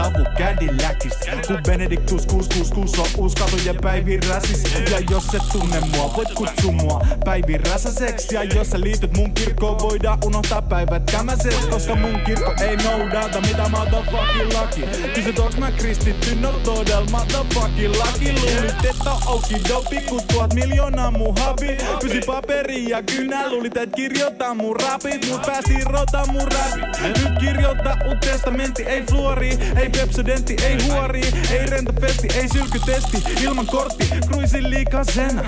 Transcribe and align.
savu 0.00 0.24
Cadillacis 0.38 1.14
Kun 1.46 1.60
Benedictus 1.66 2.26
666 2.26 3.00
on 3.00 3.24
uskatujen 3.24 3.76
Päivi 3.82 4.20
räsis. 4.28 4.62
Ja 4.90 4.98
jos 5.10 5.34
et 5.34 5.42
tunne 5.52 5.80
mua, 5.80 6.12
voit 6.16 6.32
kutsua 6.34 6.72
mua 6.72 7.06
Päivi 7.24 7.58
räsäseksi. 7.58 8.34
Ja 8.34 8.44
jos 8.44 8.70
sä 8.70 8.80
liityt 8.80 9.16
mun 9.16 9.34
kirkkoon, 9.34 9.78
voidaan 9.78 10.18
unohtaa 10.24 10.62
päivät 10.62 11.10
kämäses 11.10 11.54
Koska 11.54 11.94
mun 11.94 12.20
kirkko 12.26 12.54
ei 12.60 12.76
noudata 12.76 13.40
mitä 13.40 13.68
motherfucking 13.68 14.52
laki. 14.52 14.80
Kysyt 15.14 15.38
onks 15.38 15.56
mä 15.56 15.70
kristitty, 15.70 16.34
no 16.34 16.52
todella 16.52 17.10
motherfucking 17.10 17.94
laki. 17.96 18.32
Luulit 18.32 18.84
että 18.84 18.99
on 19.06 19.18
okidopi, 19.26 19.96
kun 20.08 20.20
tuhat 20.32 20.54
miljoonaa 20.54 21.10
mun 21.10 21.34
habi. 21.38 21.76
Pysi 22.00 22.20
paperi 22.26 22.88
ja 22.88 23.02
kynä, 23.02 23.50
luulit 23.50 23.76
et 23.76 23.90
kirjoittaa 23.96 24.54
mun 24.54 24.76
rapit 24.76 25.28
Mut 25.30 25.42
pääsi 25.46 25.72
irrota 25.72 26.26
mun 26.26 26.48
rapit 26.52 27.00
Nyt 27.02 27.38
kirjoittaa 27.40 27.96
uut 28.06 28.20
testamentti, 28.20 28.82
ei 28.82 29.02
fluori. 29.10 29.58
Ei 29.76 29.90
pepsodentti, 29.90 30.56
ei 30.64 30.78
huori. 30.82 31.22
Ei 31.50 31.66
rentafesti, 31.66 32.28
ei 32.34 32.48
sylkytesti. 32.48 33.22
Ilman 33.42 33.66
kortti, 33.66 34.08
kruisin 34.28 34.70
liikasena 34.70 35.42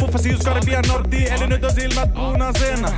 Puffasi 0.00 0.30
just 0.30 0.44
Karibian 0.44 0.84
norti, 0.88 1.26
eli 1.28 1.46
nyt 1.46 1.64
on 1.64 1.74
silmät 1.74 2.14
punaisena. 2.14 2.92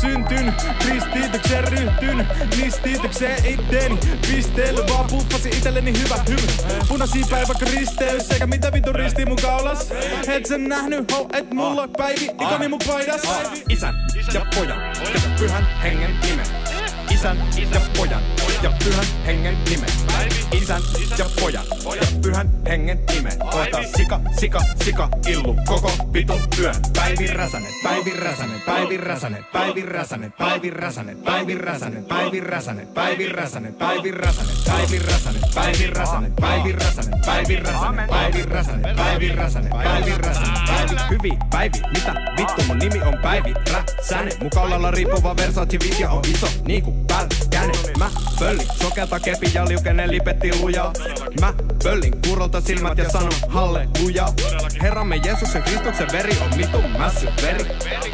Syntyn, 0.00 0.54
kristitykseen 0.78 1.68
ryhtyn 1.68 2.26
Nistitykseen 2.56 3.46
itteeni. 3.46 3.98
Pisteily 4.28 4.82
vaan 4.88 5.06
puffasi 5.06 5.48
itselleni 5.48 5.92
hyvä 5.98 6.16
hymy. 6.28 6.78
Punaisia 6.88 7.26
päivä 7.30 7.54
risteys 7.60 8.30
Eikä 8.30 8.46
mitä 8.46 8.72
vitu 8.72 8.92
risti 8.92 9.26
mun 9.26 9.38
kaulas 9.48 9.90
Et 10.36 10.46
sä 10.46 10.58
nähnyt, 10.58 11.12
ho, 11.12 11.28
et 11.32 11.54
mulla 11.54 11.82
on 11.82 11.90
päivi 11.96 12.24
Ikoni 12.24 12.68
mun 12.68 12.78
paidas. 12.86 13.22
Isän 13.68 13.94
ja 14.34 14.46
pojan 14.54 14.78
ja 15.14 15.20
pyhän 15.38 15.68
hengen 15.82 16.10
nimen. 16.22 16.46
Isän 17.10 17.38
ja 17.74 17.80
pojan 17.96 18.22
ja 18.62 18.72
pyhän 18.84 19.06
hengen 19.26 19.64
nimen. 19.70 19.88
Isän 20.52 20.82
ja 21.18 21.26
pojan 21.40 21.64
ja 21.84 22.06
pyhän 22.22 22.50
hengen 22.68 23.00
nimen. 23.14 23.42
Ota 23.42 23.78
sika, 23.96 24.20
sika, 24.40 24.60
sika, 24.84 25.08
illu 25.28 25.56
koko 25.66 25.92
vitun 26.12 26.40
työn. 26.56 26.74
Päivi 26.96 27.26
Räsänen, 27.26 27.72
Päivi 27.82 28.10
Räsänen, 28.10 28.60
Päivi 28.66 28.96
Räsänen, 28.96 29.44
Päivi 29.52 29.82
Räsänen, 29.82 30.32
Päivi 30.32 30.70
Räsänen, 30.70 31.16
Päivi 31.22 31.54
Räsänen, 31.54 32.04
Päivi 32.04 32.40
Räsänen, 32.40 32.86
Päivi 32.94 33.28
Räsänen, 33.28 33.74
Päivi 33.74 34.12
Räsänen, 34.12 34.54
Päivi 34.64 34.96
Räsänen, 34.98 35.42
Päivi 35.54 36.02
Räsänen, 36.02 36.32
Päivi 36.36 36.72
Räsänen, 36.72 37.20
Päivi 37.26 37.56
Räsänen, 37.56 38.10
Päivi 38.10 38.42
Räsänen, 38.42 38.96
Päivi 38.96 39.28
Räsänen, 39.28 39.70
Päivi 39.70 40.18
Räsänen, 40.18 40.52
Päivi 40.66 40.96
Hyvi, 41.10 41.38
Päivi, 41.50 41.78
mitä 41.94 42.14
vittu 42.38 42.62
mun 42.66 42.78
nimi 42.78 43.02
on 43.02 43.18
Päivi 43.22 43.54
Räsänen. 43.72 44.32
Mun 44.40 44.50
kaulalla 44.50 44.90
riippuva 44.90 45.36
Versace 45.36 45.78
video 45.84 46.10
on 46.10 46.24
iso 46.34 46.46
niinku 46.66 46.92
pälkänen. 46.92 47.98
Mä 47.98 48.10
pöllin 48.48 48.66
sokelta 48.82 49.20
kepi 49.20 49.50
ja 49.54 49.68
liukenen 49.68 50.10
lipetti 50.10 50.60
lujaa. 50.60 50.92
Mä 51.40 51.54
pöllin 51.82 52.12
kurolta 52.28 52.60
silmät 52.60 52.98
ja 52.98 53.10
sanon 53.10 53.32
halleluja. 53.48 54.28
Herramme 54.82 55.16
Jeesuksen 55.16 55.62
Kristuksen 55.62 56.08
veri 56.12 56.36
on 56.44 56.58
vitun 56.58 56.90
mässy 56.98 57.28
veri. 57.42 57.64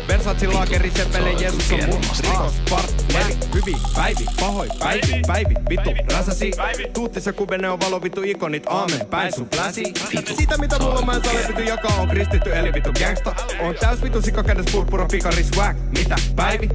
Versace 0.09 0.47
laakeri 0.47 0.91
seppele 0.97 1.33
Jeesus 1.33 1.73
on 1.73 1.81
mun 1.87 2.01
rikospartneri. 2.21 3.37
Hyvi 3.55 3.77
Päivi, 3.95 4.27
pahoi 4.41 4.69
Päivi, 4.79 5.23
Päivi, 5.27 5.55
vittu 5.69 5.91
räsäsi. 6.13 6.51
Tuuttis 6.95 7.27
ja 7.27 7.33
kubene 7.33 7.71
on 7.71 7.81
valo 7.81 8.03
vittu 8.03 8.23
ikonit, 8.23 8.67
aamen, 8.67 9.07
päin 9.07 9.33
sun 9.33 9.49
pläsi. 9.49 9.85
Sitä 10.39 10.59
mitä 10.59 10.79
mulla 10.79 11.03
mä 11.03 11.13
en 11.13 11.25
saa 11.25 11.35
vittu 11.49 11.63
jakaa 11.63 11.97
on 12.01 12.09
kristitty 12.09 12.55
eli 12.55 12.73
vittu 12.73 12.91
gangsta. 12.93 13.35
On 13.61 13.75
täys 13.81 14.03
vittu 14.03 14.23
sikakädes 14.23 14.67
purppura 14.73 15.07
pikari 15.11 15.45
swag. 15.45 15.77
Mitä 15.99 16.17
Päivi? 16.37 16.69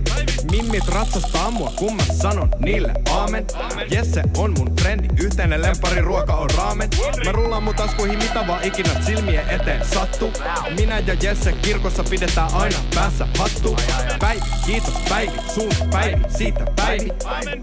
Mimmit 0.52 0.88
ratsastaa 0.88 1.52
mua, 1.52 1.72
kun 1.76 1.96
mä 1.96 2.04
sanon 2.22 2.50
niille 2.60 2.92
aamen. 3.12 3.46
Jesse 3.92 4.22
on 4.38 4.54
mun 4.58 4.76
frendi, 4.82 5.08
yhteinen 5.24 5.62
lempari 5.62 6.02
ruoka 6.02 6.36
on 6.36 6.50
raamen. 6.58 6.90
Mä 7.26 7.32
rullaan 7.32 7.64
mun 7.64 7.76
taskuihin 7.76 8.18
mitä 8.18 8.48
vaan 8.48 8.64
ikinä 8.64 8.90
silmien 9.06 9.50
eteen 9.50 9.86
sattuu. 9.94 10.34
Minä 10.80 11.00
ja 11.00 11.14
Jesse 11.22 11.52
kirkossa 11.52 12.04
pidetään 12.04 12.54
aina 12.54 12.78
päässä 12.96 13.28
hattu. 13.38 13.76
Päivi, 14.20 14.42
kiitos 14.66 14.94
Päivi, 15.10 15.34
sun 15.54 15.90
Päivi, 15.92 16.22
siitä 16.38 16.66
Päivi. 16.76 17.12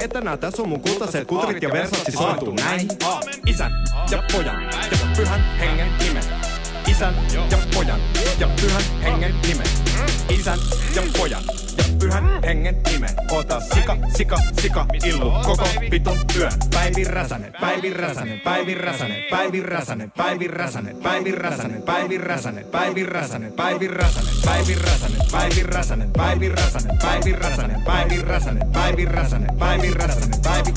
Että 0.00 0.20
nää 0.20 0.36
tässä 0.36 0.62
on 0.62 0.68
mun 0.68 0.80
kultaiset 0.80 1.28
kutrit 1.28 1.62
ja 1.62 1.68
Versace 1.72 2.12
sointuu 2.12 2.52
näihin. 2.52 2.88
Isän 3.46 3.72
ja 4.10 4.22
pojan 4.32 4.62
ja 4.62 4.70
pyhän 5.16 5.40
hengen 5.58 5.88
nimen. 5.98 6.45
Isän 6.86 7.14
ja 7.50 7.58
pojan 7.74 8.00
ja 8.38 8.48
pyhän 8.60 8.82
hengen 9.02 9.34
nimen. 9.48 9.66
Isän 10.28 10.58
ja 10.94 11.02
pojan 11.18 11.42
ja 11.78 11.84
pyhän 11.98 12.42
hengen 12.44 12.76
nimen. 12.92 13.10
Ota 13.30 13.60
sika, 13.60 13.96
sika, 14.16 14.36
sika, 14.60 14.86
illu 15.04 15.30
koko 15.44 15.68
vitun 15.90 16.18
työn. 16.32 16.52
Päivi 16.74 17.04
Räsänen, 17.04 17.52
Päivi 17.60 17.92
Räsänen, 17.92 18.40
Päivi 18.40 18.74
Räsänen, 18.74 19.22
Päivi 19.30 19.62
Räsänen, 19.62 20.10
Päivi 20.10 20.48
Räsänen, 20.48 21.02
Päivi 21.02 21.32
Räsänen, 21.32 21.82
Päivi 21.82 22.16
Räsänen, 22.18 22.64
Päivi 22.72 23.04
Räsänen, 23.04 23.52
Päivi 23.52 23.86
Räsänen, 23.88 24.42
Päivi 24.52 24.78
Räsänen, 24.78 25.22
Päivi 25.32 25.68
Räsänen, 25.68 26.12
Päivi 26.12 26.48
Räsänen, 26.48 26.92
Päivi 27.02 27.32
Räsänen, 27.32 27.82
Päivi 27.84 28.22
Räsänen, 28.22 28.72
Päivi 28.72 29.04
Räsänen, 29.04 29.50
Päivi 29.58 29.90
Räsänen, 29.94 30.40
Päivi 30.42 30.72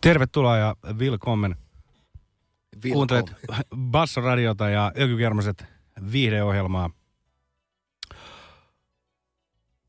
Tervetuloa 0.00 0.56
ja 0.56 0.74
willkommen. 0.98 1.56
Kuuntelet 2.92 3.32
Basso-radiota 3.76 4.68
ja 4.68 4.92
Ökykermaset 4.98 5.77
viihdeohjelmaa. 6.12 6.90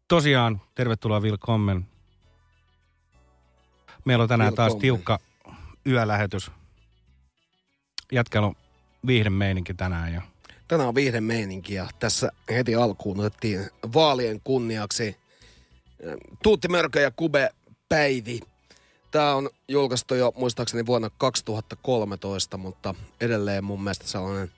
Tosiaan, 0.07 0.61
tervetuloa 0.75 1.21
willkommen. 1.21 1.87
Meillä 4.05 4.21
on 4.21 4.29
tänään 4.29 4.53
taas 4.53 4.75
tiukka 4.75 5.19
yölähetys. 5.87 6.51
Jätkällä 8.11 8.47
on 8.47 8.55
viihde 9.07 9.29
meininki 9.29 9.73
tänään 9.73 10.13
ja 10.13 10.21
Tänään 10.69 10.89
on 10.89 10.95
viihde 10.95 11.21
meininki 11.21 11.73
ja 11.73 11.87
tässä 11.99 12.31
heti 12.49 12.75
alkuun 12.75 13.19
otettiin 13.19 13.69
vaalien 13.93 14.41
kunniaksi 14.43 15.07
äh, 15.07 16.13
Tuutti 16.43 16.67
Mörkö 16.67 16.99
ja 16.99 17.11
Kube 17.11 17.49
Päivi. 17.89 18.39
Tämä 19.11 19.35
on 19.35 19.49
julkaistu 19.67 20.15
jo 20.15 20.33
muistaakseni 20.35 20.85
vuonna 20.85 21.09
2013, 21.17 22.57
mutta 22.57 22.95
edelleen 23.21 23.63
mun 23.63 23.83
mielestä 23.83 24.07
sellainen 24.07 24.51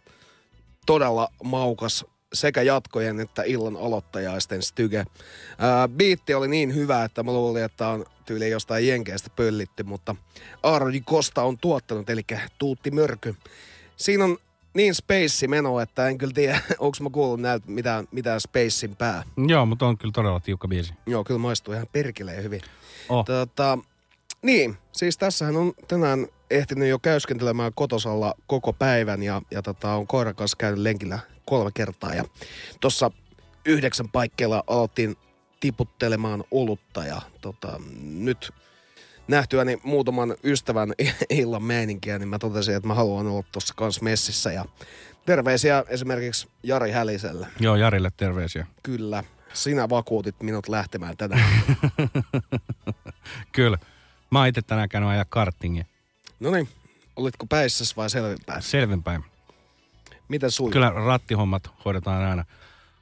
todella 0.86 1.28
maukas 1.44 2.06
sekä 2.34 2.62
jatkojen 2.62 3.20
että 3.20 3.44
illan 3.44 3.78
aloittajaisten 3.78 4.62
styge. 4.62 5.06
Ää, 5.58 5.88
biitti 5.88 6.34
oli 6.34 6.48
niin 6.48 6.76
hyvä, 6.76 7.04
että 7.04 7.24
mä 7.24 7.34
luulin, 7.34 7.64
että 7.64 7.88
on 7.88 8.06
tyyli 8.26 8.50
jostain 8.50 8.88
jenkeistä 8.88 9.30
pöllitty, 9.36 9.84
mutta 9.84 10.16
Aaroni 10.64 11.02
Kosta 11.02 11.44
on 11.44 11.58
tuottanut, 11.58 12.10
eli 12.10 12.22
Tuutti 12.58 12.92
Mörky. 12.92 13.36
Siinä 13.96 14.24
on 14.24 14.38
niin 14.74 14.96
space 14.96 15.48
meno, 15.48 15.80
että 15.80 16.08
en 16.08 16.18
kyllä 16.18 16.34
tiedä, 16.34 16.62
onko 16.80 16.98
mä 17.02 17.10
kuullut 17.10 17.42
näiltä 17.42 17.66
mitään, 17.72 18.08
mitään 18.12 18.42
spacein 18.42 18.96
pää. 18.96 19.24
Joo, 19.48 19.66
mutta 19.66 19.86
on 19.86 19.98
kyllä 19.98 20.12
todella 20.12 20.40
tiukka 20.40 20.68
biisi. 20.68 20.94
Joo, 21.06 21.24
kyllä 21.24 21.40
maistuu 21.40 21.74
ihan 21.74 21.88
perkeleen 21.92 22.44
hyvin. 22.44 22.62
Oh. 23.10 23.26
Tota, 23.26 23.78
niin, 24.42 24.78
siis 24.92 25.18
tässähän 25.18 25.56
on 25.56 25.74
tänään 25.88 26.28
ehtinyt 26.52 26.90
jo 26.90 27.00
käyskentelemään 27.00 27.72
kotosalla 27.76 28.34
koko 28.48 28.74
päivän 28.74 29.24
ja, 29.24 29.42
ja 29.52 29.62
tota, 29.62 29.94
on 29.94 30.08
koiran 30.08 30.36
kanssa 30.36 30.58
käynyt 30.58 30.80
lenkillä 30.80 31.20
kolme 31.46 31.72
kertaa. 31.74 32.16
Ja 32.16 32.24
tuossa 32.80 33.12
yhdeksän 33.66 34.10
paikkeilla 34.10 34.64
aloittiin 34.68 35.16
tiputtelemaan 35.60 36.44
olutta 36.52 37.06
ja 37.06 37.22
tota, 37.42 37.82
nyt 38.04 38.52
nähtyäni 39.28 39.80
muutaman 39.84 40.36
ystävän 40.44 40.94
illan 41.30 41.64
meininkiä, 41.64 42.20
niin 42.20 42.30
mä 42.30 42.40
totesin, 42.40 42.76
että 42.76 42.88
mä 42.88 42.94
haluan 42.94 43.28
olla 43.28 43.44
tuossa 43.52 43.74
kanssa 43.78 44.04
messissä. 44.04 44.52
Ja 44.52 44.66
terveisiä 45.26 45.84
esimerkiksi 45.88 46.48
Jari 46.64 46.92
Häliselle. 46.92 47.48
Joo, 47.60 47.76
Jarille 47.76 48.10
terveisiä. 48.18 48.68
Kyllä, 48.84 49.24
sinä 49.54 49.90
vakuutit 49.90 50.44
minut 50.44 50.68
lähtemään 50.68 51.18
tänään. 51.18 51.50
Kyllä. 53.52 53.78
Mä 54.32 54.40
oon 54.40 54.48
itse 54.48 54.62
tänään 54.62 54.90
käynyt 54.90 55.10
ajaa 55.10 55.26
kartingia. 55.30 55.86
No 56.42 56.52
niin, 56.52 56.70
olitko 57.16 57.46
päissäs 57.46 57.98
vai 57.98 58.10
selvinpäin? 58.10 58.62
Selvinpäin. 58.62 59.24
Miten 60.28 60.52
sujuu? 60.52 60.72
Kyllä 60.72 60.90
rattihommat 60.90 61.72
hoidetaan 61.86 62.24
aina, 62.24 62.46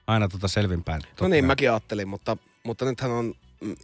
aina 0.08 0.28
tota 0.28 0.48
selvinpäin. 0.48 1.02
No 1.22 1.28
niin, 1.28 1.46
mäkin 1.46 1.72
ajattelin, 1.72 2.08
mutta, 2.08 2.38
mutta 2.64 2.86
nythän 2.86 3.12
on 3.12 3.34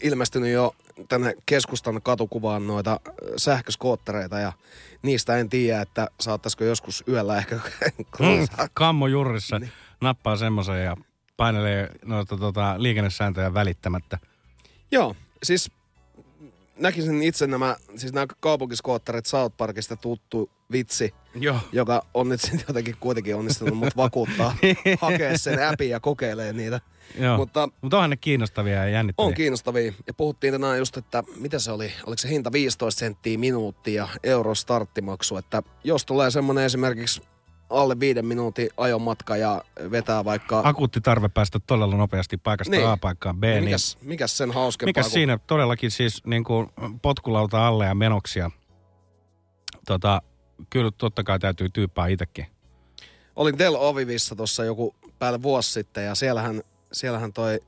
ilmestynyt 0.02 0.52
jo 0.52 0.76
tänne 1.10 1.36
keskustan 1.46 2.02
katukuvaan 2.02 2.68
noita 2.68 2.92
äh, 2.92 3.14
sähköskoottereita 3.38 4.40
ja 4.40 4.54
niistä 5.02 5.38
en 5.38 5.50
tiedä, 5.50 5.82
että 5.82 6.08
saattaisiko 6.20 6.64
joskus 6.64 7.04
yöllä 7.08 7.38
ehkä 7.38 7.56
Mm, 8.20 8.68
kammo 8.74 9.08
jurrissa 9.08 9.62
nappaa 10.02 10.36
semmoisen 10.36 10.84
ja 10.84 10.98
painelee 11.38 11.90
noita 12.06 12.38
tota, 12.38 12.76
liikennesääntöjä 12.78 13.54
välittämättä. 13.54 14.20
Joo, 14.92 15.16
siis 15.44 15.72
näkisin 16.80 17.24
itse 17.24 17.48
nämä, 17.48 17.76
siis 17.96 18.14
nämä 18.14 18.26
kaupunkiskootterit 18.40 19.26
South 19.26 19.58
Parkista 19.58 19.96
tuttu 19.96 20.50
vitsi, 20.72 21.14
Joo. 21.36 21.58
joka 21.72 22.06
on 22.14 22.30
nyt 22.30 22.42
sitten 22.42 22.64
jotenkin 22.68 22.96
kuitenkin 23.00 23.36
onnistunut 23.36 23.78
mut 23.78 23.98
vakuuttaa 23.98 24.56
hakea 25.02 25.38
sen 25.38 25.68
appin 25.68 25.90
ja 25.90 26.00
kokeilee 26.00 26.54
niitä. 26.54 26.82
Joo. 27.20 27.38
Mutta 27.38 27.70
Mutta 27.82 27.98
onhan 27.98 28.10
ne 28.10 28.18
kiinnostavia 28.18 28.76
ja 28.76 28.90
jännittäviä. 28.90 29.28
on 29.28 29.34
kiinnostavia. 29.34 29.94
Ja 30.08 30.14
puhuttiin 30.14 30.54
tänään 30.54 30.78
just, 30.78 30.98
että 30.98 31.24
mitä 31.36 31.60
se 31.60 31.72
oli, 31.72 31.94
oliko 32.06 32.18
se 32.22 32.30
hinta 32.30 32.52
15 32.52 33.00
senttiä 33.00 33.38
minuutti 33.38 33.94
ja 33.94 34.08
euro 34.24 34.56
starttimaksu. 34.56 35.38
Että 35.38 35.64
jos 35.84 36.06
tulee 36.06 36.32
semmoinen 36.32 36.64
esimerkiksi 36.64 37.22
alle 37.70 38.00
viiden 38.00 38.26
minuutin 38.26 38.70
ajomatka 38.78 39.38
ja 39.38 39.64
vetää 39.92 40.26
vaikka... 40.26 40.62
Akuutti 40.66 41.02
tarve 41.02 41.30
päästä 41.30 41.60
todella 41.68 41.96
nopeasti 41.96 42.38
paikasta 42.38 42.72
Niin. 42.72 42.88
A 42.88 42.98
paikkaan 42.98 43.38
B. 43.38 43.44
niin 43.44 43.54
Niin 43.54 43.64
mikäs, 43.66 43.98
mikäs 44.02 44.38
sen 44.38 44.52
hauskempaa 44.52 44.90
mikä 44.90 45.02
kuin- 45.02 45.12
siinä 45.12 45.38
todellakin 45.48 45.92
siis 45.92 46.26
niin 46.26 46.44
kuin 46.44 46.68
potkulauta 47.02 47.68
alle 47.68 47.86
ja 47.86 47.96
menoksia. 47.96 48.52
Tota, 49.88 50.22
kyllä 50.70 50.92
totta 50.98 51.24
kai 51.24 51.40
täytyy 51.40 51.70
tyyppää 51.70 52.08
itsekin. 52.08 52.46
Olin 53.36 53.58
Tel 53.58 53.76
Avivissa 53.76 54.36
tuossa 54.36 54.64
joku 54.66 54.96
päälle 55.20 55.42
vuosi 55.42 55.72
sitten 55.72 56.06
ja 56.06 56.16
siellähän, 56.16 56.62
siellähän 56.92 57.34
toi 57.34 57.60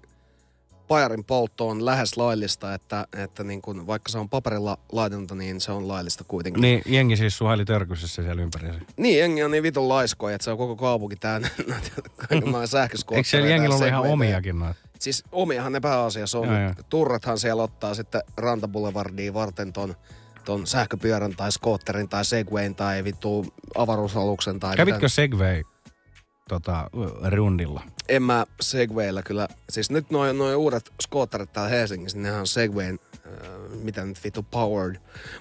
pajarin 0.88 1.24
poltto 1.24 1.68
on 1.68 1.86
lähes 1.86 2.18
laillista, 2.18 2.74
että, 2.74 3.08
että 3.18 3.44
niin 3.44 3.62
kun, 3.62 3.88
vaikka 3.88 4.12
se 4.12 4.18
on 4.18 4.30
paperilla 4.30 4.78
laitonta, 4.92 5.36
niin 5.36 5.62
se 5.62 5.72
on 5.72 5.88
laillista 5.88 6.24
kuitenkin. 6.24 6.62
Niin 6.62 6.82
jengi 6.86 7.18
siis 7.18 7.38
suhaili 7.38 7.66
törkyssä 7.66 8.08
siellä 8.08 8.42
ympärissä. 8.42 8.82
Niin, 8.98 9.20
jengi 9.20 9.44
on 9.44 9.52
niin 9.52 9.64
vitun 9.64 9.90
laiskoja, 9.90 10.36
että 10.36 10.46
se 10.46 10.52
on 10.52 10.58
koko 10.58 10.76
kaupunki 10.76 11.16
täynnä 11.16 11.50
kaikenlaisia 12.30 12.68
sähköskoottereita. 12.68 13.18
Eikö 13.18 13.30
siellä 13.30 13.50
jengillä 13.50 13.76
ollut 13.76 13.88
ihan 13.88 14.04
omiakin 14.04 14.60
noita? 14.60 14.80
Siis 15.00 15.24
omiahan 15.32 15.72
ne 15.72 15.80
pääasiassa 15.80 16.40
on. 16.40 16.48
Joo, 16.48 16.60
joo. 16.62 16.74
Turrethan 16.90 17.40
siellä 17.40 17.64
ottaa 17.64 17.94
sitten 17.94 18.22
Rantaboulevardiin 18.38 19.34
varten 19.34 19.74
ton, 19.74 19.96
ton 20.46 20.68
sähköpyörän 20.68 21.36
tai 21.36 21.52
skootterin 21.52 22.10
tai 22.10 22.26
segwayn 22.26 22.76
tai 22.76 23.04
vittu 23.04 23.46
avaruusaluksen 23.76 24.60
tai 24.60 24.76
Kävitkö. 24.76 25.10
Segway 25.10 25.64
tota, 26.48 26.90
rundilla? 27.30 27.84
En 28.10 28.24
mä 28.24 28.46
Segwaylla 28.62 29.24
kyllä. 29.24 29.48
Siis 29.70 29.92
nyt 29.92 30.10
noin 30.10 30.38
noi 30.38 30.56
uudet 30.56 30.94
skootterit 31.02 31.54
täällä 31.54 31.70
Helsingissä, 31.70 32.18
nehän 32.18 32.40
on 32.40 32.48
Segwayn, 32.48 33.00
äh, 33.16 33.22
mitä 33.84 34.06
nyt 34.06 34.24
vittu 34.24 34.44
powered. 34.44 34.96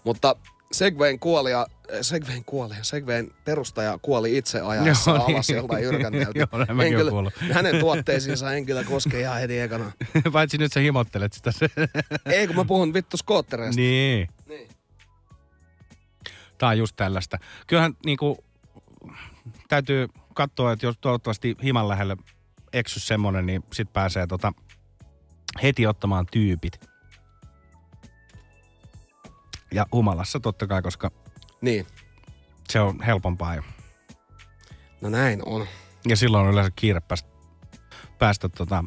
Mutta 0.04 0.36
Segwayn 0.72 1.18
kuoli 1.18 1.50
ja, 1.50 1.60
äh, 1.92 1.98
Segwayn 2.00 2.44
kuoli 2.44 2.74
ja 2.74 2.84
Segwayn 2.84 3.30
perustaja 3.44 3.98
kuoli 4.02 4.36
itse 4.36 4.60
ajaessa 4.60 5.10
Joo, 5.14 5.26
niin. 5.26 5.36
alas 5.36 5.50
joltain 5.50 5.84
jyrkänteeltä. 5.84 6.38
Joo, 6.38 6.82
En 6.84 6.92
kyllä-. 6.92 7.30
Hänen 7.54 7.80
tuotteisiinsa 7.80 8.52
en 8.52 8.66
kyllä 8.66 8.84
koske 8.84 9.20
ihan 9.20 9.40
heti 9.40 9.60
ekana. 9.60 9.92
Paitsi 10.32 10.58
nyt 10.58 10.72
sä 10.72 10.80
himottelet 10.80 11.32
sitä. 11.32 11.50
Ei 12.26 12.46
kun 12.46 12.56
mä 12.56 12.64
puhun 12.64 12.94
vittu 12.94 13.16
skoottereista. 13.16 13.80
niin. 13.80 14.28
Niin. 14.48 14.68
Tää 16.58 16.68
on 16.68 16.78
just 16.78 16.96
tällaista. 16.96 17.38
Kyllähän 17.66 17.96
niinku, 18.04 18.44
täytyy 19.68 20.08
katsoa, 20.36 20.72
että 20.72 20.86
jos 20.86 20.98
toivottavasti 21.00 21.56
himan 21.62 21.88
lähelle 21.88 22.16
eksy 22.72 23.00
semmonen, 23.00 23.46
niin 23.46 23.62
sit 23.72 23.92
pääsee 23.92 24.26
tota 24.26 24.52
heti 25.62 25.86
ottamaan 25.86 26.26
tyypit. 26.32 26.80
Ja 29.74 29.86
humalassa 29.92 30.40
totta 30.40 30.66
kai, 30.66 30.82
koska 30.82 31.10
Niin. 31.60 31.86
se 32.68 32.80
on 32.80 33.02
helpompaa 33.02 33.54
jo. 33.54 33.62
No 35.00 35.08
näin 35.10 35.42
on. 35.46 35.66
Ja 36.08 36.16
silloin 36.16 36.46
on 36.46 36.52
yleensä 36.52 36.70
kiire 36.76 37.00
päästä, 37.00 37.28
päästä 38.18 38.48
tota, 38.48 38.84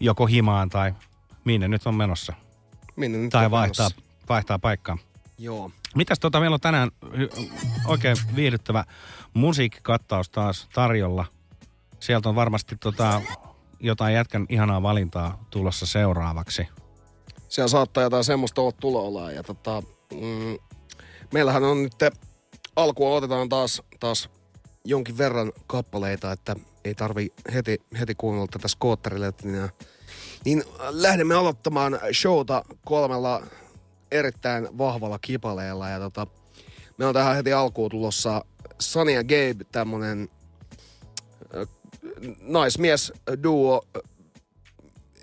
joko 0.00 0.26
himaan 0.26 0.68
tai 0.68 0.94
minne 1.44 1.68
nyt 1.68 1.86
on 1.86 1.94
menossa. 1.94 2.32
Minne 2.96 3.18
nyt 3.18 3.30
Tai 3.30 3.44
on 3.44 3.50
vaihtaa, 3.50 3.88
menossa? 3.88 4.02
vaihtaa 4.28 4.58
paikkaa. 4.58 4.98
Joo. 5.38 5.70
Mitäs 5.94 6.18
tota, 6.18 6.40
meillä 6.40 6.54
on 6.54 6.60
tänään 6.60 6.90
oikein 7.86 8.16
viihdyttävä 8.36 8.84
musiikkikattaus 9.34 10.30
taas 10.30 10.68
tarjolla. 10.74 11.24
Sieltä 12.00 12.28
on 12.28 12.34
varmasti 12.34 12.76
tota, 12.76 13.22
jotain 13.80 14.14
jätkän 14.14 14.46
ihanaa 14.48 14.82
valintaa 14.82 15.44
tulossa 15.50 15.86
seuraavaksi. 15.86 16.68
Siellä 17.48 17.68
saattaa 17.68 18.02
jotain 18.02 18.24
semmoista 18.24 18.60
olla 18.60 18.72
tuloillaan. 18.72 19.34
Ja 19.34 19.42
tota, 19.42 19.82
mm, 20.12 20.58
meillähän 21.32 21.64
on 21.64 21.82
nyt 21.82 21.94
alkuun 22.76 23.16
otetaan 23.16 23.48
taas, 23.48 23.82
taas 24.00 24.30
jonkin 24.84 25.18
verran 25.18 25.52
kappaleita, 25.66 26.32
että 26.32 26.56
ei 26.84 26.94
tarvi 26.94 27.32
heti, 27.54 27.78
heti 28.00 28.14
kuunnella 28.14 28.46
tätä 28.46 28.68
skootterille. 28.68 29.32
Niin, 29.42 29.70
niin 30.44 30.64
lähdemme 30.90 31.34
aloittamaan 31.34 31.98
showta 32.12 32.64
kolmella 32.84 33.42
erittäin 34.10 34.78
vahvalla 34.78 35.18
kipaleella. 35.18 35.88
Ja 35.88 35.98
tota, 35.98 36.26
me 36.98 37.06
on 37.06 37.14
tähän 37.14 37.36
heti 37.36 37.52
alkuun 37.52 37.90
tulossa 37.90 38.44
Sunny 38.78 39.12
ja 39.12 39.22
Gabe, 39.24 39.64
tämmönen 39.72 40.28
äh, 41.56 41.68
naismies 42.40 43.12
duo, 43.42 43.86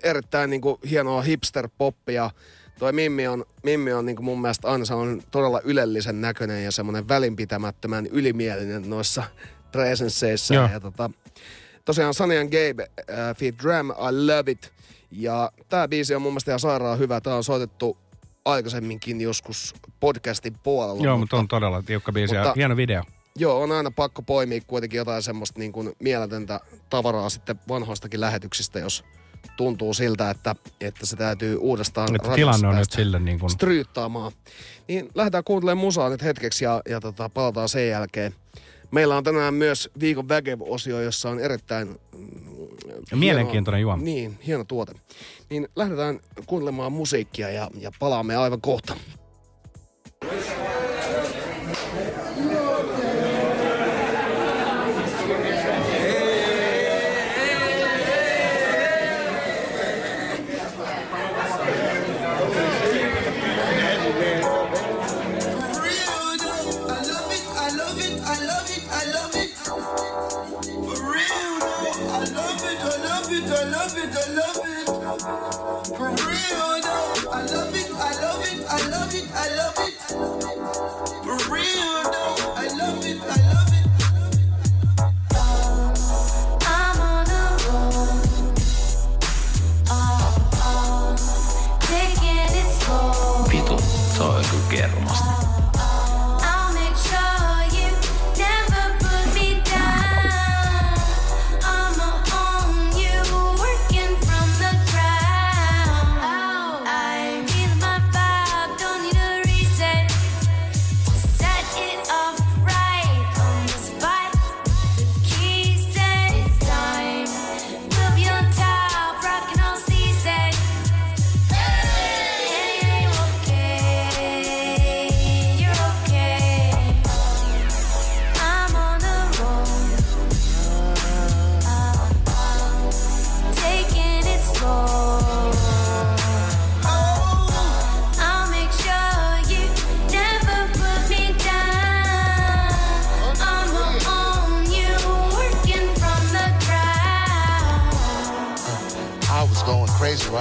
erittäin 0.02 0.50
niinku 0.50 0.80
hienoa 0.90 1.22
hipster-poppia. 1.22 2.30
Toi 2.78 2.92
Mimmi 2.92 3.28
on, 3.28 3.44
Mimmi 3.62 3.92
on 3.92 4.06
niinku 4.06 4.22
mun 4.22 4.40
mielestä 4.40 4.68
aina 4.68 4.84
sellainen 4.84 5.22
todella 5.30 5.60
ylellisen 5.64 6.20
näköinen 6.20 6.64
ja 6.64 6.72
semmoinen 6.72 7.08
välinpitämättömän 7.08 8.06
ylimielinen 8.06 8.90
noissa 8.90 9.22
presenseissa. 9.72 10.54
Joo. 10.54 10.68
Ja 10.72 10.80
tota, 10.80 11.10
tosiaan 11.84 12.14
Sunny 12.14 12.38
and 12.38 12.50
Gabe, 12.50 12.86
uh, 13.00 13.36
feat 13.36 13.54
Dram, 13.62 13.90
I 13.90 14.26
Love 14.26 14.50
It. 14.50 14.72
Ja 15.10 15.52
tää 15.68 15.88
biisi 15.88 16.14
on 16.14 16.22
mun 16.22 16.32
mielestä 16.32 16.50
ihan 16.50 16.60
sairaan 16.60 16.98
hyvä. 16.98 17.20
Tää 17.20 17.36
on 17.36 17.44
soitettu 17.44 17.96
aikaisemminkin 18.48 19.20
joskus 19.20 19.74
podcastin 20.00 20.54
puolella. 20.62 21.04
Joo, 21.04 21.18
mutta 21.18 21.36
on 21.36 21.48
todella 21.48 21.82
tiukka 21.82 22.12
biisi 22.12 22.34
ja 22.34 22.40
mutta- 22.40 22.54
hieno 22.56 22.76
video. 22.76 23.02
Joo, 23.36 23.60
on 23.60 23.72
aina 23.72 23.90
pakko 23.90 24.22
poimia 24.22 24.60
kuitenkin 24.66 24.98
jotain 24.98 25.22
semmoista 25.22 25.58
niin 25.58 25.72
kuin 25.72 25.92
mieletöntä 25.98 26.60
tavaraa 26.90 27.28
sitten 27.28 27.60
vanhoistakin 27.68 28.20
lähetyksistä, 28.20 28.78
jos 28.78 29.04
tuntuu 29.56 29.94
siltä, 29.94 30.30
että, 30.30 30.54
että 30.80 31.06
se 31.06 31.16
täytyy 31.16 31.56
uudestaan 31.56 32.16
Että 32.16 32.34
tilanne 32.34 32.68
on 32.68 32.76
nyt 32.76 32.92
sille 32.92 33.18
niin 33.18 33.40
kuin, 33.40 33.50
stryyttaamaan. 33.50 34.32
Niin 34.88 35.08
lähdetään 35.14 35.44
kuuntelemaan 35.44 35.84
musaa 35.84 36.08
nyt 36.08 36.22
hetkeksi 36.22 36.64
ja, 36.64 36.82
ja 36.88 37.00
tota, 37.00 37.28
palataan 37.28 37.68
sen 37.68 37.88
jälkeen. 37.88 38.34
Meillä 38.90 39.16
on 39.16 39.24
tänään 39.24 39.54
myös 39.54 39.90
viikon 40.00 40.28
Väkev-osio, 40.28 41.00
jossa 41.00 41.30
on 41.30 41.40
erittäin 41.40 41.88
mm, 42.16 42.38
Mielenkiintoinen 43.14 43.80
juoma. 43.80 44.02
Niin, 44.02 44.38
hieno 44.46 44.64
tuote. 44.64 44.92
Niin 45.50 45.68
lähdetään 45.76 46.20
kuuntelemaan 46.46 46.92
musiikkia 46.92 47.50
ja, 47.50 47.70
ja 47.80 47.90
palaamme 47.98 48.36
aivan 48.36 48.60
kohta. 48.60 48.96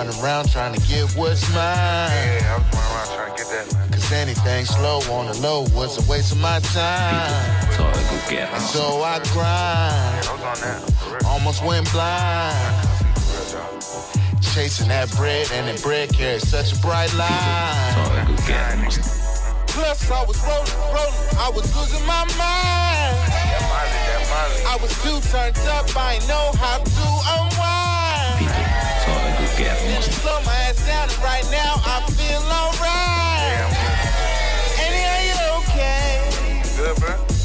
Running 0.08 0.24
around 0.24 0.50
trying 0.50 0.74
to 0.74 0.80
get 0.88 1.12
what's 1.18 1.50
mine. 1.50 1.58
Yeah, 1.60 2.56
I 2.56 2.58
was 2.58 2.66
running 2.72 2.96
around 2.96 3.08
trying 3.08 3.36
to 3.36 3.44
get 3.44 3.52
that, 3.52 3.74
man. 3.78 3.90
Cause 3.92 4.12
anything 4.14 4.64
slow 4.64 5.00
on 5.12 5.28
the 5.28 5.38
low 5.42 5.64
was 5.76 6.00
a 6.00 6.10
waste 6.10 6.32
of 6.32 6.40
my 6.40 6.60
time. 6.60 7.28
Se 7.72 7.84
on 7.84 7.92
joku 7.92 8.30
kerran. 8.30 8.54
And 8.54 8.64
so 8.64 9.02
I 9.04 9.20
grind. 9.36 9.44
I 9.44 10.32
was 10.32 10.44
on 10.44 10.60
that. 10.64 11.26
Almost 11.26 11.62
went 11.62 11.92
blind. 11.92 12.56
For 13.20 13.58
real, 13.58 13.82
dog. 13.82 14.42
Chasing 14.42 14.88
that 14.88 15.12
bread, 15.18 15.52
and 15.52 15.68
that 15.68 15.84
bread 15.84 16.14
carries 16.14 16.48
such 16.48 16.72
a 16.72 16.80
bright 16.80 17.10
Se 17.10 17.18
line. 17.18 18.00
on 18.00 18.28
joku 18.28 18.38
kermasta. 18.48 19.12
Plus, 19.68 20.10
I 20.10 20.24
was 20.24 20.40
rolling, 20.48 20.72
rolling, 20.96 21.36
I 21.38 21.52
was 21.54 21.68
losing 21.76 22.06
my 22.08 22.24
mind. 22.40 23.28
That 23.28 23.60
Miley, 23.68 24.00
that 24.08 24.24
Miley. 24.32 24.64
I 24.72 24.78
was 24.82 24.94
too 25.04 25.20
turned 25.30 25.58
up, 25.68 25.86
I 25.98 26.18
know 26.30 26.52
how 26.56 26.78
to 26.78 27.52
unwind. 27.52 27.87
Vitu, 29.98 30.06
se 30.06 30.06
on 30.06 30.06
joku 30.06 30.06
Didn't 30.06 30.14
kermasta. 30.14 30.22
slow 30.22 30.40
my 30.46 30.58
ass 30.70 30.86
down, 30.88 31.10
and 31.10 31.24
right 31.24 31.46
now 31.52 31.74
I 31.86 32.02
feel 32.18 32.42
alright. 32.42 33.42
Yeah, 33.50 33.68
I'm 33.68 34.86
Anyhow, 34.86 35.20
you 35.28 35.36
okay? 35.60 36.22
good. 36.78 36.78
Good, 36.78 36.96
bro. 37.00 37.37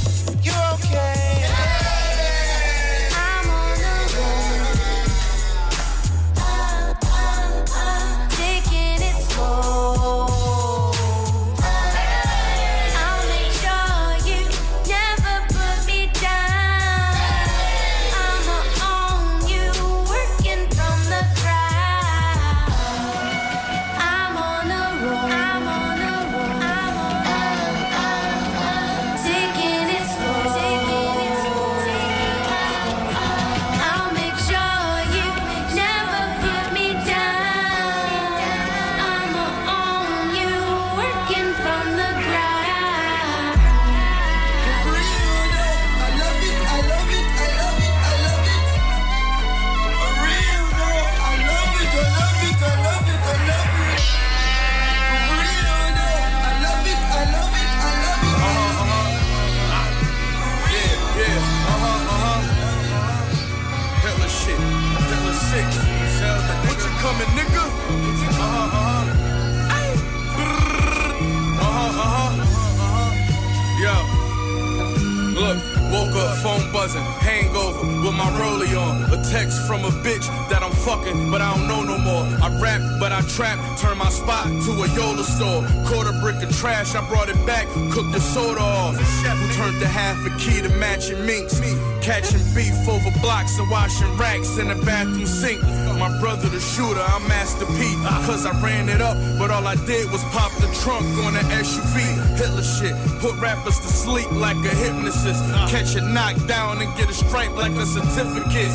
With 78.13 78.19
my 78.19 78.31
rollie 78.39 78.77
on. 78.79 79.03
A 79.13 79.23
text 79.31 79.67
from 79.67 79.85
a 79.85 79.91
bitch 80.05 80.27
that 80.49 80.63
I'm 80.63 80.73
fucking, 80.73 81.31
but 81.31 81.41
I 81.41 81.57
don't 81.57 81.69
know 81.69 81.83
no 81.83 81.99
more. 81.99 82.25
I 82.43 82.49
rap, 82.61 82.81
but 83.01 83.13
I 83.13 83.21
trap, 83.23 83.59
turn 83.79 83.99
my 83.99 84.11
spot 84.11 84.47
to 84.47 84.71
a 84.83 84.89
Yola 84.95 85.25
store. 85.25 85.65
A 86.03 86.21
brick 86.21 86.43
of 86.43 86.51
trash, 86.57 86.95
I 86.95 87.07
brought 87.09 87.29
it 87.29 87.47
back, 87.47 87.69
cooked 87.93 88.13
the 88.13 88.21
soda 88.21 88.61
off. 88.61 88.97
Who 88.97 89.53
turned 89.53 89.81
the 89.81 89.87
half 89.87 90.19
a 90.27 90.31
key 90.39 90.61
to 90.63 90.69
matching 90.71 91.25
minks? 91.25 91.61
Catching 92.03 92.43
beef 92.53 92.75
over 92.89 93.11
blocks 93.21 93.59
and 93.59 93.71
washing 93.71 94.17
racks 94.17 94.59
in 94.59 94.69
the 94.69 94.75
bathroom 94.85 95.25
sink. 95.25 95.63
My 95.63 96.11
brother 96.19 96.49
the 96.49 96.59
shooter, 96.59 97.01
I'm 97.01 97.27
Master 97.29 97.65
P. 97.65 97.95
Cause 98.27 98.45
I 98.45 98.51
ran 98.61 98.89
it 98.89 99.01
up, 99.01 99.17
but 99.39 99.53
all 99.53 99.67
I 99.67 99.77
did 99.87 100.11
was 100.11 100.25
pop 100.35 100.51
the 100.57 100.67
trunk 100.83 101.07
on 101.25 101.35
the 101.35 101.45
SUV. 101.63 102.37
Hitler 102.37 102.63
shit, 102.63 102.97
put 103.21 103.39
rappers 103.41 103.79
to 103.79 103.89
sleep 103.89 104.31
like 104.33 104.57
a 104.57 104.75
hypnotist. 104.75 105.45
Catch 105.71 105.95
a 105.95 106.01
knockdown 106.01 106.83
and 106.83 106.93
get 106.97 107.09
a 107.09 107.15
stripe 107.15 107.55
like 107.55 107.73
a 107.73 107.87
certificate. 107.87 108.73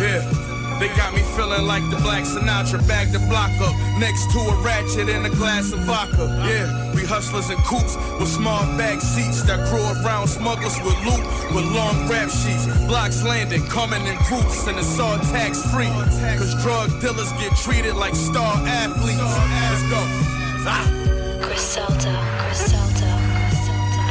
Yeah. 0.00 0.45
They 0.78 0.88
got 0.88 1.14
me 1.14 1.22
feeling 1.34 1.66
like 1.66 1.88
the 1.88 1.96
Black 1.96 2.24
Sinatra, 2.24 2.86
bag 2.86 3.08
the 3.08 3.18
block 3.30 3.50
up 3.60 3.74
next 3.98 4.30
to 4.32 4.38
a 4.38 4.54
ratchet 4.60 5.08
and 5.08 5.24
a 5.24 5.30
glass 5.30 5.72
of 5.72 5.80
vodka. 5.80 6.28
Yeah, 6.44 6.94
we 6.94 7.02
hustlers 7.04 7.48
in 7.48 7.56
coops 7.64 7.96
with 8.20 8.28
small 8.28 8.60
back 8.76 9.00
seats 9.00 9.42
that 9.44 9.56
crew 9.68 9.80
around 10.04 10.28
smugglers 10.28 10.76
with 10.84 10.96
loot 11.08 11.24
with 11.56 11.64
long 11.72 12.08
rap 12.08 12.28
sheets. 12.28 12.66
Blocks 12.86 13.24
landing, 13.24 13.64
coming 13.66 14.04
in 14.04 14.16
groups, 14.28 14.66
and 14.66 14.76
it's 14.78 15.00
all 15.00 15.16
tax 15.32 15.64
free. 15.72 15.88
Cause 16.36 16.52
drug 16.62 16.92
dealers 17.00 17.32
get 17.40 17.56
treated 17.56 17.96
like 17.96 18.14
star 18.14 18.56
athletes. 18.68 19.16
Let's 19.16 19.82
go. 19.88 20.00
Ah. 20.68 20.84
Griselda, 21.40 22.12
Griselda, 22.44 23.08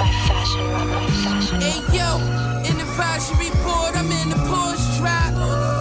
by 0.01 0.09
Fashion 0.25 0.65
Rock, 0.73 0.87
by 0.89 1.05
Fashion 1.21 1.61
Hey 1.61 1.77
yo, 1.93 2.17
in 2.65 2.77
the 2.77 2.89
fashion 2.97 3.37
report, 3.37 3.93
I'm 3.93 4.09
in 4.09 4.29
the 4.29 4.41
Porsche 4.49 4.97
trap. 4.97 5.74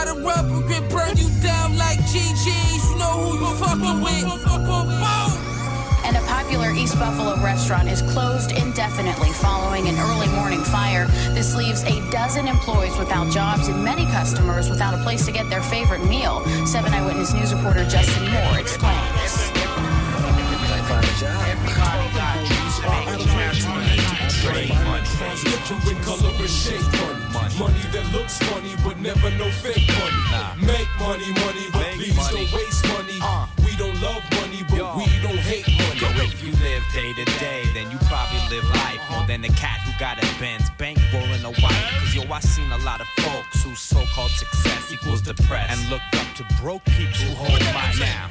Everything 0.00 0.24
got 0.24 0.40
a 0.40 0.42
rubber 0.42 0.66
grip, 0.66 0.88
burn 0.90 1.16
you 1.16 1.28
down 1.42 1.76
like 1.76 1.98
GG's, 2.00 2.90
you 2.90 2.98
know 2.98 3.12
who 3.20 3.38
you 3.38 3.54
fucking 3.56 4.00
with. 4.00 4.24
And 6.04 6.16
a 6.16 6.20
popular 6.22 6.72
East 6.72 6.98
Buffalo 6.98 7.36
restaurant 7.42 7.88
is 7.88 8.02
closed 8.12 8.52
indefinitely 8.52 9.30
following 9.32 9.88
an 9.88 9.98
early 9.98 10.28
morning 10.28 10.62
fire. 10.62 11.06
This 11.34 11.54
leaves 11.54 11.82
a 11.84 12.00
dozen 12.10 12.48
employees 12.48 12.96
without 12.98 13.30
jobs 13.30 13.68
and 13.68 13.84
many 13.84 14.06
customers 14.06 14.70
without 14.70 14.94
a 14.94 15.02
place 15.02 15.24
to 15.26 15.32
get 15.32 15.48
their 15.50 15.62
favorite 15.62 16.04
meal. 16.06 16.44
7 16.66 16.92
Eyewitness 16.92 17.34
News 17.34 17.54
reporter 17.54 17.84
Justin 17.84 18.30
Moore 18.30 18.58
explains. 18.58 19.50
Different 25.70 26.02
color 26.02 26.34
and 26.34 26.50
shape 26.50 26.82
money. 27.32 27.54
Money 27.56 27.84
that 27.92 28.02
looks 28.12 28.38
funny, 28.50 28.74
but 28.82 28.98
never 28.98 29.30
no 29.38 29.48
fake 29.62 29.86
money. 29.86 30.66
Make 30.66 30.90
money, 30.98 31.30
money, 31.30 31.66
but 31.72 31.86
please 31.94 32.16
don't 32.16 32.52
waste 32.52 32.84
money. 32.88 33.18
Uh. 33.22 33.46
We 33.64 33.76
don't 33.76 33.94
love 34.02 34.24
money, 34.42 34.64
but 34.68 34.96
we 34.96 35.06
don't 35.22 35.38
hate 35.38 35.68
money. 35.78 36.00
Yo, 36.00 36.08
if 36.26 36.42
you 36.42 36.50
live 36.58 36.82
day 36.92 37.12
to 37.12 37.24
day, 37.38 37.62
then 37.72 37.88
you 37.88 37.98
probably 38.10 38.42
live 38.50 38.68
life 38.70 39.00
more 39.12 39.24
than 39.28 39.42
the 39.42 39.48
cat 39.50 39.78
who 39.86 39.92
got 40.00 40.18
a 40.18 40.26
Benz 40.40 40.68
bankrolling 40.70 40.99
a 41.50 41.62
wife. 41.62 41.90
Cause 42.00 42.14
yo, 42.14 42.22
I 42.32 42.40
seen 42.40 42.70
a 42.70 42.78
lot 42.78 43.00
of 43.00 43.06
folks 43.18 43.62
whose 43.62 43.80
so-called 43.80 44.30
success 44.30 44.92
equals 44.92 45.22
depressed 45.22 45.70
and 45.70 45.90
looked 45.90 46.14
up 46.14 46.26
to 46.36 46.44
broke 46.60 46.84
people 46.84 47.12
who 47.12 47.34
hold 47.34 47.60
my 47.74 47.92
now. 47.98 48.28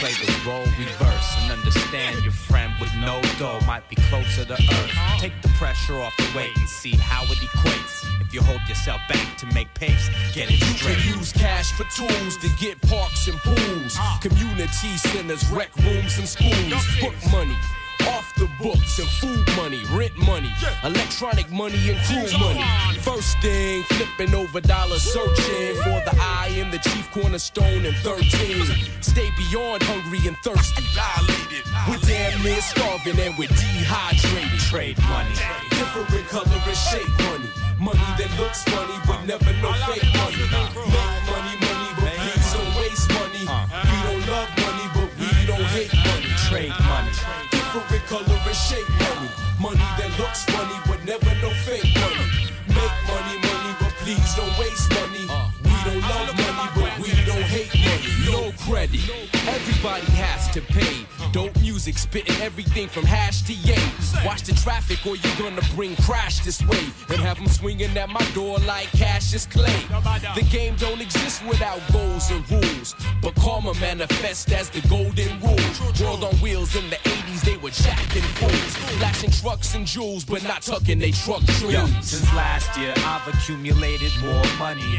Play 0.00 0.12
the 0.12 0.30
role 0.46 0.66
reverse 0.78 1.30
and 1.38 1.52
understand 1.52 2.22
your 2.22 2.32
friend 2.32 2.72
with 2.80 2.92
no 2.96 3.20
dough 3.38 3.60
might 3.66 3.88
be 3.88 3.96
closer 4.08 4.44
to 4.44 4.54
earth. 4.54 4.92
Take 5.18 5.40
the 5.42 5.48
pressure 5.60 5.98
off 5.98 6.16
the 6.16 6.28
weight 6.36 6.56
and 6.56 6.68
see 6.68 6.96
how 6.96 7.22
it 7.24 7.38
equates. 7.38 8.04
If 8.20 8.34
you 8.34 8.42
hold 8.42 8.60
yourself 8.68 9.00
back 9.08 9.36
to 9.38 9.46
make 9.46 9.72
pace, 9.74 10.08
get 10.34 10.50
it 10.50 10.60
You 10.60 10.74
can 10.78 11.18
use 11.18 11.32
cash 11.32 11.72
for 11.72 11.84
tools 11.84 12.36
to 12.38 12.48
get 12.60 12.80
parks 12.82 13.26
and 13.26 13.38
pools, 13.38 13.98
community 14.20 14.96
centers, 14.96 15.48
rec 15.50 15.74
rooms 15.78 16.18
and 16.18 16.28
schools, 16.28 16.86
book 17.00 17.14
money. 17.32 17.56
The 18.40 18.48
books 18.58 18.98
and 18.98 19.06
food 19.20 19.46
money, 19.54 19.82
rent 19.92 20.16
money, 20.16 20.50
electronic 20.82 21.50
money 21.52 21.90
and 21.90 21.98
crew 22.08 22.38
money. 22.38 22.64
First 23.00 23.36
thing, 23.42 23.82
flipping 23.82 24.34
over 24.34 24.62
dollars, 24.62 25.02
searching 25.02 25.76
for 25.82 26.00
the 26.08 26.16
eye 26.18 26.50
in 26.56 26.70
the 26.70 26.78
chief 26.78 27.10
cornerstone 27.10 27.84
and 27.84 27.94
13. 27.98 28.64
Stay 29.02 29.28
beyond 29.36 29.82
hungry 29.82 30.26
and 30.26 30.38
thirsty. 30.38 30.82
We're 31.86 31.98
damn 31.98 32.42
near 32.42 32.62
starving 32.62 33.20
and 33.20 33.36
we're 33.36 33.48
dehydrated. 33.48 34.58
Trade 34.58 34.98
money. 35.02 35.34
Different 35.68 36.26
color 36.28 36.62
and 36.64 36.76
shape 36.76 37.08
money. 37.28 37.50
Money 37.78 38.08
that 38.16 38.30
looks 38.40 38.64
funny 38.64 38.96
but 39.06 39.22
never 39.26 39.52
no 39.60 39.70
fake 39.84 40.08
money. 40.16 40.89
Color 48.10 48.24
and 48.26 48.56
shape 48.56 48.88
money. 48.98 49.30
Money 49.60 49.86
that 49.96 50.10
looks 50.18 50.42
funny, 50.46 50.74
but 50.88 50.98
never 51.04 51.30
no 51.40 51.50
fake 51.62 51.86
money. 51.94 52.50
Make 52.66 52.98
money, 53.06 53.36
money, 53.38 53.72
but 53.78 53.92
please 54.02 54.34
don't 54.34 54.50
waste 54.58 54.90
money. 54.90 55.24
Uh. 55.30 55.50
We 55.62 55.70
don't 55.86 56.02
love 56.10 56.34
money, 56.36 56.66
but 56.74 56.92
we 56.98 57.10
don't 57.24 57.46
hate 57.54 57.72
money. 57.78 58.10
No 58.26 58.52
credit. 58.66 59.06
Everybody 59.46 60.06
has 60.18 60.50
to 60.54 60.60
pay. 60.60 61.06
Dope 61.32 61.56
music 61.60 61.96
spitting 61.98 62.34
everything 62.42 62.88
from 62.88 63.04
hash 63.04 63.42
to 63.42 63.52
yay. 63.52 63.78
Watch 64.26 64.42
the 64.42 64.52
traffic 64.54 64.98
or 65.06 65.14
you're 65.14 65.38
gonna 65.38 65.62
bring 65.76 65.94
crash 65.96 66.40
this 66.40 66.60
way 66.66 66.84
and 67.08 67.20
have 67.20 67.36
them 67.36 67.46
swinging 67.46 67.96
at 67.96 68.08
my 68.08 68.24
door 68.34 68.58
like 68.66 68.90
Cassius 68.90 69.46
Clay. 69.46 69.80
The 70.34 70.46
game 70.50 70.74
don't 70.76 71.00
exist 71.00 71.44
without 71.46 71.80
goals 71.92 72.30
and 72.30 72.42
rules, 72.50 72.96
but 73.22 73.34
karma 73.36 73.74
manifests 73.74 74.52
as 74.52 74.68
the 74.70 74.80
golden 74.88 75.40
rule. 75.40 75.56
World 76.00 76.24
on 76.24 76.34
wheels 76.40 76.74
in 76.74 76.90
the 76.90 76.96
80s, 76.96 77.19
they 77.42 77.56
were 77.56 77.70
jacking 77.70 78.22
fools, 78.22 78.76
flashing 78.98 79.30
trucks 79.30 79.74
and 79.74 79.86
jewels, 79.86 80.24
but 80.24 80.42
not 80.44 80.62
tucking 80.62 80.98
they 80.98 81.10
truck 81.12 81.40
Yo, 81.60 81.70
jewels. 81.70 81.90
since 82.02 82.34
last 82.34 82.76
year 82.78 82.92
I've 82.98 83.26
accumulated 83.28 84.12
more 84.22 84.44
money. 84.58 84.98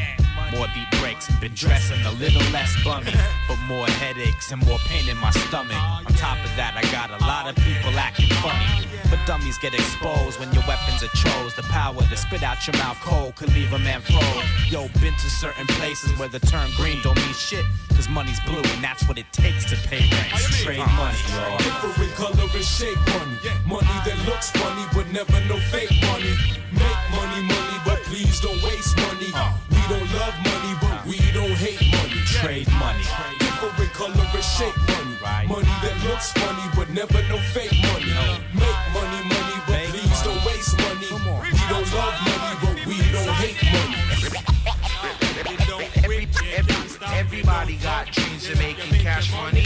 More 0.52 0.68
beat 0.76 0.92
breaks 1.00 1.32
been 1.40 1.54
dressing 1.56 2.02
a 2.06 2.12
little 2.12 2.44
less 2.52 2.72
bummy. 2.84 3.14
But 3.48 3.58
more 3.68 3.88
headaches 3.88 4.52
and 4.52 4.66
more 4.66 4.78
pain 4.88 5.10
in 5.10 5.18
my 5.18 5.32
stomach. 5.32 5.76
Oh, 5.76 6.04
On 6.08 6.14
top 6.14 6.38
of 6.44 6.52
that, 6.56 6.74
I 6.76 6.84
got 6.92 7.10
a 7.10 7.20
lot 7.26 7.50
of 7.50 7.56
people 7.64 7.92
acting 8.00 8.30
funny. 8.40 8.88
But 9.10 9.20
dummies 9.28 9.58
get 9.58 9.74
exposed 9.74 10.40
when 10.40 10.54
your 10.54 10.64
weapons 10.68 11.04
are 11.04 11.12
chose. 11.12 11.54
The 11.56 11.64
power 11.64 12.02
to 12.02 12.18
spit 12.18 12.44
out 12.44 12.66
your 12.66 12.78
mouth 12.78 13.00
cold 13.02 13.36
could 13.36 13.54
leave 13.54 13.74
a 13.74 13.80
man 13.80 14.00
froze. 14.00 14.48
Yo, 14.72 14.88
been 15.04 15.14
to 15.14 15.30
certain 15.30 15.68
places 15.80 16.18
where 16.18 16.30
the 16.30 16.40
term 16.40 16.70
green 16.78 17.02
don't 17.04 17.18
mean 17.18 17.34
shit. 17.34 17.66
Cause 17.96 18.08
money's 18.08 18.40
blue 18.42 18.64
and 18.64 18.84
that's 18.84 19.04
what 19.08 19.18
it 19.18 19.28
takes 19.34 19.66
to 19.72 19.76
pay 19.88 20.00
rent. 20.00 20.32
Trade 20.64 20.80
money. 20.96 21.18
Different 21.60 22.14
color 22.16 22.48
and 22.56 22.64
shape 22.64 23.00
money. 23.20 23.36
Money 23.68 23.98
that 24.08 24.18
looks 24.26 24.50
funny, 24.52 24.86
but 24.96 25.12
never 25.12 25.40
no 25.52 25.58
fake 25.72 25.92
money. 26.08 26.36
Make 26.72 27.02
money, 27.12 27.42
money, 27.44 27.78
but 27.84 28.00
please 28.08 28.40
don't 28.40 28.62
waste 28.64 28.96
money. 28.96 29.32
Uh. 29.36 29.71
We 29.92 29.98
don't 29.98 30.14
love 30.14 30.36
money, 30.46 30.74
but 30.80 31.06
we 31.06 31.18
don't 31.34 31.52
hate 31.52 31.82
money. 31.92 32.22
Trade 32.24 32.70
money. 32.80 33.04
Different 33.40 33.92
color 33.92 34.26
and 34.34 34.42
shape 34.42 34.78
money. 34.88 35.48
Money 35.50 35.76
that 35.84 35.96
looks 36.08 36.32
funny, 36.32 36.64
but 36.78 36.90
never 36.92 37.22
no 37.28 37.38
fake 37.52 37.76
money. 37.84 38.08
Make 38.56 38.82
money, 38.96 39.20
money, 39.28 39.58
but 39.68 39.84
please 39.92 40.22
don't 40.24 40.40
waste 40.46 40.78
money. 40.80 41.12
We 41.44 41.60
don't 41.68 41.92
love 41.92 42.16
money, 42.24 42.54
but 42.64 42.86
we 42.88 43.04
don't 43.12 43.36
hate 43.44 43.60
money. 43.68 44.00
Every, 46.06 46.28
every, 46.56 46.88
everybody 47.12 47.76
got 47.76 48.14
dreams 48.14 48.48
of 48.48 48.60
making 48.60 48.94
cash. 49.02 49.30
Money. 49.34 49.61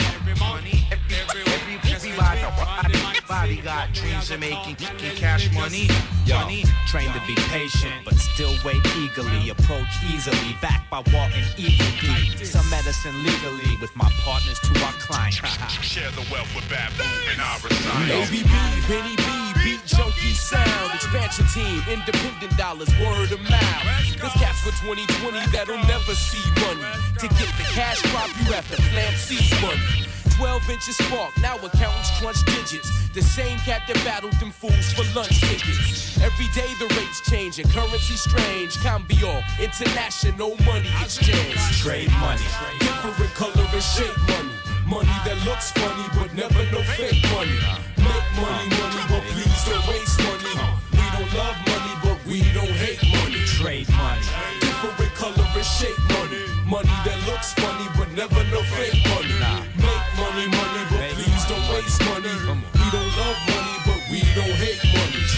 Everybody 3.45 3.61
got 3.61 3.93
dreams 3.93 4.31
of 4.31 4.39
making, 4.39 4.75
cash 4.75 5.53
money. 5.53 5.87
Yo, 6.25 6.39
Money. 6.39 6.63
trained 6.87 7.13
to 7.13 7.21
be 7.27 7.35
patient, 7.53 7.93
but 8.03 8.15
still 8.15 8.53
wait 8.65 8.81
eagerly. 8.97 9.49
Approach 9.49 9.93
easily, 10.09 10.57
backed 10.61 10.89
by 10.89 10.97
Walton 11.13 11.43
Evil 11.57 11.85
D. 12.01 12.45
Some 12.45 12.67
medicine 12.69 13.13
legally 13.23 13.77
with 13.79 13.95
my 13.95 14.09
partners 14.25 14.59
to 14.59 14.73
our 14.85 14.93
clients. 14.93 15.37
Share 15.81 16.09
the 16.11 16.25
wealth 16.31 16.49
with 16.55 16.67
Babu 16.69 17.05
and 17.29 17.41
our 17.41 17.59
resign. 17.61 18.09
ABB, 18.09 18.49
Benny 18.89 19.15
B, 19.15 19.25
Beat 19.63 19.85
Junkie 19.85 20.33
Sound, 20.33 20.93
Expansion 20.95 21.45
Team, 21.53 21.83
Independent 21.87 22.57
Dollars, 22.57 22.89
Word 22.97 23.31
of 23.31 23.41
Mouth. 23.45 23.85
This 24.17 24.33
cats 24.41 24.61
for 24.65 24.73
2020 24.81 25.37
that'll 25.51 25.77
never 25.85 26.15
see 26.15 26.41
money. 26.65 26.81
To 27.19 27.27
get 27.27 27.49
the 27.61 27.65
cash 27.77 28.01
crop, 28.09 28.29
you 28.41 28.51
have 28.53 28.67
to 28.73 28.81
plant 28.89 29.15
seed 29.17 29.45
money. 29.61 30.09
12 30.37 30.69
inches 30.69 30.97
spark, 30.97 31.31
now 31.39 31.55
accountants 31.57 32.11
crunch 32.19 32.43
digits. 32.43 32.91
The 33.13 33.21
same 33.21 33.57
cat 33.59 33.83
that 33.87 33.95
battled 34.03 34.33
them 34.33 34.51
fools 34.51 34.91
for 34.91 35.03
lunch 35.15 35.39
tickets. 35.39 36.19
Every 36.19 36.47
day 36.51 36.67
the 36.79 36.91
rates 36.95 37.21
change 37.29 37.57
and 37.59 37.69
currency 37.71 38.15
strange. 38.15 38.75
Cambio, 38.83 39.41
international 39.59 40.57
money 40.65 40.91
exchange. 41.01 41.55
Trade 41.79 42.11
money. 42.19 42.43
Different 42.79 43.33
color 43.33 43.63
and 43.71 43.83
shape 43.83 44.17
money. 44.27 44.51
Money 44.85 45.15
that 45.23 45.39
looks 45.45 45.71
funny, 45.71 46.05
but 46.19 46.33
never 46.35 46.63
no 46.71 46.83
fake 46.99 47.23
money. 47.31 47.55
Make 47.95 48.27
money, 48.35 48.67
money, 48.75 49.01
but 49.07 49.23
please 49.31 49.61
don't 49.63 49.87
waste 49.87 50.19
money. 50.19 50.51
We 50.91 51.05
don't 51.15 51.31
love 51.31 51.57
money, 51.63 51.84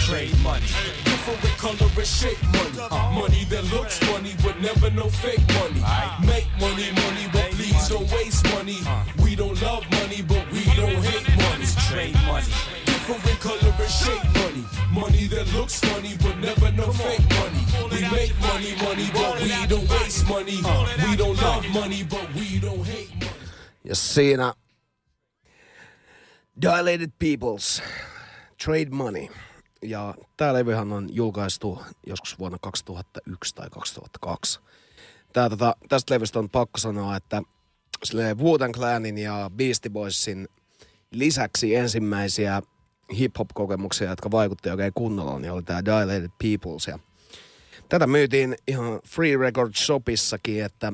Trade 0.08 0.38
money. 0.42 0.64
Different 1.04 1.58
color 1.58 1.90
and 1.98 2.06
shape 2.06 2.42
money. 2.56 2.88
Money 3.12 3.44
that 3.52 3.64
looks 3.74 3.98
funny, 3.98 4.32
but 4.42 4.58
never 4.58 4.90
no 4.90 5.06
fake 5.10 5.44
money. 5.60 5.82
Make 6.24 6.48
money, 6.58 6.88
money, 6.96 7.26
but 7.30 7.50
please 7.52 7.88
don't 7.88 8.10
waste 8.12 8.42
money. 8.54 8.78
We 9.22 9.36
don't 9.36 9.60
love 9.60 9.84
money, 9.90 10.22
but 10.22 10.44
we 10.50 10.64
don't 10.80 10.96
hate 11.04 11.28
money. 11.36 11.66
Trade 11.88 12.16
money. 12.24 12.46
Different 12.86 13.40
color 13.40 13.74
and 13.84 13.90
shape 13.90 14.24
money. 14.40 14.64
Money 14.92 15.26
that 15.26 15.52
looks 15.52 15.78
funny, 15.80 16.16
but 16.22 16.38
never 16.38 16.72
no 16.72 16.90
fake 16.90 17.28
money. 17.40 17.62
We 17.92 18.00
make 18.08 18.32
money, 18.40 18.72
money, 18.80 19.10
but 19.12 19.42
we 19.42 19.66
don't 19.66 19.88
waste 19.90 20.26
money. 20.26 20.56
We 21.04 21.16
don't 21.16 21.36
love 21.42 21.68
money, 21.74 22.02
but 22.02 22.26
we 22.34 22.58
don't 22.58 22.84
hate 22.86 23.12
money. 23.14 23.32
Ja 23.84 23.94
siinä 23.94 24.52
Dilated 26.62 27.12
Peoples, 27.18 27.82
Trade 28.56 28.90
Money. 28.90 29.28
Ja 29.82 30.14
tää 30.36 30.54
levyhän 30.54 30.92
on 30.92 31.08
julkaistu 31.12 31.82
joskus 32.06 32.38
vuonna 32.38 32.58
2001 32.60 33.54
tai 33.54 33.70
2002. 33.70 34.60
Tää, 35.32 35.50
tota, 35.50 35.76
tästä 35.88 36.14
levystä 36.14 36.38
on 36.38 36.50
pakko 36.50 36.78
sanoa, 36.78 37.16
että 37.16 37.42
Wu-Tang 38.14 38.72
Clanin 38.72 39.18
ja 39.18 39.50
Beastie 39.56 39.90
Boysin 39.90 40.48
lisäksi 41.10 41.74
ensimmäisiä 41.74 42.62
hip-hop-kokemuksia, 43.18 44.10
jotka 44.10 44.30
vaikutti 44.30 44.70
oikein 44.70 44.92
kunnolla, 44.94 45.38
niin 45.38 45.52
oli 45.52 45.62
tää 45.62 45.84
Dilated 45.84 46.30
Peoples. 46.42 46.86
Ja 46.86 46.98
tätä 47.88 48.06
myytiin 48.06 48.56
ihan 48.68 49.00
Free 49.06 49.36
Record 49.36 49.74
Shopissakin, 49.74 50.64
että 50.64 50.92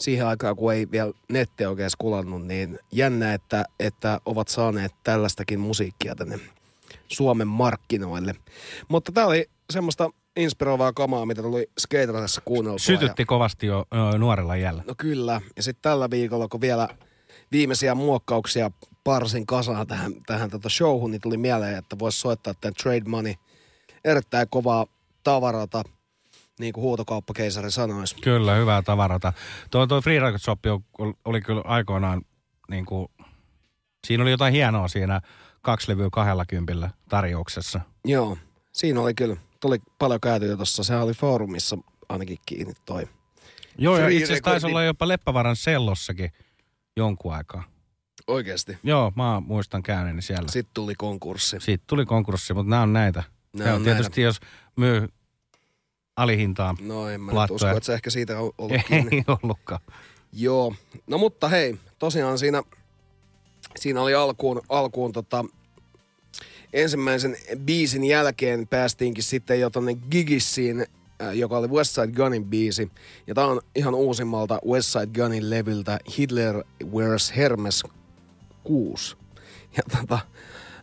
siihen 0.00 0.26
aikaan, 0.26 0.56
kun 0.56 0.72
ei 0.72 0.90
vielä 0.90 1.12
netti 1.28 1.66
oikein 1.66 1.90
kulannut, 1.98 2.46
niin 2.46 2.78
jännä, 2.92 3.34
että, 3.34 3.64
että 3.80 4.20
ovat 4.24 4.48
saaneet 4.48 4.94
tällaistakin 5.04 5.60
musiikkia 5.60 6.14
tänne 6.14 6.40
Suomen 7.12 7.48
markkinoille. 7.48 8.34
Mutta 8.88 9.12
tämä 9.12 9.26
oli 9.26 9.46
semmoista 9.70 10.10
inspiroivaa 10.36 10.92
kamaa, 10.92 11.26
mitä 11.26 11.42
tuli 11.42 11.70
skateratessa 11.80 12.40
kuunneltua. 12.44 12.78
Sytytti 12.78 13.24
kovasti 13.24 13.66
jo 13.66 13.86
ö, 14.14 14.18
nuorella 14.18 14.56
jällä. 14.56 14.82
No 14.86 14.94
kyllä. 14.96 15.40
Ja 15.56 15.62
sitten 15.62 15.82
tällä 15.82 16.10
viikolla, 16.10 16.48
kun 16.48 16.60
vielä 16.60 16.88
viimeisiä 17.52 17.94
muokkauksia 17.94 18.70
parsin 19.04 19.46
kasaan 19.46 19.86
tähän, 19.86 20.12
tähän 20.26 20.50
tota 20.50 20.68
showhun, 20.68 21.10
niin 21.10 21.20
tuli 21.20 21.36
mieleen, 21.36 21.78
että 21.78 21.98
voisi 21.98 22.18
soittaa 22.20 22.54
tämän 22.60 22.74
Trade 22.74 23.04
Money. 23.06 23.34
Erittäin 24.04 24.46
kovaa 24.50 24.86
tavarata, 25.24 25.82
niin 26.60 26.72
kuin 26.72 26.82
huutokauppakeisari 26.82 27.70
sanoisi. 27.70 28.16
Kyllä, 28.16 28.54
hyvää 28.54 28.82
tavarata. 28.82 29.32
Tuo, 29.70 29.86
tuo 29.86 30.00
Free 30.00 30.20
Record 30.20 30.38
Shop 30.40 30.60
oli, 30.98 31.12
oli 31.24 31.40
kyllä 31.40 31.62
aikoinaan, 31.64 32.22
niin 32.70 32.86
kuin, 32.86 33.08
siinä 34.06 34.22
oli 34.22 34.30
jotain 34.30 34.54
hienoa 34.54 34.88
siinä 34.88 35.20
kaksi 35.68 35.90
levyä 35.90 36.08
kahdella 36.12 36.44
kympillä 36.46 36.90
tarjouksessa. 37.08 37.80
Joo, 38.04 38.36
siinä 38.72 39.00
oli 39.00 39.14
kyllä, 39.14 39.36
tuli 39.60 39.78
paljon 39.98 40.20
käytyä 40.20 40.56
tuossa. 40.56 40.84
Sehän 40.84 41.02
oli 41.02 41.12
foorumissa 41.12 41.78
ainakin 42.08 42.38
kiinni 42.46 42.72
toi. 42.84 43.08
Joo, 43.78 43.98
ja 43.98 44.08
itse 44.08 44.24
asiassa 44.24 44.42
taisi 44.42 44.66
olla 44.66 44.84
jopa 44.84 45.08
Leppävaran 45.08 45.56
sellossakin 45.56 46.32
jonkun 46.96 47.34
aikaa. 47.34 47.64
Oikeasti. 48.26 48.78
Joo, 48.82 49.12
mä 49.16 49.42
muistan 49.46 49.82
käyneeni 49.82 50.22
siellä. 50.22 50.48
Sitten 50.48 50.74
tuli 50.74 50.94
konkurssi. 50.94 51.56
Sitten 51.60 51.86
tuli 51.86 52.06
konkurssi, 52.06 52.54
mutta 52.54 52.70
nämä 52.70 52.82
on 52.82 52.92
näitä. 52.92 53.22
Nää 53.56 53.74
on 53.74 53.84
tietysti, 53.84 54.22
jos 54.22 54.40
myy 54.76 55.08
alihintaan 56.16 56.76
No 56.80 57.08
en 57.08 57.20
mä 57.20 57.32
usko, 57.50 57.68
että 57.68 57.86
se 57.86 57.94
ehkä 57.94 58.10
siitä 58.10 58.40
on 58.40 58.52
ollut 58.58 58.76
Ei 58.76 58.82
kiinni. 58.88 59.24
ollutkaan. 59.42 59.80
Joo. 60.32 60.74
No 61.06 61.18
mutta 61.18 61.48
hei, 61.48 61.78
tosiaan 61.98 62.38
siinä, 62.38 62.62
siinä 63.76 64.02
oli 64.02 64.14
alkuun, 64.14 64.62
alkuun 64.68 65.12
tota, 65.12 65.44
ensimmäisen 66.72 67.36
biisin 67.58 68.04
jälkeen 68.04 68.68
päästiinkin 68.68 69.24
sitten 69.24 69.60
jo 69.60 69.70
tonne 69.70 69.94
Gigissiin, 69.94 70.86
äh, 71.22 71.36
joka 71.36 71.58
oli 71.58 71.68
Westside 71.68 72.12
Gunin 72.12 72.44
biisi. 72.44 72.90
Ja 73.26 73.34
tää 73.34 73.46
on 73.46 73.60
ihan 73.74 73.94
uusimmalta 73.94 74.60
Westside 74.66 75.06
Gunin 75.06 75.50
levyltä 75.50 75.98
Hitler 76.18 76.64
Wears 76.92 77.36
Hermes 77.36 77.84
6. 78.64 79.16
Ja 79.76 79.82
tota, 79.98 80.18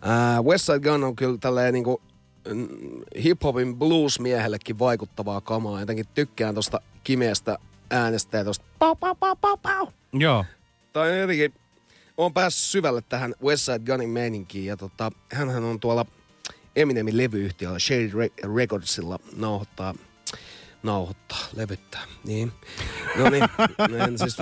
ää, 0.02 0.42
Westside 0.42 0.80
Gun 0.80 1.04
on 1.04 1.16
kyllä 1.16 1.38
tälleen 1.38 1.74
niinku 1.74 2.02
hip-hopin 3.16 3.76
blues-miehellekin 3.76 4.80
vaikuttavaa 4.80 5.42
kamaa. 5.42 5.80
Jotenkin 5.80 6.06
tykkään 6.14 6.56
tosta 6.56 6.82
kimeästä 7.04 7.58
äänestä 7.90 8.38
ja 8.38 8.44
tosta 8.44 8.66
pau, 8.80 8.96
pau, 8.96 9.16
pau, 9.16 9.36
pau, 9.36 9.58
pau. 9.58 9.88
Joo. 10.14 10.46
Tai 10.94 11.12
on 11.12 11.20
jotenkin 11.20 11.54
oon 12.18 12.34
päässyt 12.34 12.72
syvälle 12.72 13.02
tähän 13.02 13.36
Westside 13.44 13.80
Gunin 13.80 14.10
meininkiin 14.10 14.66
ja 14.66 14.78
tota, 14.78 15.12
hänhän 15.32 15.64
on 15.64 15.80
tuolla 15.80 16.06
Eminemin 16.76 17.18
levyyhtiöllä 17.18 17.80
Shade 17.80 18.08
Re- 18.08 18.56
Recordsilla 18.56 19.20
nauhoittaa, 19.36 19.96
nauhoittaa, 20.84 21.40
levyttää. 21.56 22.02
Niin. 22.24 22.52
No 23.18 23.30
niin, 23.30 23.44
en 24.08 24.20
siis, 24.20 24.38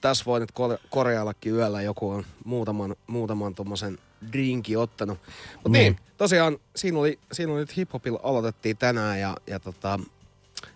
tässä 0.00 0.24
voi 0.24 0.40
nyt 0.40 0.52
kor- 0.52 0.78
korjaillakin 0.90 1.52
yöllä, 1.52 1.82
joku 1.82 2.10
on 2.10 2.24
muutaman, 2.44 2.96
muutaman 3.06 3.54
tommosen 3.54 3.98
drinki 4.32 4.76
ottanut. 4.76 5.18
Mutta 5.54 5.68
niin. 5.68 5.72
Niin. 5.72 5.92
niin, 5.92 6.16
tosiaan 6.16 6.58
siinä 6.76 6.98
oli, 6.98 7.18
siinä 7.32 7.52
oli 7.52 7.60
nyt 7.60 7.76
hiphopilla 7.76 8.20
aloitettiin 8.22 8.76
tänään 8.76 9.20
ja, 9.20 9.36
ja 9.46 9.60
tota, 9.60 10.00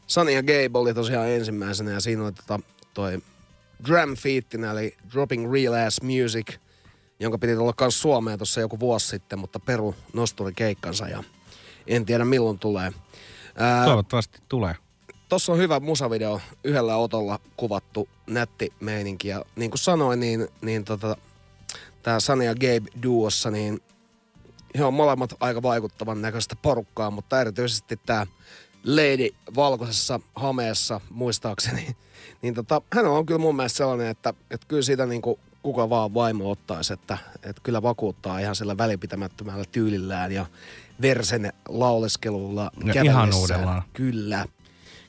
Sunny 0.06 0.32
ja 0.32 0.42
Gabe 0.42 0.78
oli 0.78 0.94
tosiaan 0.94 1.28
ensimmäisenä 1.28 1.90
ja 1.90 2.00
siinä 2.00 2.24
oli 2.24 2.32
tota, 2.32 2.60
toi 2.94 3.22
Dram 3.88 4.16
Feettinä 4.16 4.70
eli 4.70 4.96
Dropping 5.12 5.52
Real 5.52 5.74
Ass 5.86 6.02
Music, 6.02 6.56
jonka 7.20 7.38
piti 7.38 7.54
tulla 7.54 7.74
myös 7.80 8.02
Suomeen 8.02 8.38
tuossa 8.38 8.60
joku 8.60 8.80
vuosi 8.80 9.06
sitten, 9.06 9.38
mutta 9.38 9.60
Peru 9.60 9.94
nosturi 10.12 10.52
keikkansa 10.52 11.08
ja 11.08 11.24
en 11.86 12.06
tiedä 12.06 12.24
milloin 12.24 12.58
tulee. 12.58 12.92
Ää, 13.56 13.84
Toivottavasti 13.84 14.38
tulee. 14.48 14.74
Tossa 15.28 15.52
on 15.52 15.58
hyvä 15.58 15.80
musavideo, 15.80 16.40
yhdellä 16.64 16.96
otolla 16.96 17.40
kuvattu 17.56 18.08
nätti 18.26 18.72
meininki. 18.80 19.28
Ja 19.28 19.44
niin 19.56 19.70
kuin 19.70 19.78
sanoin, 19.78 20.20
niin, 20.20 20.48
niin 20.60 20.84
tota, 20.84 21.16
tämä 22.02 22.20
Sunny 22.20 22.44
ja 22.44 22.54
Gabe 22.54 22.90
duossa, 23.02 23.50
niin 23.50 23.80
he 24.78 24.84
on 24.84 24.94
molemmat 24.94 25.34
aika 25.40 25.62
vaikuttavan 25.62 26.22
näköistä 26.22 26.56
porukkaa, 26.56 27.10
mutta 27.10 27.40
erityisesti 27.40 28.00
tämä 28.06 28.26
Lady 28.84 29.28
valkoisessa 29.54 30.20
hameessa, 30.34 31.00
muistaakseni, 31.10 31.96
niin 32.42 32.54
tota, 32.54 32.82
hän 32.94 33.06
on 33.06 33.26
kyllä 33.26 33.40
mun 33.40 33.56
mielestä 33.56 33.76
sellainen, 33.76 34.06
että, 34.06 34.34
että 34.50 34.66
kyllä 34.68 34.82
siitä 34.82 35.06
niin 35.06 35.22
kuin 35.22 35.38
kuka 35.62 35.90
vaan 35.90 36.14
vaimo 36.14 36.50
ottaisi, 36.50 36.92
että, 36.92 37.18
että 37.42 37.62
kyllä 37.62 37.82
vakuuttaa 37.82 38.38
ihan 38.38 38.56
sillä 38.56 38.78
välipitämättömällä 38.78 39.64
tyylillään 39.72 40.32
ja 40.32 40.46
versen 41.02 41.52
lauleskelulla 41.68 42.62
Ja 42.62 42.70
kävellessään. 42.94 43.06
ihanuudellaan. 43.06 43.82
Kyllä, 43.92 44.46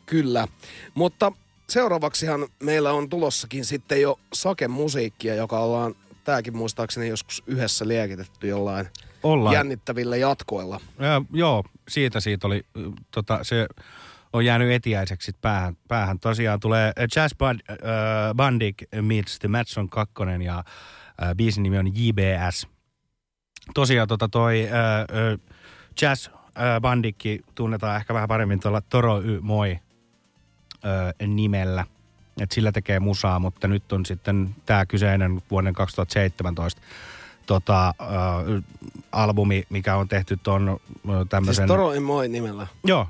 kyllä. 0.05 0.47
Mutta 0.95 1.31
seuraavaksihan 1.69 2.47
meillä 2.59 2.91
on 2.93 3.09
tulossakin 3.09 3.65
sitten 3.65 4.01
jo 4.01 4.19
Sake-musiikkia, 4.33 5.35
joka 5.35 5.59
ollaan, 5.59 5.95
tääkin 6.23 6.57
muistaakseni 6.57 7.07
joskus 7.07 7.43
yhdessä 7.47 7.87
liekitetty 7.87 8.47
jollain 8.47 8.87
Ollaan. 9.23 9.53
jännittävillä 9.53 10.17
jatkoilla. 10.17 10.79
Ja, 10.99 11.21
joo, 11.33 11.63
siitä 11.89 12.19
siitä 12.19 12.47
oli, 12.47 12.65
tota, 13.11 13.39
se 13.43 13.67
on 14.33 14.45
jäänyt 14.45 14.71
etiäiseksi 14.71 15.31
päähän. 15.41 15.77
päähän. 15.87 16.19
Tosiaan 16.19 16.59
tulee 16.59 16.87
äh, 16.87 17.07
Jazz 17.15 17.35
Band, 17.37 17.59
äh, 17.69 17.77
Bandic 18.35 18.75
meets 19.01 19.39
The 19.39 19.47
Matson 19.47 19.89
2 19.89 20.13
ja 20.43 20.57
äh, 20.57 21.35
biisin 21.35 21.63
nimi 21.63 21.77
on 21.77 21.87
JBS. 21.87 22.67
Tosiaan 23.73 24.07
tota 24.07 24.29
toi 24.29 24.63
äh, 24.63 24.71
äh, 24.71 25.39
Jazz 26.01 26.27
äh, 26.27 26.81
Bandikki 26.81 27.41
tunnetaan 27.55 27.95
ehkä 27.95 28.13
vähän 28.13 28.27
paremmin 28.27 28.59
tuolla 28.59 28.81
Toro 28.81 29.21
Y 29.21 29.39
Moi 29.41 29.71
äh, 29.71 31.27
nimellä. 31.27 31.85
Et 32.41 32.51
sillä 32.51 32.71
tekee 32.71 32.99
musaa, 32.99 33.39
mutta 33.39 33.67
nyt 33.67 33.91
on 33.91 34.05
sitten 34.05 34.55
tämä 34.65 34.85
kyseinen 34.85 35.41
vuoden 35.51 35.73
2017 35.73 36.81
tota, 37.45 37.87
äh, 37.87 38.63
albumi, 39.11 39.63
mikä 39.69 39.95
on 39.95 40.07
tehty 40.07 40.39
äh, 40.47 40.79
tämmöisen... 41.29 41.67
Siis 41.67 41.67
Toro 41.67 42.01
Moi 42.01 42.27
nimellä. 42.27 42.67
Joo, 42.83 43.07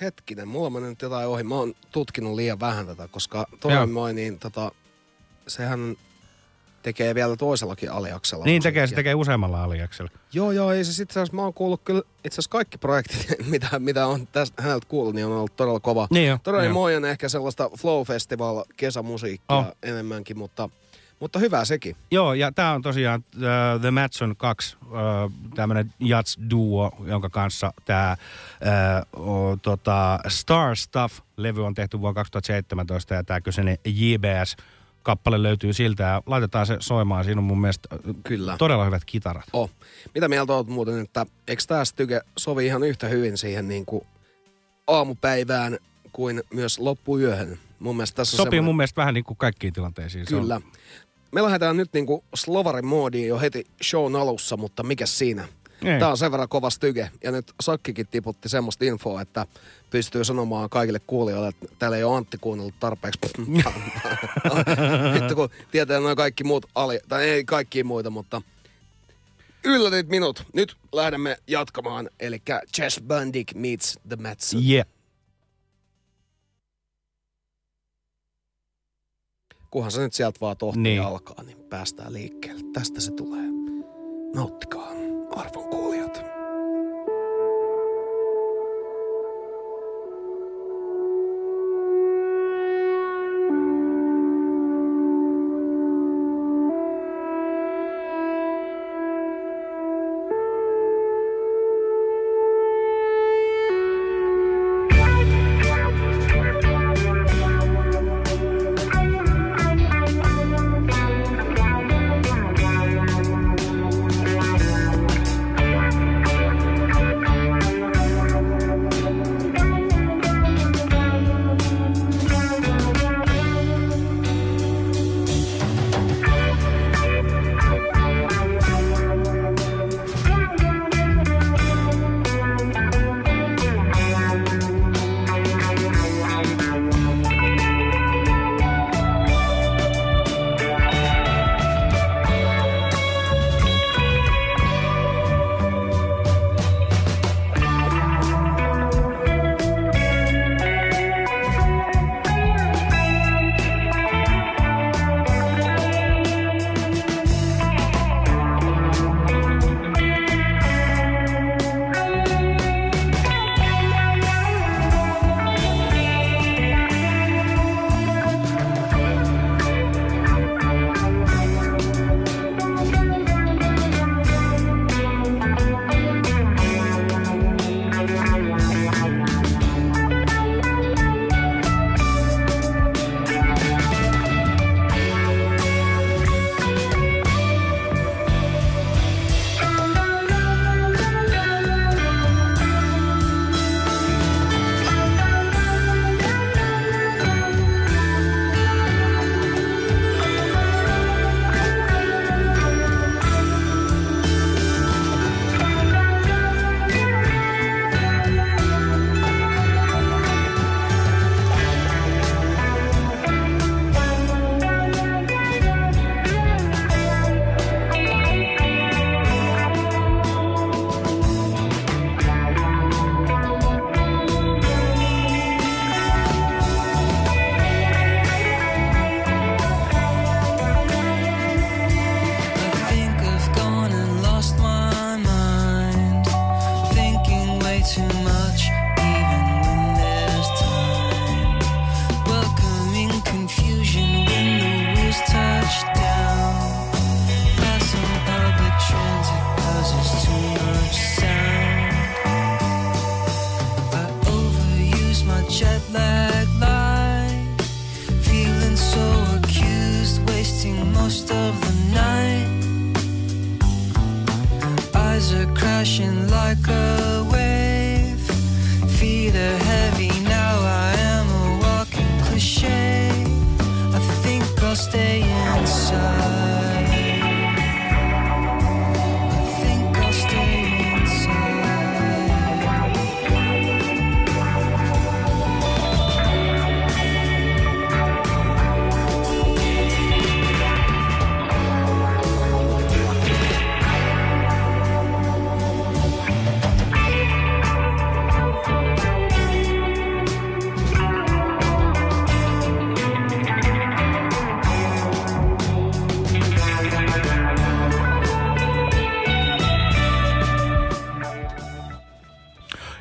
Hetkinen, 0.00 0.48
mulla 0.48 0.66
on 0.66 0.72
mennyt 0.72 1.02
jotain 1.02 1.28
ohi. 1.28 1.42
Mä 1.42 1.54
oon 1.54 1.74
tutkinut 1.92 2.34
liian 2.34 2.60
vähän 2.60 2.86
tätä, 2.86 3.08
koska 3.08 3.46
Toro 3.60 3.74
Joo. 3.74 3.86
Moi, 3.86 4.14
niin 4.14 4.38
tota, 4.38 4.72
sehän 5.48 5.96
tekee 6.82 7.14
vielä 7.14 7.36
toisellakin 7.36 7.92
aliaksella. 7.92 8.44
niin 8.44 8.62
tekee, 8.62 8.86
se 8.86 8.94
tekee 8.94 9.14
useammalla 9.14 9.64
aliaksella. 9.64 10.10
Joo, 10.32 10.52
joo, 10.52 10.72
ei 10.72 10.84
se 10.84 11.02
itse 11.02 11.20
asiassa, 11.20 11.36
mä 11.36 11.42
oon 11.42 11.54
kuullut 11.54 11.80
kyllä, 11.84 12.02
itse 12.24 12.34
asiassa 12.34 12.50
kaikki 12.50 12.78
projektit, 12.78 13.26
mitä, 13.50 13.78
mitä 13.78 14.06
on 14.06 14.26
tästä 14.26 14.62
häneltä 14.62 14.86
kuullut, 14.88 15.14
niin 15.14 15.26
on 15.26 15.32
ollut 15.32 15.56
todella 15.56 15.80
kova. 15.80 16.06
Niin 16.10 16.28
jo, 16.28 16.38
Todella 16.42 16.64
joo. 16.64 16.72
moi 16.74 16.96
on 16.96 17.04
ehkä 17.04 17.28
sellaista 17.28 17.70
Flow 17.78 18.02
Festival 18.06 18.64
kesämusiikkia 18.76 19.56
Oh. 19.56 19.66
enemmänkin, 19.82 20.38
mutta, 20.38 20.68
mutta 21.20 21.38
hyvä 21.38 21.64
sekin. 21.64 21.96
Joo, 22.10 22.34
ja 22.34 22.52
tämä 22.52 22.72
on 22.72 22.82
tosiaan 22.82 23.24
uh, 23.36 23.80
The 23.80 23.90
Matson 23.90 24.36
2, 24.36 24.76
uh, 24.86 24.90
tämmöinen 25.54 25.92
jats 25.98 26.38
duo, 26.50 26.92
jonka 27.06 27.30
kanssa 27.30 27.72
tämä 27.84 28.16
uh, 29.16 29.58
tota 29.62 30.18
Star 30.28 30.76
Stuff-levy 30.76 31.64
on 31.66 31.74
tehty 31.74 32.00
vuonna 32.00 32.14
2017, 32.14 33.14
ja 33.14 33.24
tämä 33.24 33.40
kyseinen 33.40 33.78
JBS 33.84 34.56
kappale 35.02 35.42
löytyy 35.42 35.72
siltä 35.72 36.02
ja 36.02 36.22
laitetaan 36.26 36.66
se 36.66 36.76
soimaan. 36.80 37.24
Siinä 37.24 37.38
on 37.38 37.44
mun 37.44 37.60
mielestä 37.60 37.88
Kyllä. 38.24 38.56
todella 38.58 38.84
hyvät 38.84 39.04
kitarat. 39.04 39.44
Oh. 39.52 39.70
Mitä 40.14 40.28
mieltä 40.28 40.52
oot 40.52 40.68
muuten, 40.68 41.00
että 41.00 41.26
eikö 41.48 41.62
tämä 41.68 41.82
tyke 41.96 42.20
sovi 42.38 42.66
ihan 42.66 42.82
yhtä 42.82 43.08
hyvin 43.08 43.38
siihen 43.38 43.68
niin 43.68 43.86
kuin 43.86 44.06
aamupäivään 44.86 45.78
kuin 46.12 46.42
myös 46.54 46.78
loppuyöhön? 46.78 47.58
Mun 47.78 47.96
mielestä 47.96 48.16
tässä 48.16 48.36
Sopii 48.36 48.44
semmoinen- 48.50 48.64
mun 48.64 48.76
mielestä 48.76 49.00
vähän 49.00 49.14
niin 49.14 49.24
kuin 49.24 49.36
kaikkiin 49.36 49.72
tilanteisiin. 49.72 50.26
Se 50.28 50.36
on- 50.36 50.42
Kyllä. 50.42 50.60
Me 51.32 51.42
lähdetään 51.42 51.76
nyt 51.76 51.92
niinku 51.92 52.24
slovarin 52.34 52.86
moodiin 52.86 53.28
jo 53.28 53.38
heti 53.38 53.66
shown 53.82 54.16
alussa, 54.16 54.56
mutta 54.56 54.82
mikä 54.82 55.06
siinä? 55.06 55.48
Ei. 55.84 55.98
Tämä 55.98 56.10
on 56.10 56.16
sen 56.18 56.32
verran 56.32 56.48
kova 56.48 56.70
styke. 56.70 57.10
Ja 57.24 57.32
nyt 57.32 57.52
Sakkikin 57.60 58.06
tiputti 58.06 58.48
semmoista 58.48 58.84
infoa, 58.84 59.20
että 59.20 59.46
pystyy 59.90 60.24
sanomaan 60.24 60.70
kaikille 60.70 61.00
kuulijoille, 61.06 61.48
että 61.48 61.66
täällä 61.78 61.96
ei 61.96 62.04
ole 62.04 62.16
Antti 62.16 62.38
kuunnellut 62.40 62.74
tarpeeksi. 62.80 63.18
Vittu 65.14 65.34
kun 65.34 65.48
tietää 65.70 66.00
noin 66.00 66.16
kaikki 66.16 66.44
muut 66.44 66.66
ali, 66.74 67.00
tai 67.08 67.24
ei 67.24 67.44
kaikki 67.44 67.84
muita, 67.84 68.10
mutta 68.10 68.42
yllätit 69.64 70.08
minut. 70.08 70.42
Nyt 70.52 70.76
lähdemme 70.92 71.36
jatkamaan, 71.46 72.10
eli 72.20 72.42
Chess 72.76 73.00
Bandic 73.06 73.54
meets 73.54 73.98
The 74.08 74.16
Matson. 74.16 74.62
Yeah. 74.70 74.86
Kunhan 79.70 79.92
se 79.92 80.00
nyt 80.00 80.12
sieltä 80.12 80.38
vaan 80.40 80.56
tohtii 80.56 80.82
Niin. 80.82 80.98
niin. 80.98 81.06
alkaa, 81.08 81.42
niin 81.42 81.56
päästään 81.68 82.12
liikkeelle. 82.12 82.62
Tästä 82.72 83.00
se 83.00 83.10
tulee. 83.12 83.44
Nauttikaa, 84.34 84.88
arvon 85.36 85.69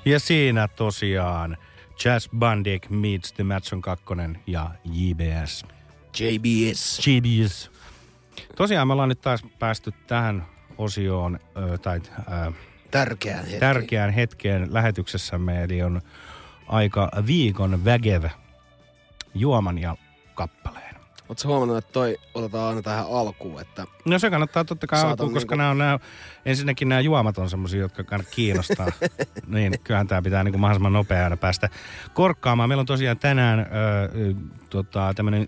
Ja 0.09 0.19
siinä 0.19 0.67
tosiaan 0.67 1.57
Jazz 2.05 2.29
Bandic 2.37 2.89
meets 2.89 3.33
The 3.33 3.43
Matson 3.43 3.81
2 3.81 4.05
ja 4.47 4.71
JBS. 4.85 5.65
JBS. 6.19 7.07
JBS. 7.07 7.71
Tosiaan 8.55 8.87
me 8.87 8.93
ollaan 8.93 9.09
nyt 9.09 9.21
taas 9.21 9.43
päästy 9.59 9.91
tähän 10.07 10.45
osioon, 10.77 11.39
ö, 11.57 11.77
tai 11.77 12.01
ö, 12.47 12.51
Tärkeään 12.91 13.39
hetkeen. 13.39 13.59
tärkeään 13.59 14.13
hetkeen 14.13 14.73
lähetyksessämme, 14.73 15.63
eli 15.63 15.81
on 15.81 16.01
aika 16.67 17.11
viikon 17.25 17.85
vägev 17.85 18.23
juoman 19.35 19.77
ja 19.77 19.95
kappaleen. 20.35 20.88
Oletko 21.29 21.47
huomannut, 21.47 21.77
että 21.77 21.91
toi 21.91 22.17
otetaan 22.33 22.69
aina 22.69 22.81
tähän 22.81 23.05
alkuun, 23.09 23.61
että 23.61 23.85
No 24.05 24.19
se 24.19 24.29
kannattaa 24.29 24.65
totta 24.65 24.87
kai 24.87 25.01
alkuun, 25.03 25.33
koska 25.33 25.55
niinku- 25.55 25.57
nämä 25.57 25.69
on 25.71 25.77
nämä, 25.77 25.99
ensinnäkin 26.45 26.89
nämä 26.89 27.01
juomat 27.01 27.37
on 27.37 27.49
semmoisia, 27.49 27.79
jotka 27.79 28.03
kannattaa 28.03 28.35
kiinnostaa. 28.35 28.87
niin 29.47 29.75
kyllähän 29.83 30.07
tämä 30.07 30.21
pitää 30.21 30.43
niinku 30.43 30.57
mahdollisimman 30.57 30.93
nopeana 30.93 31.37
päästä 31.37 31.69
korkkaamaan. 32.13 32.69
Meillä 32.69 32.79
on 32.79 32.85
tosiaan 32.85 33.19
tänään 33.19 33.59
ö, 33.59 33.63
ö, 33.63 34.33
tota, 34.69 35.13
tämmöinen 35.15 35.47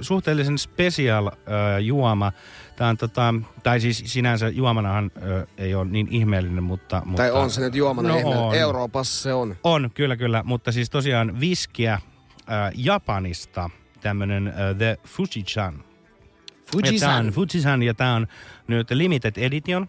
suhteellisen 0.00 0.58
special 0.58 1.26
ö, 1.26 1.80
juoma. 1.80 2.32
Tämä 2.76 2.90
on 2.90 2.96
tota, 2.96 3.34
tai 3.62 3.80
siis 3.80 4.02
sinänsä 4.06 4.48
juomanahan 4.48 5.10
ö, 5.22 5.46
ei 5.58 5.74
ole 5.74 5.84
niin 5.84 6.08
ihmeellinen, 6.10 6.64
mutta... 6.64 7.02
mutta 7.04 7.22
tai 7.22 7.30
on 7.30 7.50
se 7.50 7.60
nyt 7.60 7.74
juomana 7.74 8.08
no 8.08 8.18
ihme. 8.18 8.36
on. 8.36 8.54
Euroopassa 8.54 9.22
se 9.22 9.32
on. 9.32 9.56
On, 9.64 9.90
kyllä, 9.94 10.16
kyllä. 10.16 10.42
Mutta 10.46 10.72
siis 10.72 10.90
tosiaan 10.90 11.40
viskiä 11.40 11.92
äh, 11.92 12.00
Japanista, 12.76 13.70
tämmönen 14.04 14.46
äh, 14.46 14.76
The 14.78 14.98
Fuji-chan. 15.06 15.84
Fuji-san. 16.72 17.24
Tää 17.24 17.32
Fuji-san, 17.32 17.82
ja 17.82 17.94
tämä 17.94 18.14
on 18.14 18.26
nyt 18.66 18.90
limited 18.90 19.32
edition 19.36 19.88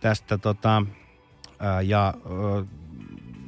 tästä 0.00 0.38
tota, 0.38 0.82
äh, 1.62 1.84
ja 1.84 2.14
äh, 2.16 2.68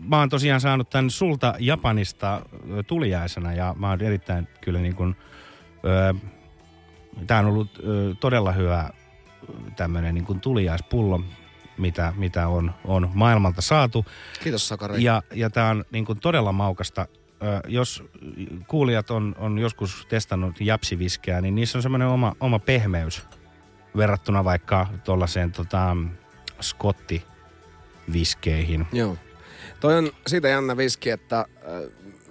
mä 0.09 0.19
oon 0.19 0.29
tosiaan 0.29 0.61
saanut 0.61 0.91
tämän 0.91 1.11
sulta 1.11 1.55
Japanista 1.59 2.47
tuliaisena 2.87 3.53
ja 3.53 3.75
mä 3.79 3.91
oon 3.91 4.03
erittäin 4.03 4.49
kyllä 4.61 4.79
niin 4.81 4.95
kuin, 4.95 5.17
äh, 6.15 6.23
tää 7.27 7.39
on 7.39 7.47
ollut 7.47 7.79
äh, 7.79 8.17
todella 8.21 8.53
hyvä 8.53 8.91
tämmönen 9.77 10.15
niin 10.15 10.25
kuin 10.25 10.41
tuliaispullo, 10.41 11.21
mitä, 11.79 12.13
mitä 12.17 12.49
on, 12.49 12.75
on 12.85 13.11
maailmalta 13.15 13.63
saatu. 13.63 14.05
Kiitos 14.43 14.69
Sakari. 14.69 15.03
Ja, 15.03 15.23
ja 15.35 15.51
tämä 15.51 15.71
on 15.71 15.85
niin 15.93 16.05
kuin 16.05 16.21
todella 16.21 16.53
maukasta. 16.53 17.07
Ö, 17.43 17.61
jos 17.69 18.05
kuulijat 18.69 19.11
on, 19.11 19.35
on 19.39 19.59
joskus 19.59 20.07
testannut 20.09 20.61
japsiviskeä, 20.61 21.41
niin 21.41 21.55
niissä 21.55 21.79
on 21.79 21.83
semmoinen 21.83 22.09
oma, 22.09 22.37
oma 22.41 22.59
pehmeys 22.59 23.23
verrattuna 23.97 24.45
vaikka 24.45 24.87
tuollaiseen 25.05 25.53
tota, 25.53 25.97
skottiviskeihin. 26.61 28.87
Joo. 28.93 29.17
Toi 29.81 29.99
on 29.99 30.11
siitä 30.27 30.49
jännä 30.49 30.77
viski, 30.77 31.11
että 31.11 31.39
äh, 31.39 31.47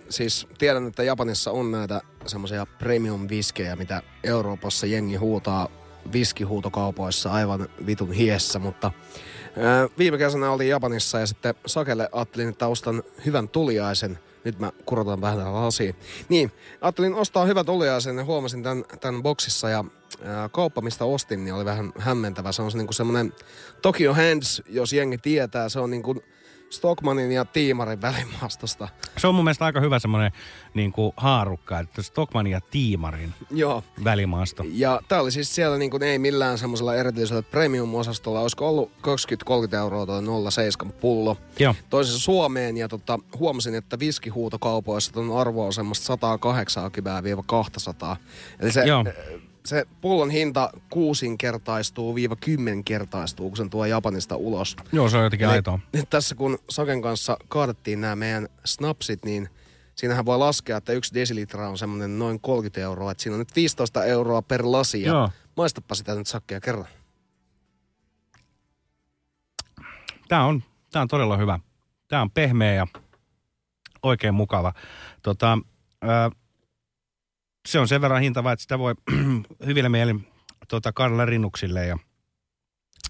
siis 0.10 0.48
tiedän, 0.58 0.88
että 0.88 1.04
Japanissa 1.04 1.52
on 1.52 1.72
näitä 1.72 2.02
semmoisia 2.26 2.66
premium 2.66 3.30
viskejä, 3.30 3.76
mitä 3.76 4.02
Euroopassa 4.24 4.86
jengi 4.86 5.16
huutaa 5.16 5.68
viskihuutokaupoissa 6.14 7.32
aivan 7.32 7.70
vitun 7.86 8.12
hiessä, 8.12 8.60
mutta 8.60 8.88
äh, 8.88 8.94
viime 9.98 10.18
kesänä 10.18 10.52
olin 10.52 10.70
Japanissa 10.70 11.20
ja 11.20 11.28
sitten 11.28 11.56
Sakelle 11.66 12.10
ajattelin, 12.12 12.50
että 12.50 12.68
ostan 12.68 13.04
hyvän 13.26 13.50
tuliaisen. 13.50 14.20
Nyt 14.44 14.60
mä 14.60 14.72
kurotan 14.86 15.22
vähän 15.22 15.38
tätä 15.38 15.54
lasia. 15.54 15.94
Niin, 16.30 16.52
ajattelin 16.82 17.14
ostaa 17.14 17.46
hyvän 17.46 17.66
tuliaisen 17.66 18.18
ja 18.18 18.24
huomasin 18.24 18.64
tämän, 18.64 18.86
tämän 19.02 19.24
boksissa 19.24 19.70
ja 19.70 19.86
ää, 20.24 20.50
kauppa, 20.50 20.82
mistä 20.82 21.06
ostin, 21.06 21.46
niin 21.46 21.54
oli 21.54 21.66
vähän 21.66 21.92
hämmentävä. 21.98 22.52
Se 22.52 22.62
on 22.62 22.72
se 22.72 22.78
niinku 22.78 22.94
semmoinen 22.94 23.34
Tokyo 23.82 24.14
Hands, 24.14 24.62
jos 24.70 24.94
jengi 24.94 25.18
tietää. 25.18 25.70
Se 25.70 25.80
on 25.80 25.90
niinku 25.90 26.24
Stockmanin 26.70 27.32
ja 27.32 27.46
Tiimarin 27.46 28.02
välimaastosta. 28.02 28.88
Se 29.18 29.28
on 29.28 29.36
mun 29.36 29.44
mielestä 29.44 29.66
aika 29.66 29.80
hyvä 29.80 30.00
semmoinen 30.00 30.32
niin 30.74 30.92
kuin 30.92 31.14
haarukka, 31.18 31.80
että 31.80 32.02
Stockman 32.02 32.48
ja 32.48 32.62
Tiimarin 32.62 33.34
Joo. 33.52 33.84
välimaasto. 34.04 34.64
Ja 34.72 35.02
tää 35.08 35.22
oli 35.22 35.32
siis 35.32 35.56
siellä 35.56 35.78
niin 35.78 35.92
kuin 35.92 36.04
ei 36.04 36.20
millään 36.20 36.58
semmoisella 36.58 36.96
erityisellä 36.96 37.42
premium-osastolla. 37.42 38.42
Olisiko 38.42 38.70
ollut 38.70 38.92
20-30 39.72 39.76
euroa 39.76 40.06
toi 40.06 40.22
07 40.52 40.94
pullo. 40.94 41.38
Joo. 41.60 41.76
Toisessa 41.90 42.20
Suomeen 42.20 42.78
ja 42.78 42.88
tota, 42.88 43.20
huomasin, 43.40 43.76
että 43.76 44.00
viskihuutokaupoissa 44.00 45.12
on 45.16 45.74
semmoista 45.74 46.18
180-200. 48.14 48.18
Eli 48.60 48.72
se, 48.72 48.84
Joo. 48.86 49.06
Se 49.70 49.86
pullon 50.02 50.30
hinta 50.30 50.70
kuusinkertaistuu 50.90 52.16
viiva 52.16 52.36
kymmenkertaistuu, 52.36 53.50
kun 53.50 53.58
sen 53.58 53.70
tuo 53.70 53.86
Japanista 53.86 54.36
ulos. 54.36 54.76
Joo, 54.92 55.10
se 55.10 55.18
on 55.18 55.24
jotenkin 55.24 55.46
Eli 55.46 55.54
aitoa. 55.54 55.80
Nyt 55.94 56.10
tässä 56.10 56.36
kun 56.36 56.58
Saken 56.70 57.02
kanssa 57.02 57.38
kaadettiin 57.48 58.02
nämä 58.02 58.16
meidän 58.16 58.50
snapsit, 58.66 59.26
niin 59.26 59.50
siinähän 59.96 60.26
voi 60.26 60.38
laskea, 60.38 60.78
että 60.78 60.94
yksi 60.94 61.14
desilitra 61.14 61.70
on 61.70 61.78
semmoinen 61.78 62.20
noin 62.20 62.40
30 62.40 62.82
euroa. 62.82 63.12
Että 63.12 63.24
siinä 63.24 63.36
on 63.36 63.40
nyt 63.40 63.56
15 63.56 64.06
euroa 64.06 64.42
per 64.42 64.62
lasi. 64.66 65.02
Ja 65.02 65.08
Joo. 65.08 65.30
maistapa 65.58 65.96
sitä 65.96 66.16
nyt 66.16 66.28
sakkia 66.28 66.60
kerran. 66.60 66.88
Tämä 70.28 70.46
on, 70.46 70.64
tää 70.92 71.02
on 71.02 71.08
todella 71.08 71.38
hyvä. 71.38 71.60
Tämä 72.08 72.22
on 72.22 72.32
pehmeä 72.32 72.74
ja 72.74 72.88
oikein 74.04 74.34
mukava. 74.34 74.74
Tota, 75.22 75.58
ää, 76.02 76.32
se 77.72 77.80
on 77.80 77.88
sen 77.88 78.02
verran 78.02 78.22
hintava, 78.22 78.52
että 78.52 78.62
sitä 78.62 78.80
voi 78.80 78.96
hyvillä 79.66 79.90
mielin 79.90 80.28
tota, 80.68 80.92
kaadella 80.92 81.26
rinnuksille 81.26 81.86
ja 81.86 81.98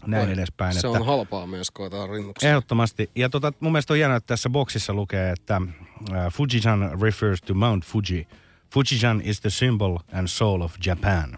näin 0.08 0.26
Voi. 0.26 0.34
edespäin. 0.34 0.74
Se 0.74 0.80
että 0.88 1.00
on 1.00 1.06
halpaa 1.06 1.48
myös, 1.48 1.72
kun 1.72 1.86
otetaan 1.86 2.10
rinnuksia. 2.10 2.50
Ehdottomasti. 2.50 3.10
Ja 3.16 3.30
tota, 3.30 3.54
mun 3.60 3.72
mielestä 3.72 3.94
on 3.94 3.98
hienoa, 3.98 4.18
että 4.18 4.28
tässä 4.28 4.50
boksissa 4.50 4.94
lukee, 4.94 5.32
että 5.32 5.62
uh, 6.02 6.32
Fujisan 6.34 6.92
refers 7.02 7.42
to 7.42 7.54
Mount 7.54 7.86
Fuji. 7.86 8.28
Fujisan 8.74 9.22
is 9.24 9.42
the 9.42 9.50
symbol 9.50 9.98
and 10.14 10.28
soul 10.28 10.62
of 10.62 10.74
Japan. 10.86 11.38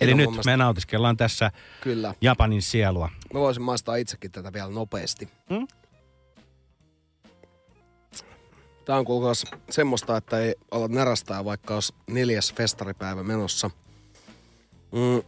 Eli 0.00 0.12
on 0.12 0.16
nyt 0.18 0.30
mielestä- 0.30 0.50
me 0.50 0.56
nautiskellaan 0.56 1.16
tässä 1.16 1.50
Kyllä. 1.80 2.14
Japanin 2.20 2.62
sielua. 2.62 3.10
Mä 3.34 3.40
voisin 3.40 3.62
maistaa 3.62 3.96
itsekin 3.96 4.32
tätä 4.32 4.52
vielä 4.52 4.68
nopeasti. 4.70 5.28
Hmm? 5.50 5.66
Tää 8.86 8.96
on 8.98 9.04
kuulkaas 9.04 9.44
semmoista, 9.70 10.16
että 10.16 10.38
ei 10.38 10.54
ala 10.70 10.88
närästää, 10.88 11.44
vaikka 11.44 11.74
olisi 11.74 11.94
neljäs 12.10 12.52
festaripäivä 12.54 13.22
menossa. 13.22 13.70
Mm, 14.92 15.22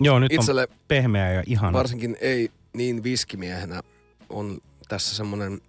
Joo, 0.00 0.18
nyt 0.18 0.32
Itselle 0.32 0.66
on 0.70 0.76
pehmeä 0.88 1.32
ja 1.32 1.42
ihana. 1.46 1.72
varsinkin 1.72 2.16
ei 2.20 2.50
niin 2.76 3.02
viskimiehenä 3.02 3.80
on 4.28 4.58
tässä 4.88 5.16
semmonen 5.16 5.60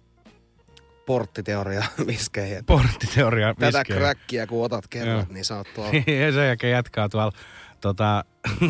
porttiteoria 1.06 1.84
viskeihin. 2.06 2.64
Porttiteoria 2.64 3.54
Tätä 3.54 3.78
viskejä. 3.78 3.98
kräkkiä 3.98 4.46
kun 4.46 4.64
otat 4.64 4.88
kerran, 4.88 5.16
Joo. 5.16 5.26
niin 5.30 5.44
sä 5.44 5.56
oot 5.56 5.68
tuolla. 5.74 5.92
ja 6.24 6.32
sen 6.32 6.46
jälkeen 6.46 6.72
jatkaa 6.72 7.08
tuolla 7.08 7.32
tota, 7.80 8.24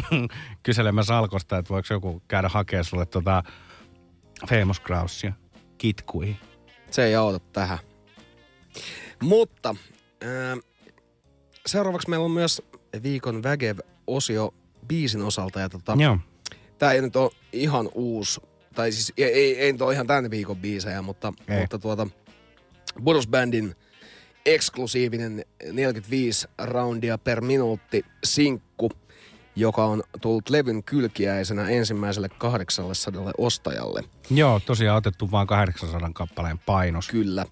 kyselemässä 0.62 1.16
alkosta, 1.18 1.58
että 1.58 1.68
voiko 1.74 1.86
joku 1.90 2.22
käydä 2.28 2.48
hakemaan 2.48 2.84
sulle 2.84 3.06
tota 3.06 3.42
Famous 4.48 4.80
Grausia. 4.80 5.32
kitkuihin. 5.78 6.36
Se 6.90 7.04
ei 7.04 7.14
auta 7.14 7.38
tähän. 7.52 7.78
Mutta 9.22 9.76
ää, 10.22 10.56
seuraavaksi 11.66 12.10
meillä 12.10 12.24
on 12.24 12.30
myös 12.30 12.62
viikon 13.02 13.42
Vägev-osio 13.42 14.54
biisin 14.88 15.22
osalta. 15.22 15.60
Ja 15.60 15.68
tota, 15.68 15.96
Joo. 15.98 16.18
Tää 16.78 16.92
ei 16.92 17.02
nyt 17.02 17.16
ole 17.16 17.30
ihan 17.52 17.88
uusi, 17.94 18.40
tai 18.74 18.92
siis 18.92 19.12
ei, 19.16 19.24
ei, 19.24 19.58
ei 19.58 19.72
nyt 19.72 19.82
ole 19.82 19.94
ihan 19.94 20.06
tämän 20.06 20.30
viikon 20.30 20.56
biisejä, 20.56 21.02
mutta, 21.02 21.32
Ei. 21.48 21.60
mutta 21.60 21.78
tuota, 21.78 22.06
Budos 23.04 23.26
Bandin 23.26 23.74
eksklusiivinen 24.46 25.44
45 25.72 26.48
roundia 26.58 27.18
per 27.18 27.40
minuutti 27.40 28.04
sinkku, 28.24 28.65
joka 29.56 29.84
on 29.84 30.02
tullut 30.20 30.50
levyn 30.50 30.82
kylkiäisenä 30.84 31.68
ensimmäiselle 31.68 32.28
800 32.28 33.32
ostajalle. 33.38 34.04
Joo, 34.30 34.60
tosiaan 34.60 34.96
otettu 34.98 35.30
vain 35.30 35.46
800 35.46 36.10
kappaleen 36.14 36.58
painos. 36.58 37.08
Kyllä. 37.08 37.46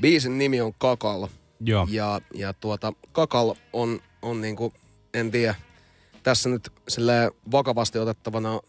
Biisin 0.00 0.38
nimi 0.38 0.60
on 0.60 0.72
Kakal. 0.78 1.28
Joo. 1.60 1.86
Ja, 1.90 2.20
ja 2.34 2.52
tuota, 2.52 2.92
Kakal 3.12 3.54
on, 3.72 4.00
on 4.22 4.40
niinku, 4.40 4.72
en 5.14 5.30
tiedä, 5.30 5.54
tässä 6.22 6.48
nyt 6.48 6.72
sillä 6.88 7.30
vakavasti 7.52 7.98
otettavana 7.98 8.60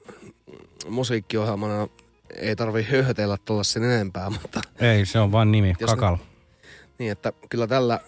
musiikkiohjelmana 0.90 1.88
ei 2.36 2.56
tarvi 2.56 2.84
höhötellä 2.84 3.38
tuolla 3.46 3.64
sen 3.64 3.84
enempää, 3.84 4.30
mutta 4.30 4.62
Ei, 4.80 5.06
se 5.06 5.20
on 5.20 5.32
vain 5.32 5.52
nimi, 5.52 5.74
kakal. 5.86 6.18
niin, 7.00 7.12
että 7.12 7.34
kyllä 7.50 7.68
tällä, 7.68 8.00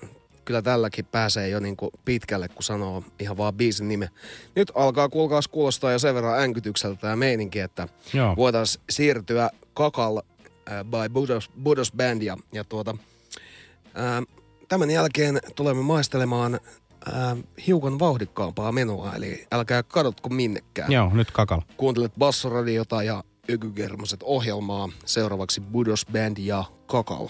kyllä 0.50 0.62
tälläkin 0.62 1.06
pääsee 1.06 1.50
jo 1.50 1.60
niinku 1.60 1.90
pitkälle, 2.06 2.48
kun 2.48 2.64
sanoo 2.64 3.04
ihan 3.20 3.38
vaan 3.38 3.54
biisin 3.54 3.88
nime. 3.88 4.10
Nyt 4.56 4.72
alkaa 4.76 5.10
kuulkaas 5.10 5.48
kuulostaa 5.48 5.92
jo 5.92 6.00
sen 6.00 6.16
verran 6.16 6.42
änkytykseltä 6.42 7.08
ja 7.08 7.16
meininki, 7.16 7.60
että 7.60 7.88
Joo. 8.14 8.36
voitaisiin 8.36 8.84
siirtyä 8.90 9.50
Kakal 9.74 10.18
äh, 10.18 10.24
by 10.86 11.14
Budos, 11.14 11.50
Budos 11.64 11.92
Band 11.92 12.22
ja, 12.22 12.38
ja 12.52 12.64
tuota, 12.64 12.96
äh, 13.86 14.38
tämän 14.68 14.90
jälkeen 14.92 15.40
tulemme 15.56 15.84
maistelemaan 15.84 16.54
äh, 16.54 17.38
hiukan 17.68 18.00
vauhdikkaampaa 18.00 18.72
menua, 18.72 19.14
eli 19.16 19.48
älkää 19.52 19.84
kadotko 19.84 20.30
minnekään. 20.30 20.92
Joo, 20.92 21.12
nyt 21.14 21.32
kakal. 21.32 21.62
Kuuntelet 21.78 22.12
Bassoradiota 22.20 23.04
ja 23.04 23.24
Ökygermoset 23.52 24.24
ohjelmaa. 24.24 24.90
Seuraavaksi 25.06 25.62
Budos 25.62 26.06
Band 26.12 26.38
ja 26.38 26.64
Kakal. 26.88 27.28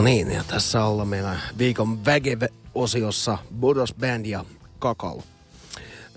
No 0.00 0.04
niin, 0.04 0.30
ja 0.30 0.44
tässä 0.44 0.84
ollaan 0.84 1.08
meillä 1.08 1.36
viikon 1.58 2.04
Vägeve-osiossa 2.04 3.38
Budos 3.60 3.94
Band 3.94 4.26
ja 4.26 4.44
Kakal. 4.78 5.18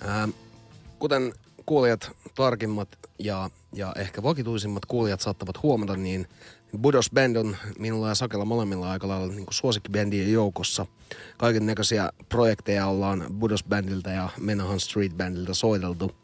Ähm, 0.07 0.29
kuten 0.99 1.33
kuulijat 1.65 2.11
tarkimmat 2.35 2.89
ja, 3.19 3.49
ja 3.73 3.93
ehkä 3.97 4.23
vakituisimmat 4.23 4.85
kuulijat 4.85 5.21
saattavat 5.21 5.63
huomata, 5.63 5.97
niin 5.97 6.27
Budos 6.81 7.09
Band 7.13 7.35
on 7.35 7.57
minulla 7.79 8.07
ja 8.07 8.15
Sakella 8.15 8.45
molemmilla 8.45 8.91
aika 8.91 9.07
lailla 9.07 9.27
niin 9.27 9.45
suosikkibändien 9.49 10.31
joukossa. 10.31 10.85
Kaiken 11.37 11.65
näköisiä 11.65 12.09
projekteja 12.29 12.87
ollaan 12.87 13.25
Budos 13.39 13.63
Bandilta 13.63 14.09
ja 14.09 14.29
Menahan 14.39 14.79
Street 14.79 15.17
Bandilta 15.17 15.53
soiteltu. 15.53 16.15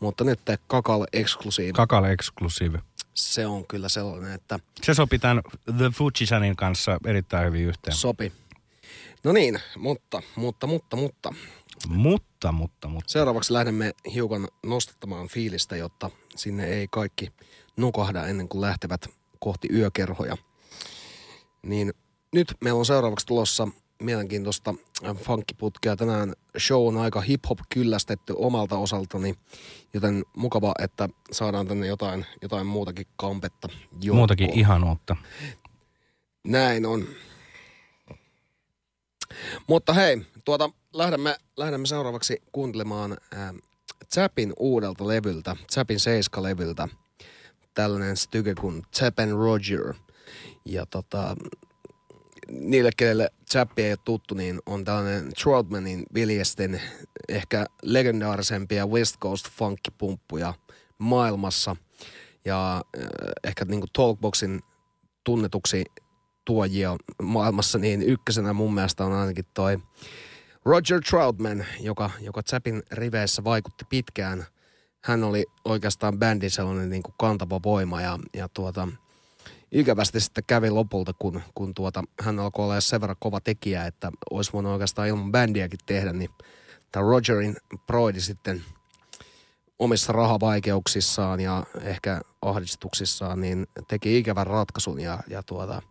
Mutta 0.00 0.24
nyt 0.24 0.40
Kakal 0.66 1.06
Exclusive, 1.12 1.72
Kakal 1.72 2.04
Exclusive. 2.04 2.80
Se 3.24 3.46
on 3.46 3.66
kyllä 3.66 3.88
sellainen, 3.88 4.32
että 4.32 4.58
Se 4.82 4.94
sopi 4.94 5.18
tämän 5.18 5.42
The 5.76 5.90
Fujisanin 5.94 6.56
kanssa 6.56 6.98
erittäin 7.06 7.46
hyvin 7.46 7.66
yhteen. 7.66 7.96
Sopi. 7.96 8.32
No 9.24 9.32
niin, 9.32 9.58
mutta, 9.76 10.22
mutta, 10.36 10.66
mutta, 10.66 10.96
mutta. 10.96 11.34
Mutta, 11.88 12.52
mutta, 12.52 12.88
mutta. 12.88 13.12
Seuraavaksi 13.12 13.52
lähdemme 13.52 13.92
hiukan 14.14 14.48
nostattamaan 14.66 15.28
fiilistä, 15.28 15.76
jotta 15.76 16.10
sinne 16.36 16.66
ei 16.66 16.88
kaikki 16.90 17.32
nukahda 17.76 18.26
ennen 18.26 18.48
kuin 18.48 18.60
lähtevät 18.60 19.06
kohti 19.38 19.68
yökerhoja. 19.72 20.36
Niin 21.62 21.92
nyt 22.32 22.54
meillä 22.60 22.78
on 22.78 22.86
seuraavaksi 22.86 23.26
tulossa 23.26 23.68
mielenkiintoista 24.00 24.74
funkkiputkea. 25.14 25.96
Tänään 25.96 26.32
show 26.58 26.88
on 26.88 26.96
aika 26.96 27.20
hip-hop 27.20 27.58
kyllästetty 27.68 28.34
omalta 28.36 28.78
osaltani, 28.78 29.34
joten 29.94 30.24
mukava, 30.36 30.74
että 30.78 31.08
saadaan 31.32 31.66
tänne 31.66 31.86
jotain, 31.86 32.26
jotain 32.42 32.66
muutakin 32.66 33.06
kampetta. 33.16 33.68
joukkoon. 33.90 34.16
Muutakin 34.16 34.58
ihanuutta. 34.58 35.16
Näin 36.44 36.86
on. 36.86 37.06
Mutta 39.66 39.92
hei, 39.92 40.26
tuota, 40.44 40.70
lähdemme, 40.92 41.36
lähdemme 41.56 41.86
seuraavaksi 41.86 42.42
kuuntelemaan 42.52 43.16
äh, 43.34 43.54
Zapin 44.14 44.52
uudelta 44.58 45.08
levyltä, 45.08 45.56
Zapin 45.72 45.98
7-levyltä, 45.98 46.88
tällainen 47.74 48.16
styke 48.16 48.54
kuin 48.54 48.82
Zap 48.96 49.18
and 49.18 49.32
Roger. 49.32 49.94
Ja 50.64 50.86
tota, 50.86 51.36
niille, 52.50 52.90
kenelle 52.96 53.30
Zappi 53.52 53.82
ei 53.82 53.92
ole 53.92 53.98
tuttu, 54.04 54.34
niin 54.34 54.60
on 54.66 54.84
tällainen 54.84 55.32
Troutmanin 55.42 56.02
viljesten 56.14 56.82
ehkä 57.28 57.66
legendaarisempia 57.82 58.86
West 58.86 59.18
Coast 59.18 59.48
funkkipumppuja 59.50 60.54
maailmassa. 60.98 61.76
Ja 62.44 62.74
äh, 62.76 63.08
ehkä 63.44 63.64
niinku 63.64 63.86
Talkboxin 63.92 64.60
tunnetuksi 65.24 65.84
tuojia 66.44 66.96
maailmassa, 67.22 67.78
niin 67.78 68.02
ykkösenä 68.02 68.52
mun 68.52 68.74
mielestä 68.74 69.04
on 69.04 69.12
ainakin 69.12 69.44
toi 69.54 69.78
Roger 70.64 71.00
Troutman, 71.10 71.66
joka, 71.80 72.10
joka 72.20 72.42
Zapin 72.42 72.82
riveissä 72.92 73.44
vaikutti 73.44 73.84
pitkään. 73.88 74.46
Hän 75.04 75.24
oli 75.24 75.46
oikeastaan 75.64 76.18
bändin 76.18 76.50
sellainen 76.50 76.90
niin 76.90 77.02
kuin 77.02 77.14
kantava 77.18 77.60
voima 77.64 78.00
ja, 78.00 78.18
ja 78.34 78.48
tuota, 78.48 78.88
ikävästi 79.72 80.20
sitten 80.20 80.44
kävi 80.46 80.70
lopulta, 80.70 81.12
kun, 81.18 81.42
kun 81.54 81.74
tuota, 81.74 82.02
hän 82.20 82.38
alkoi 82.38 82.64
olla 82.64 82.80
sen 82.80 83.00
verran 83.00 83.16
kova 83.20 83.40
tekijä, 83.40 83.86
että 83.86 84.10
olisi 84.30 84.52
voinut 84.52 84.72
oikeastaan 84.72 85.08
ilman 85.08 85.32
bändiäkin 85.32 85.78
tehdä, 85.86 86.12
niin 86.12 86.30
tämä 86.92 87.06
Rogerin 87.06 87.56
proidi 87.86 88.20
sitten 88.20 88.62
omissa 89.78 90.12
rahavaikeuksissaan 90.12 91.40
ja 91.40 91.66
ehkä 91.82 92.20
ahdistuksissaan, 92.42 93.40
niin 93.40 93.66
teki 93.88 94.18
ikävän 94.18 94.46
ratkaisun 94.46 95.00
ja, 95.00 95.18
ja 95.28 95.42
tuota, 95.42 95.82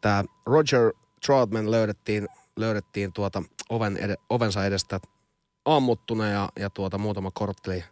tämä 0.00 0.24
Roger 0.46 0.92
Troutman 1.26 1.70
löydettiin, 1.70 2.28
löydettiin 2.56 3.12
tuota 3.12 3.42
oven 3.68 3.96
ed, 3.96 4.14
ovensa 4.30 4.66
edestä 4.66 5.00
ammuttuna 5.64 6.28
ja, 6.28 6.48
ja 6.58 6.70
tuota 6.70 6.98
muutama 6.98 7.30
kortteli 7.34 7.84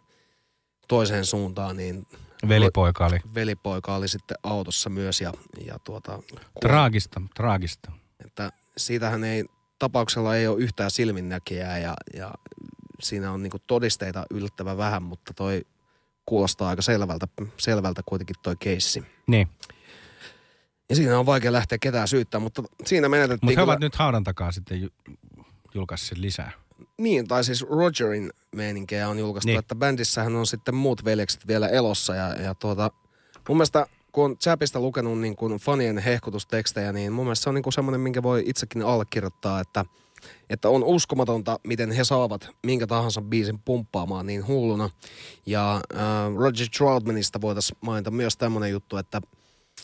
toiseen 0.87 1.25
suuntaan, 1.25 1.77
niin 1.77 2.07
Velipoika 2.47 3.05
oli. 3.05 3.19
velipoika 3.35 3.95
oli 3.95 4.07
sitten 4.07 4.37
autossa 4.43 4.89
myös 4.89 5.21
ja, 5.21 5.33
ja 5.65 5.79
tuota, 5.79 6.19
Traagista, 6.61 7.21
traagista. 7.35 7.91
että 8.25 8.51
siitähän 8.77 9.23
ei, 9.23 9.45
tapauksella 9.79 10.35
ei 10.35 10.47
ole 10.47 10.59
yhtään 10.59 10.91
silminnäkijää 10.91 11.77
ja, 11.77 11.93
ja 12.13 12.33
siinä 13.01 13.31
on 13.31 13.43
niinku 13.43 13.57
todisteita 13.67 14.23
yllättävän 14.31 14.77
vähän, 14.77 15.03
mutta 15.03 15.33
toi 15.33 15.65
kuulostaa 16.25 16.69
aika 16.69 16.81
selvältä, 16.81 17.27
selvältä 17.57 18.01
kuitenkin 18.05 18.35
toi 18.43 18.55
keissi. 18.59 19.03
Niin. 19.27 19.47
Ja 20.89 20.95
siinä 20.95 21.19
on 21.19 21.25
vaikea 21.25 21.51
lähteä 21.53 21.77
ketään 21.77 22.07
syyttämään, 22.07 22.43
mutta 22.43 22.63
siinä 22.85 23.09
menetettiin 23.09 23.39
Mutta 23.47 23.51
he 23.51 23.55
kyllä- 23.55 23.63
ovat 23.71 23.79
nyt 23.79 23.95
haudan 23.95 24.23
takaa 24.23 24.51
sitten 24.51 24.81
ju- 24.81 25.15
julkaissut 25.73 26.17
lisää. 26.17 26.51
Niin, 26.97 27.27
tai 27.27 27.43
siis 27.43 27.61
Rogerin 27.61 28.29
meininkejä 28.55 29.09
on 29.09 29.19
julkaistu, 29.19 29.47
Niin. 29.47 29.59
että 29.59 29.75
bändissähän 29.75 30.35
on 30.35 30.47
sitten 30.47 30.75
muut 30.75 31.05
veljekset 31.05 31.47
vielä 31.47 31.67
elossa. 31.67 32.15
Ja, 32.15 32.33
ja 32.33 32.55
tuota, 32.55 32.91
mun 33.49 33.57
mielestä 33.57 33.87
kun 34.11 34.25
on 34.25 34.37
Chapista 34.37 34.79
lukenut 34.79 35.19
niin 35.19 35.35
kuin 35.35 35.57
fanien 35.57 35.97
hehkutustekstejä, 35.97 36.93
niin 36.93 37.13
mun 37.13 37.25
mielestä 37.25 37.43
se 37.43 37.49
on 37.49 37.55
niin 37.55 37.63
kuin 37.63 37.73
semmoinen, 37.73 38.01
minkä 38.01 38.23
voi 38.23 38.43
itsekin 38.45 38.81
allekirjoittaa, 38.81 39.59
että, 39.59 39.85
että 40.49 40.69
on 40.69 40.83
uskomatonta, 40.83 41.59
miten 41.67 41.91
he 41.91 42.03
saavat 42.03 42.49
minkä 42.63 42.87
tahansa 42.87 43.21
biisin 43.21 43.59
pumppaamaan 43.59 44.25
niin 44.25 44.47
hulluna. 44.47 44.89
Ja 45.45 45.75
äh, 45.75 46.01
Roger 46.37 46.67
Troutmanista 46.77 47.41
voitaisiin 47.41 47.77
mainita 47.81 48.11
myös 48.11 48.37
tämmöinen 48.37 48.71
juttu, 48.71 48.97
että 48.97 49.21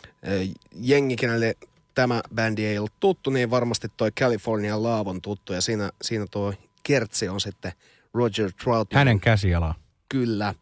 äh, 0.04 0.50
jengi, 0.74 1.16
kenelle 1.16 1.56
tämä 1.96 2.22
bändi 2.36 2.66
ei 2.66 2.78
ollut 2.78 3.00
tuttu, 3.00 3.30
niin 3.30 3.50
varmasti 3.52 3.88
toi 3.98 4.12
California 4.12 4.84
Love 4.84 5.10
on 5.10 5.22
tuttu. 5.22 5.54
Ja 5.54 5.62
siinä, 5.62 5.92
siinä 6.02 6.26
tuo 6.32 6.54
kertsi 6.84 7.30
on 7.30 7.42
sitten 7.42 7.72
Roger 8.14 8.52
Troutman. 8.64 8.98
Hänen 8.98 9.20
käsiala. 9.20 9.76
Kyllä. 10.10 10.54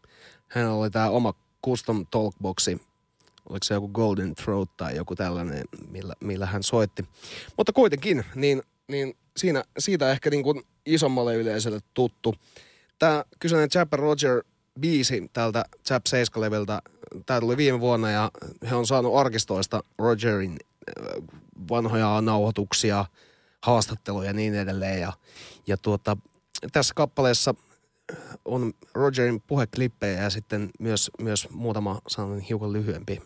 Hänellä 0.48 0.74
oli 0.74 0.90
tämä 0.90 1.10
oma 1.10 1.34
custom 1.64 2.06
talkboxi. 2.10 2.80
Oliko 3.48 3.64
se 3.64 3.74
joku 3.74 3.88
Golden 3.88 4.34
Throat 4.34 4.76
tai 4.76 4.96
joku 4.96 5.14
tällainen, 5.14 5.64
millä, 5.88 6.14
millä 6.20 6.46
hän 6.46 6.62
soitti. 6.62 7.04
Mutta 7.56 7.72
kuitenkin, 7.72 8.24
niin, 8.34 8.62
niin 8.88 9.16
siinä, 9.36 9.64
siitä 9.78 10.10
ehkä 10.10 10.30
niin 10.30 10.42
kuin 10.42 10.62
isommalle 10.86 11.36
yleisölle 11.36 11.80
tuttu. 11.94 12.34
Tämä 12.98 13.24
kyseinen 13.38 13.68
Chapper 13.68 14.00
Roger 14.00 14.42
biisi 14.80 15.30
tältä 15.32 15.64
Chap 15.88 16.02
7-leveltä, 16.08 16.82
tämä 17.26 17.40
tuli 17.40 17.56
viime 17.56 17.80
vuonna 17.80 18.10
ja 18.10 18.30
he 18.70 18.74
on 18.74 18.86
saanut 18.86 19.16
arkistoista 19.16 19.82
Rogerin 19.98 20.56
äh, 20.60 21.22
vanhoja 21.70 22.20
nauhoituksia, 22.20 23.04
haastatteluja 23.62 24.28
ja 24.28 24.32
niin 24.32 24.54
edelleen. 24.54 25.00
Ja, 25.00 25.12
ja 25.66 25.76
tuota, 25.76 26.16
tässä 26.72 26.94
kappaleessa 26.94 27.54
on 28.44 28.72
Rogerin 28.94 29.40
puheklippejä 29.46 30.22
ja 30.22 30.30
sitten 30.30 30.70
myös, 30.78 31.10
myös 31.20 31.48
muutama 31.50 32.00
sanon 32.08 32.40
hiukan 32.40 32.72
lyhyempi. 32.72 33.22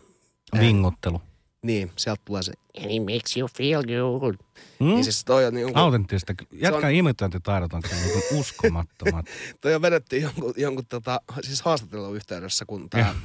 Vingottelu. 0.59 1.21
Niin, 1.61 1.91
sieltä 1.95 2.21
tulee 2.25 2.43
se 2.43 2.53
And 2.81 2.91
it 2.91 3.01
makes 3.01 3.37
you 3.37 3.49
feel 3.57 3.83
good. 4.19 4.35
Hmm? 4.79 4.87
Niin 4.87 5.03
siis 5.03 5.25
toi 5.25 5.45
on 5.45 5.53
niin 5.53 5.67
kuin, 5.67 5.77
Autenttista. 5.77 6.33
Jätkän 6.51 6.83
on- 6.83 6.95
imitointitaidot 6.95 7.73
on 7.73 7.81
kyllä 7.81 7.95
niin 7.95 8.39
uskomattomat. 8.39 9.25
toi 9.61 9.75
on 9.75 9.81
vedetty 9.81 10.17
jonkun, 10.17 10.53
jonkun 10.57 10.85
tota, 10.85 11.21
siis 11.41 11.61
haastattelun 11.61 12.15
yhteydessä, 12.15 12.65
kun 12.65 12.89
tää... 12.89 13.15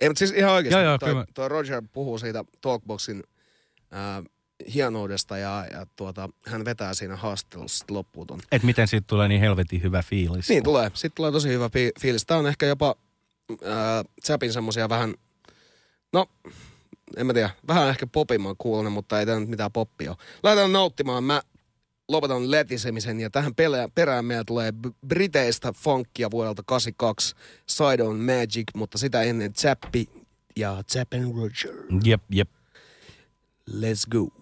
ei, 0.00 0.08
mutta 0.08 0.18
siis 0.18 0.30
ihan 0.30 0.52
oikeasti, 0.52 0.74
Joo, 0.74 0.84
joo, 0.84 0.98
toi, 0.98 1.08
kyllä. 1.08 1.26
toi 1.34 1.48
Roger 1.48 1.82
puhuu 1.92 2.18
siitä 2.18 2.44
Talkboxin 2.60 3.22
ää, 3.90 4.22
hienoudesta 4.74 5.38
ja, 5.38 5.66
ja 5.72 5.86
tuota, 5.96 6.28
hän 6.46 6.64
vetää 6.64 6.94
siinä 6.94 7.16
haastattelussa 7.16 7.84
loppuun 7.90 8.26
ton 8.26 8.40
Et 8.52 8.62
miten 8.62 8.88
siitä 8.88 9.06
tulee 9.06 9.28
niin 9.28 9.40
helvetin 9.40 9.82
hyvä 9.82 10.02
fiilis. 10.02 10.48
Niin 10.48 10.62
tulee. 10.62 10.90
Sitten 10.94 11.16
tulee 11.16 11.32
tosi 11.32 11.48
hyvä 11.48 11.68
fi- 11.68 11.92
fiilis. 12.00 12.26
Tämä 12.26 12.40
on 12.40 12.46
ehkä 12.46 12.66
jopa 12.66 12.94
äh, 13.50 14.04
Zapin 14.26 14.52
semmosia 14.52 14.88
vähän, 14.88 15.14
no 16.12 16.26
en 17.16 17.26
mä 17.26 17.34
tiedä, 17.34 17.50
vähän 17.68 17.88
ehkä 17.88 18.06
popimman 18.06 18.54
kuulonen, 18.58 18.92
mutta 18.92 19.20
ei 19.20 19.26
tämä 19.26 19.40
nyt 19.40 19.48
mitään 19.48 19.72
poppia 19.72 20.10
ole. 20.10 20.18
Lähdetään 20.42 20.72
nauttimaan. 20.72 21.24
Mä 21.24 21.42
lopetan 22.08 22.50
letisemisen 22.50 23.20
ja 23.20 23.30
tähän 23.30 23.54
perään 23.94 24.24
meillä 24.24 24.44
tulee 24.44 24.72
Briteistä 25.06 25.72
funkia 25.72 26.30
vuodelta 26.30 26.62
82 26.66 27.34
Side 27.66 28.02
on 28.02 28.16
Magic, 28.16 28.68
mutta 28.74 28.98
sitä 28.98 29.22
ennen 29.22 29.54
Zappi 29.54 30.08
ja 30.56 30.82
and 31.14 31.34
Roger. 31.36 31.74
Jep, 32.04 32.22
jep. 32.30 32.48
Let's 33.70 34.08
go. 34.10 34.35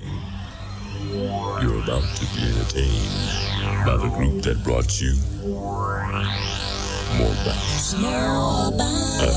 You're 0.00 1.82
about 1.82 2.04
to 2.16 2.24
be 2.34 2.42
entertained 2.42 3.84
by 3.84 3.96
the 3.96 4.08
group 4.16 4.42
that 4.44 4.62
brought 4.62 5.00
you 5.00 5.14
more 7.18 7.34
bounce. 7.44 7.94
I 7.94 7.96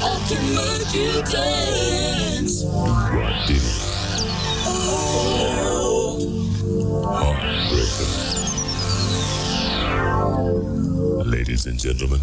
I 0.02 0.04
can 0.04 0.04
make 0.04 0.04
you 0.04 0.04
dance. 0.04 0.04
I 0.04 0.06
can 0.28 0.44
make 0.56 0.94
you 0.94 1.22
dance. 1.32 2.64
Rod 2.66 3.48
did 3.48 3.58
it. 3.58 3.82
Oh. 4.66 6.20
Heartbreaker. 7.06 8.10
Ladies 11.26 11.66
and 11.66 11.80
gentlemen, 11.80 12.20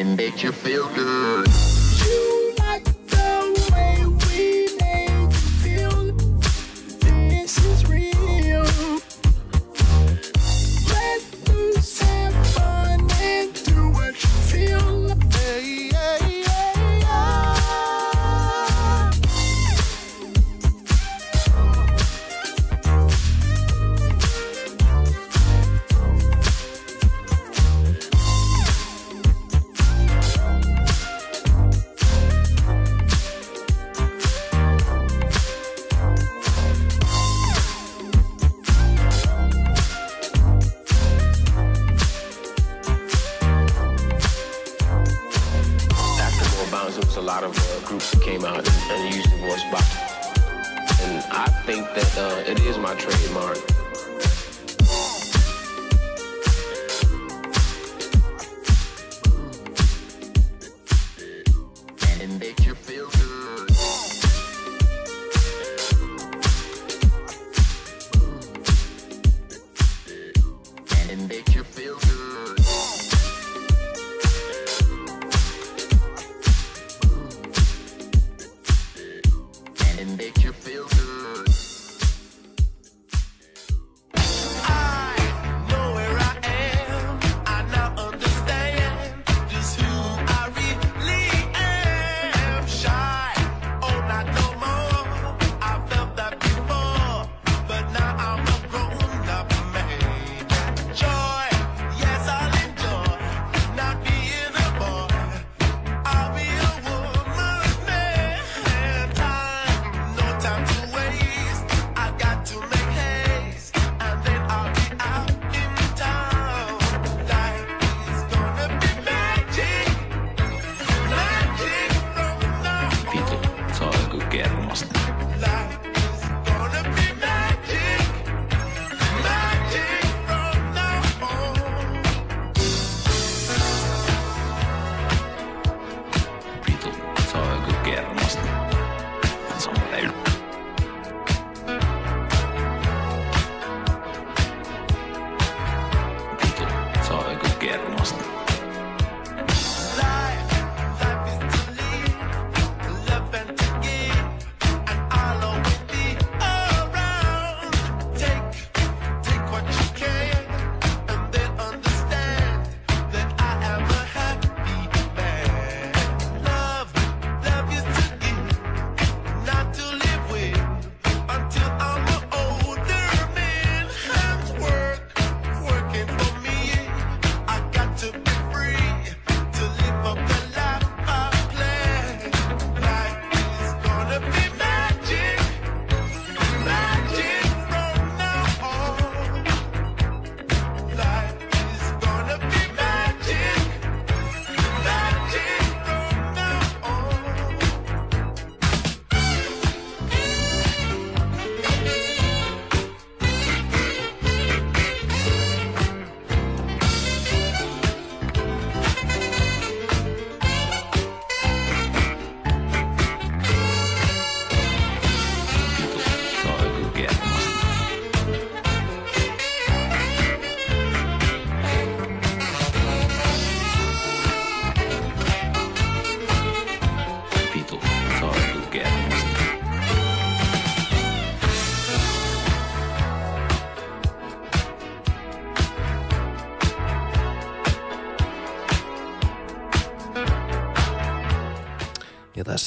And 0.00 0.12
it 0.12 0.16
makes 0.16 0.42
you 0.42 0.50
feel 0.50 0.88
good. 0.94 1.49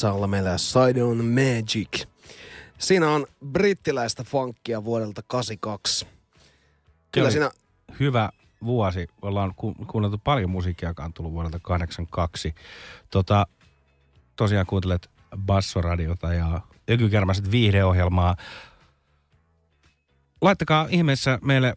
Ja 0.03 0.07
tässä 0.07 0.17
alla 0.17 0.27
meillä 0.27 0.57
Side 0.57 1.03
on 1.03 1.25
Magic. 1.25 2.05
Siinä 2.77 3.09
on 3.09 3.25
brittiläistä 3.45 4.23
funkkia 4.23 4.83
vuodelta 4.83 5.21
82. 5.27 6.07
Kyllä 7.11 7.31
siinä, 7.31 7.51
Hyvä 7.99 8.29
vuosi. 8.65 9.07
Ollaan 9.21 9.53
ku- 9.55 9.75
kuunneltu 9.87 10.17
paljon 10.17 10.49
musiikkia, 10.49 10.89
joka 10.89 11.03
on 11.03 11.13
tullut 11.13 11.33
vuodelta 11.33 11.59
82. 11.59 12.55
Tota, 13.09 13.47
tosiaan 14.35 14.65
kuuntelet 14.65 15.09
Bassoradiota 15.37 16.33
ja 16.33 16.61
Ökykärmäset 16.89 17.51
viihdeohjelmaa. 17.51 18.35
Laittakaa 20.41 20.87
ihmeessä 20.89 21.39
meille 21.41 21.73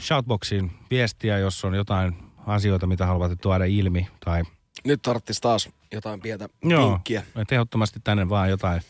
shoutboxiin 0.00 0.70
viestiä, 0.90 1.38
jos 1.38 1.64
on 1.64 1.74
jotain 1.74 2.16
asioita, 2.46 2.86
mitä 2.86 3.06
haluatte 3.06 3.36
tuoda 3.36 3.64
ilmi. 3.64 4.08
Tai 4.24 4.42
nyt 4.84 5.02
tarvitsisi 5.02 5.40
taas 5.40 5.68
jotain 5.92 6.20
pientä 6.20 6.48
Joo, 6.62 6.90
vinkkiä. 6.90 7.22
että 7.36 7.54
ehdottomasti 7.54 8.00
tänne 8.04 8.28
vaan 8.28 8.50
jotain, 8.50 8.80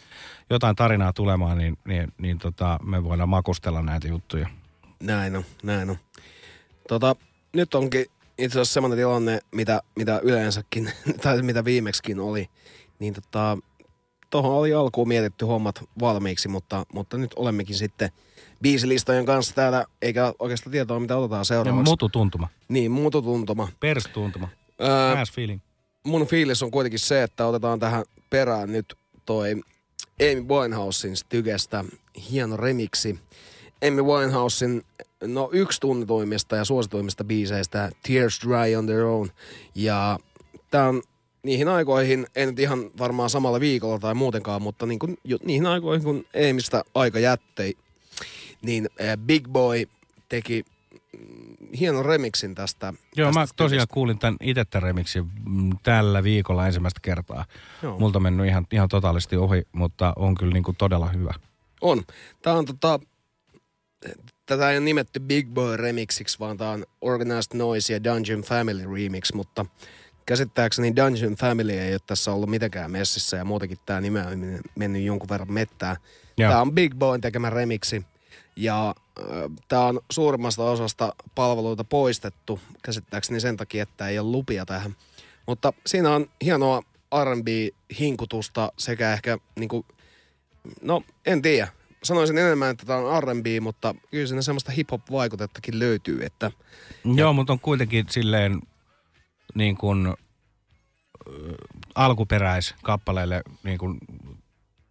jotain 0.51 0.77
tarinaa 0.77 1.13
tulemaan, 1.13 1.59
niin, 1.59 1.79
niin, 1.89 2.13
niin 2.19 2.39
tota, 2.39 2.79
me 2.83 3.05
voidaan 3.05 3.29
makustella 3.29 3.83
näitä 3.83 4.09
juttuja. 4.09 4.49
Näin 5.03 5.37
on, 5.37 5.45
näin 5.63 5.91
on. 5.91 5.97
Tota, 6.89 7.17
nyt 7.53 7.75
onkin 7.75 8.07
itse 8.39 8.61
asiassa 8.61 8.75
semmoinen 8.75 8.99
tilanne, 8.99 9.41
mitä, 9.53 9.83
mitä 9.97 10.21
yleensäkin, 10.23 10.91
tai 11.23 11.43
mitä 11.43 11.65
viimeksikin 11.65 12.21
oli. 12.21 12.49
Niin 12.99 13.15
tota, 13.15 13.59
tuohon 14.31 14.53
oli 14.53 14.75
alkuun 14.75 15.09
mietitty 15.09 15.45
hommat 15.45 15.85
valmiiksi, 16.01 16.49
mutta, 16.49 16.87
mutta 16.93 17.19
nyt 17.19 17.31
olemmekin 17.37 17.77
sitten 17.77 18.11
biisilistojen 18.63 19.27
kanssa 19.27 19.55
täällä, 19.55 19.85
eikä 20.03 20.33
oikeastaan 20.39 20.73
tietoa, 20.73 21.01
mitä 21.01 21.17
otetaan 21.17 21.41
Ja 21.41 21.45
seuraavaksi. 21.45 21.91
mututuntuma. 21.91 22.49
Niin, 22.69 22.91
mututuntuma. 22.91 23.69
Perstuntuma. 23.81 24.49
Öö, 24.81 25.25
feeling. 25.33 25.61
Mun 26.09 26.27
fiilis 26.27 26.63
on 26.63 26.71
kuitenkin 26.71 26.99
se, 26.99 27.23
että 27.23 27.47
otetaan 27.47 27.81
tähän 27.81 28.05
perään 28.31 28.73
nyt 28.73 28.95
toi 29.27 29.51
Amy 30.21 30.43
Winehousein 30.49 31.17
Stygestä 31.17 31.85
hieno 32.31 32.57
remiksi. 32.57 33.19
Amy 33.89 34.03
Winehousein 34.03 34.83
no 35.25 35.51
yksi 35.53 35.81
tunnetuimmista 35.81 36.57
ja 36.57 36.65
suosituimmista 36.65 37.25
biiseistä 37.25 37.91
Tears 38.07 38.41
Dry 38.41 38.75
on 38.75 38.87
Their 38.87 39.05
Own. 39.05 39.29
Ja 39.75 40.19
tää 40.71 40.89
on 40.89 41.03
niihin 41.43 41.69
aikoihin, 41.69 42.27
ei 42.37 42.47
nyt 42.47 42.59
ihan 42.59 42.91
varmaan 42.99 43.31
samalla 43.31 43.61
viikolla 43.61 43.99
tai 43.99 44.15
muutenkaan, 44.15 44.63
mutta 44.63 44.87
niin 44.87 44.99
kuin, 44.99 45.19
niihin 45.45 45.67
aikoihin, 45.67 46.05
kun 46.05 46.25
Amystä 46.51 46.85
aika 46.95 47.19
jättei, 47.19 47.75
niin 48.63 48.89
äh, 49.01 49.17
Big 49.27 49.49
Boy 49.49 49.85
teki 50.29 50.65
hienon 51.81 52.05
remixin 52.05 52.55
tästä. 52.55 52.95
Joo, 53.17 53.29
tästä 53.29 53.41
mä 53.41 53.47
tosiaan 53.57 53.87
kuulin 53.91 54.19
tämän 54.19 54.37
itse 54.41 54.65
tämän 54.65 54.83
remixin 54.83 55.27
tällä 55.83 56.23
viikolla 56.23 56.67
ensimmäistä 56.67 57.01
kertaa. 57.03 57.45
Joo. 57.83 57.99
Multa 57.99 58.21
mennyt 58.21 58.47
ihan, 58.47 58.67
ihan 58.73 58.89
totaalisesti 58.89 59.37
ohi, 59.37 59.63
mutta 59.73 60.13
on 60.17 60.35
kyllä 60.35 60.53
niin 60.53 60.63
kuin 60.63 60.77
todella 60.77 61.09
hyvä. 61.09 61.35
On. 61.81 62.03
Tämä 62.43 62.57
on 62.57 62.65
tota, 62.65 63.01
tätä 64.47 64.71
ei 64.71 64.79
ole 64.79 64.85
nimetty 64.85 65.21
Big 65.21 65.49
Boy 65.49 65.77
remixiksi, 65.77 66.39
vaan 66.39 66.57
tämä 66.57 66.71
on 66.71 66.87
Organized 67.01 67.57
Noise 67.59 67.93
ja 67.93 68.05
Dungeon 68.05 68.41
Family 68.41 68.95
remix, 68.95 69.33
mutta 69.35 69.67
käsittääkseni 70.27 70.97
Dungeon 70.97 71.35
Family 71.35 71.73
ei 71.73 71.93
ole 71.93 72.01
tässä 72.07 72.33
ollut 72.33 72.51
mitenkään 72.51 72.91
messissä 72.91 73.37
ja 73.37 73.45
muutenkin 73.45 73.79
tämä 73.87 74.01
nime 74.01 74.27
on 74.27 74.39
men- 74.39 74.61
mennyt 74.75 75.03
jonkun 75.03 75.29
verran 75.29 75.53
mettään. 75.53 75.97
Joo. 76.39 76.51
Tämä 76.51 76.61
on 76.61 76.73
Big 76.73 76.95
Boyn 76.95 77.21
tekemä 77.21 77.51
remixi 77.51 78.05
ja 78.59 78.95
tämä 79.69 79.83
on 79.85 80.01
suurimmasta 80.11 80.65
osasta 80.65 81.15
palveluita 81.35 81.85
poistettu 81.85 82.61
käsittääkseni 82.83 83.41
sen 83.41 83.57
takia, 83.57 83.83
että 83.83 84.09
ei 84.09 84.19
ole 84.19 84.31
lupia 84.31 84.67
tähän. 84.67 84.97
Mutta 85.47 85.73
siinä 85.87 86.11
on 86.11 86.31
hienoa 86.45 86.83
R&B-hinkutusta 87.25 88.73
sekä 88.77 89.13
ehkä 89.13 89.39
niinku, 89.59 89.87
no 90.83 91.03
en 91.27 91.43
tiedä. 91.43 91.69
Sanoisin 92.03 92.39
enemmän, 92.39 92.71
että 92.71 92.87
tämä 92.87 92.99
on 92.99 93.23
R&B, 93.23 93.47
mutta 93.61 93.95
kyllä 94.11 94.27
siinä 94.27 94.43
semmoista 94.43 94.73
hip-hop-vaikutettakin 94.73 95.79
löytyy, 95.79 96.25
että 96.25 96.51
Joo, 97.15 97.33
mutta 97.33 97.53
on 97.53 97.61
kuitenkin 97.61 98.07
silleen 98.11 98.61
niin 99.55 99.77
kuin 99.77 100.07
äh, 100.07 100.15
alkuperäiskappaleille 101.95 103.43
niin 103.63 103.79
kuin 103.79 103.99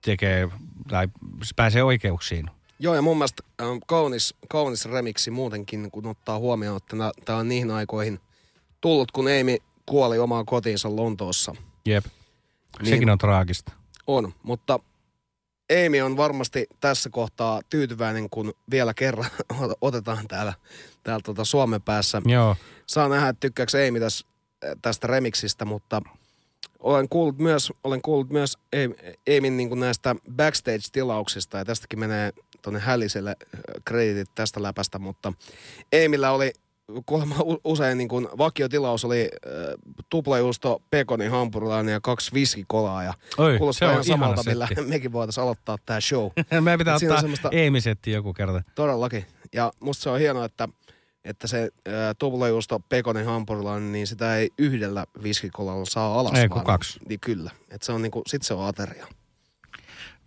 tekee 0.01 0.49
tai 0.87 1.07
pääsee 1.55 1.83
oikeuksiin. 1.83 2.56
Joo, 2.79 2.95
ja 2.95 3.01
mun 3.01 3.17
mielestä 3.17 3.43
ähm, 3.61 3.77
kaunis, 3.87 4.35
kaunis 4.49 4.85
remiksi 4.85 5.31
muutenkin, 5.31 5.91
kun 5.91 6.07
ottaa 6.07 6.39
huomioon, 6.39 6.77
että 6.77 6.95
tämä 7.25 7.39
on 7.39 7.49
niihin 7.49 7.71
aikoihin 7.71 8.19
tullut, 8.81 9.11
kun 9.11 9.25
Amy 9.41 9.57
kuoli 9.85 10.19
omaan 10.19 10.45
kotiinsa 10.45 10.95
Lontoossa. 10.95 11.55
Jep. 11.85 12.05
Niin. 12.79 12.89
Sekin 12.89 13.09
on 13.09 13.17
traagista. 13.17 13.71
On, 14.07 14.33
mutta 14.43 14.79
Amy 15.85 16.01
on 16.01 16.17
varmasti 16.17 16.67
tässä 16.79 17.09
kohtaa 17.09 17.61
tyytyväinen, 17.69 18.29
kun 18.29 18.53
vielä 18.71 18.93
kerran 18.93 19.29
otetaan 19.81 20.27
täällä, 20.27 20.53
täällä 21.03 21.21
tuota 21.25 21.45
Suomen 21.45 21.81
päässä. 21.81 22.21
Joo. 22.25 22.55
Saa 22.85 23.09
nähdä, 23.09 23.29
että 23.29 23.39
tykkääkö 23.39 23.87
Amy 23.87 23.99
täs, 23.99 24.25
tästä 24.81 25.07
remixistä, 25.07 25.65
mutta 25.65 26.01
olen 26.79 27.09
kuullut 27.09 27.37
myös, 27.37 27.73
olen 27.83 28.01
kuullut 28.01 28.29
myös 28.29 28.57
Amyn 29.37 29.57
niin 29.57 29.79
näistä 29.79 30.15
backstage-tilauksista, 30.35 31.57
ja 31.57 31.65
tästäkin 31.65 31.99
menee 31.99 32.33
tuonne 32.67 32.79
Häliselle 32.79 33.29
äh, 33.29 33.59
kreditit 33.85 34.29
tästä 34.35 34.63
läpästä, 34.63 34.99
mutta 34.99 35.33
Amyllä 36.05 36.31
oli 36.31 36.51
kuulemma 37.05 37.35
usein 37.63 37.97
niin 37.97 38.07
kuin 38.07 38.27
vakiotilaus 38.37 39.05
oli 39.05 39.29
äh, 39.45 39.51
tuplajuusto, 40.09 40.81
pekoni, 40.89 41.27
hampurilainen 41.27 41.91
ja 41.93 41.99
kaksi 42.01 42.31
viskikolaa. 42.33 43.03
Ja 43.03 43.13
Oi, 43.37 43.57
kuulostaa 43.57 43.87
se 43.87 43.89
on 43.89 43.91
ihan 43.93 44.03
samalta, 44.03 44.41
ihana 44.41 44.51
millä 44.51 44.67
setti. 44.67 44.83
mekin 44.93 45.11
voitaisiin 45.11 45.43
aloittaa 45.43 45.77
tämä 45.85 46.01
show. 46.01 46.29
Meidän 46.61 46.77
pitää 46.77 46.95
Et 46.95 47.03
ottaa 47.03 47.21
semmoista- 47.21 47.49
Eemisetti 47.51 48.11
joku 48.11 48.33
kerta. 48.33 48.61
Todellakin. 48.75 49.25
Ja 49.53 49.71
musta 49.79 50.03
se 50.03 50.09
on 50.09 50.19
hienoa, 50.19 50.45
että, 50.45 50.69
että 51.23 51.47
se 51.47 51.61
äh, 51.87 51.93
tuplajuusto, 52.19 52.79
pekoni, 52.89 53.23
hampurilainen, 53.23 53.91
niin 53.91 54.07
sitä 54.07 54.35
ei 54.37 54.49
yhdellä 54.57 55.05
viskikolalla 55.23 55.85
saa 55.85 56.19
alas. 56.19 56.33
Ei, 56.39 56.49
kun 56.49 56.63
kaksi. 56.63 56.99
Niin 57.09 57.19
kyllä. 57.19 57.51
Että 57.71 57.85
se 57.85 57.91
on 57.91 58.01
niinku, 58.01 58.21
sit 58.27 58.43
se 58.43 58.53
on 58.53 58.65
ateria. 58.67 59.07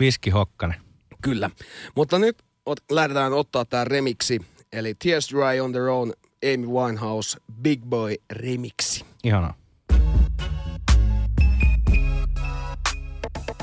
Viski 0.00 0.30
Hokkanen. 0.30 0.80
Kyllä. 1.20 1.50
Mutta 1.94 2.18
nyt 2.18 2.42
ot, 2.66 2.78
lähdetään 2.90 3.32
ottaa 3.32 3.64
tämä 3.64 3.84
remiksi, 3.84 4.40
eli 4.72 4.94
Tears 4.94 5.30
Dry 5.30 5.60
on 5.60 5.72
Their 5.72 5.88
Own, 5.88 6.12
Amy 6.54 6.66
Winehouse, 6.66 7.38
Big 7.62 7.82
Boy 7.84 8.14
remixi. 8.30 9.04
Ihanaa. 9.24 9.54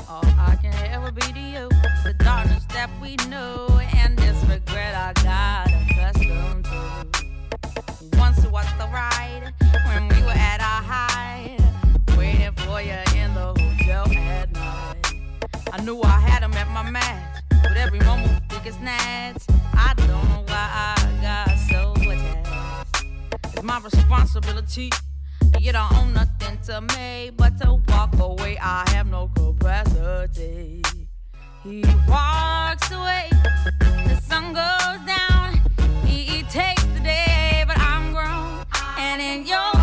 All 0.08 0.24
I 0.52 0.56
can 0.62 0.74
ever 0.92 1.12
be 1.12 1.20
to 1.20 1.40
you, 1.40 1.68
the 2.02 2.14
darkness 2.24 2.66
that 2.68 2.90
we 3.00 3.16
knew, 3.28 3.80
and 4.04 4.18
this 4.18 4.36
regret 4.48 4.94
I 4.94 5.12
got 5.24 5.68
accustomed 5.68 6.64
to. 6.64 8.18
Once 8.18 8.44
it 8.44 8.52
was 8.52 8.66
the 8.78 8.88
ride 8.92 9.52
when 9.86 10.08
we 10.08 10.22
were 10.22 10.38
at 10.38 10.60
our 10.60 10.82
height, 10.82 11.58
waiting 12.16 12.52
for 12.56 12.80
you 12.82 12.98
in 13.22 13.34
the 13.34 13.54
hotel 13.58 14.04
at 14.18 14.52
night. 14.52 15.14
I 15.72 15.82
knew 15.82 16.00
I 16.02 16.20
had 16.20 16.27
was 18.68 18.76
snatch. 18.76 19.42
I 19.72 19.94
don't 19.96 20.08
know 20.08 20.44
why 20.46 20.68
I 20.84 20.94
got 21.22 21.58
so 21.70 21.92
attached. 21.96 23.04
It's 23.54 23.62
my 23.62 23.80
responsibility. 23.80 24.90
You 25.58 25.72
don't 25.72 25.92
own 25.94 26.12
nothing 26.12 26.58
to 26.66 26.82
me, 26.82 27.30
but 27.34 27.58
to 27.60 27.80
walk 27.88 28.18
away, 28.18 28.58
I 28.60 28.84
have 28.90 29.06
no 29.06 29.30
capacity. 29.34 30.82
He 31.64 31.82
walks 32.08 32.90
away, 32.90 33.30
the 34.06 34.20
sun 34.28 34.52
goes 34.52 35.00
down. 35.06 35.60
He 36.04 36.42
takes 36.44 36.84
the 36.84 37.00
day, 37.00 37.64
but 37.66 37.78
I'm 37.78 38.12
grown. 38.12 38.66
And 38.98 39.22
in 39.22 39.46
your 39.46 39.77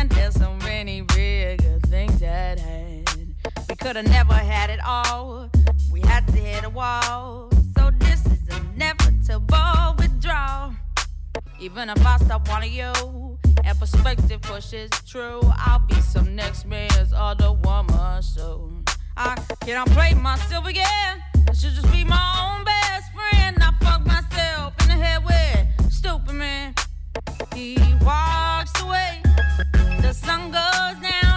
man 0.00 0.08
there's 0.08 0.34
so 0.34 0.54
many 0.64 1.02
bigger 1.02 1.78
things 1.86 2.22
at 2.22 2.58
hand? 2.58 3.34
We 3.68 3.76
could 3.76 3.96
have 3.96 4.08
never 4.08 4.34
had 4.34 4.70
it 4.70 4.80
all. 4.84 5.50
We 5.92 6.00
had 6.00 6.26
to 6.28 6.32
hit 6.32 6.64
a 6.64 6.70
wall. 6.70 7.50
So 7.76 7.90
this 7.98 8.24
is 8.26 8.40
inevitable 8.48 9.94
withdrawal. 9.98 10.72
Even 11.60 11.90
if 11.90 12.04
I 12.06 12.16
stop 12.18 12.48
wanting 12.48 12.72
you 12.72 12.92
and 13.64 13.78
perspective 13.78 14.40
pushes 14.40 14.90
true, 15.06 15.40
I'll 15.66 15.80
be 15.80 16.00
some 16.00 16.34
next 16.34 16.64
man's 16.66 17.12
other 17.14 17.52
woman. 17.52 18.22
So 18.22 18.72
I 19.16 19.36
cannot 19.60 19.88
play 19.90 20.14
myself 20.14 20.66
again. 20.66 21.22
I 21.48 21.52
should 21.52 21.74
just 21.74 21.90
be 21.92 22.04
my 22.04 22.26
own 22.40 22.64
best 22.64 23.12
friend. 23.12 23.56
I 23.60 23.70
fuck 23.84 24.06
myself 24.06 24.72
in 24.82 24.88
the 24.88 24.94
head 25.04 25.24
with 25.24 25.92
stupid 25.92 26.34
man. 26.34 26.74
He 27.54 27.76
walks 28.02 28.80
away, 28.82 29.20
the 30.10 30.14
sun 30.14 30.50
goes 30.50 31.08
down. 31.08 31.29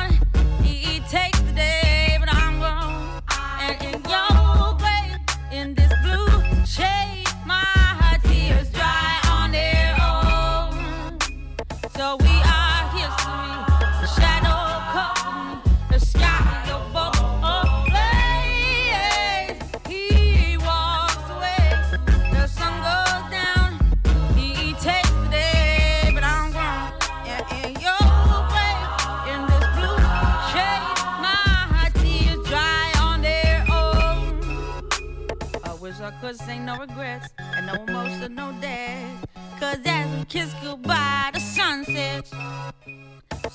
Cause 36.33 36.49
ain't 36.49 36.65
no 36.65 36.79
regrets 36.79 37.27
and 37.37 37.67
no 37.67 37.75
emotional 37.83 38.53
death. 38.59 39.27
Cause 39.59 39.77
as 39.85 40.17
we 40.17 40.25
kiss 40.25 40.51
goodbye, 40.63 41.29
the 41.31 41.39
sun 41.39 41.85
sets. 41.85 42.31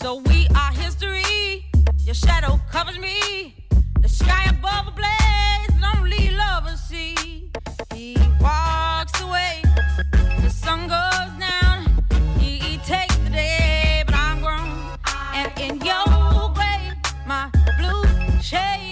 So 0.01 0.19
we 0.19 0.47
are 0.55 0.71
history. 0.71 1.67
Your 2.05 2.15
shadow 2.15 2.61
covers 2.71 2.97
me. 3.01 3.67
The 4.01 4.09
sky 4.09 4.45
above 4.51 4.87
ablaze, 4.87 5.75
and 5.75 5.85
only 5.97 6.31
lovers 6.31 6.79
see. 6.79 7.51
He 7.97 8.17
walks 8.41 9.21
away. 9.23 9.61
The 10.43 10.51
sun 10.51 10.83
goes 10.83 11.33
down. 11.41 12.05
He, 12.39 12.59
he 12.59 12.79
takes 12.79 13.17
the 13.17 13.31
day, 13.31 14.05
but 14.07 14.15
I'm 14.15 14.41
grown. 14.41 14.97
And 15.35 15.51
in 15.59 15.81
your 15.85 16.53
grave, 16.55 16.95
my 17.27 17.51
blue 17.77 18.05
shade, 18.41 18.88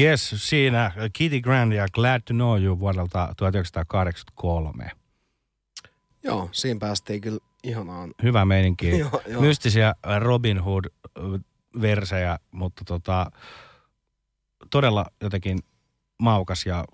Yes, 0.00 0.34
siinä 0.36 0.92
Kitty 1.12 1.40
Grand 1.40 1.72
ja 1.72 1.86
Glad 1.92 2.20
to 2.20 2.34
Know 2.34 2.62
You 2.62 2.78
vuodelta 2.78 3.34
1983. 3.36 4.90
Joo, 6.22 6.48
siinä 6.52 6.80
päästiin 6.80 7.20
kyllä 7.20 7.38
ihanaan. 7.64 8.14
Hyvä 8.22 8.44
meininki. 8.44 8.88
Joo, 8.98 9.22
joo. 9.26 9.40
Mystisiä 9.40 9.94
Robin 10.18 10.60
Hood-versejä, 10.60 12.38
mutta 12.50 12.84
tota, 12.84 13.30
todella 14.70 15.06
jotenkin 15.22 15.58
maukas 16.22 16.66
ja 16.66 16.84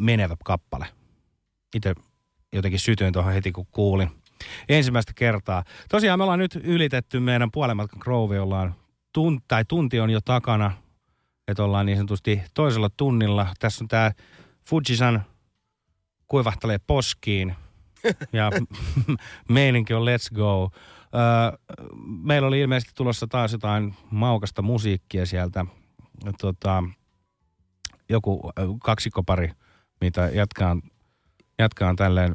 menevä 0.00 0.36
kappale. 0.44 0.86
Itse 1.76 1.94
jotenkin 2.52 2.80
sytyin 2.80 3.12
tuohon 3.12 3.32
heti, 3.32 3.52
kun 3.52 3.66
kuulin. 3.70 4.10
Ensimmäistä 4.68 5.12
kertaa. 5.14 5.64
Tosiaan 5.88 6.18
me 6.18 6.22
ollaan 6.22 6.38
nyt 6.38 6.60
ylitetty 6.64 7.20
meidän 7.20 7.50
puolenmatkan 7.50 8.00
Grove, 8.02 8.40
ollaan 8.40 8.74
tun, 9.12 9.40
tai 9.48 9.64
tunti 9.64 10.00
on 10.00 10.10
jo 10.10 10.20
takana, 10.20 10.72
että 11.48 11.64
ollaan 11.64 11.86
niin 11.86 11.98
sanotusti 11.98 12.42
toisella 12.54 12.90
tunnilla. 12.96 13.46
Tässä 13.58 13.84
on 13.84 13.88
tämä 13.88 14.12
Fujisan 14.68 15.24
kuivahtelee 16.26 16.78
poskiin 16.86 17.56
ja 18.32 18.50
meininki 19.48 19.94
on 19.94 20.02
let's 20.02 20.34
go. 20.34 20.70
Öö, 21.14 21.76
meillä 22.22 22.48
oli 22.48 22.60
ilmeisesti 22.60 22.92
tulossa 22.94 23.26
taas 23.26 23.52
jotain 23.52 23.94
maukasta 24.10 24.62
musiikkia 24.62 25.26
sieltä. 25.26 25.66
Tota, 26.40 26.84
joku 28.08 28.52
kaksikkopari, 28.82 29.50
mitä 30.00 30.28
jatkaan, 30.28 30.82
jatkaan 31.58 31.96
tälleen 31.96 32.34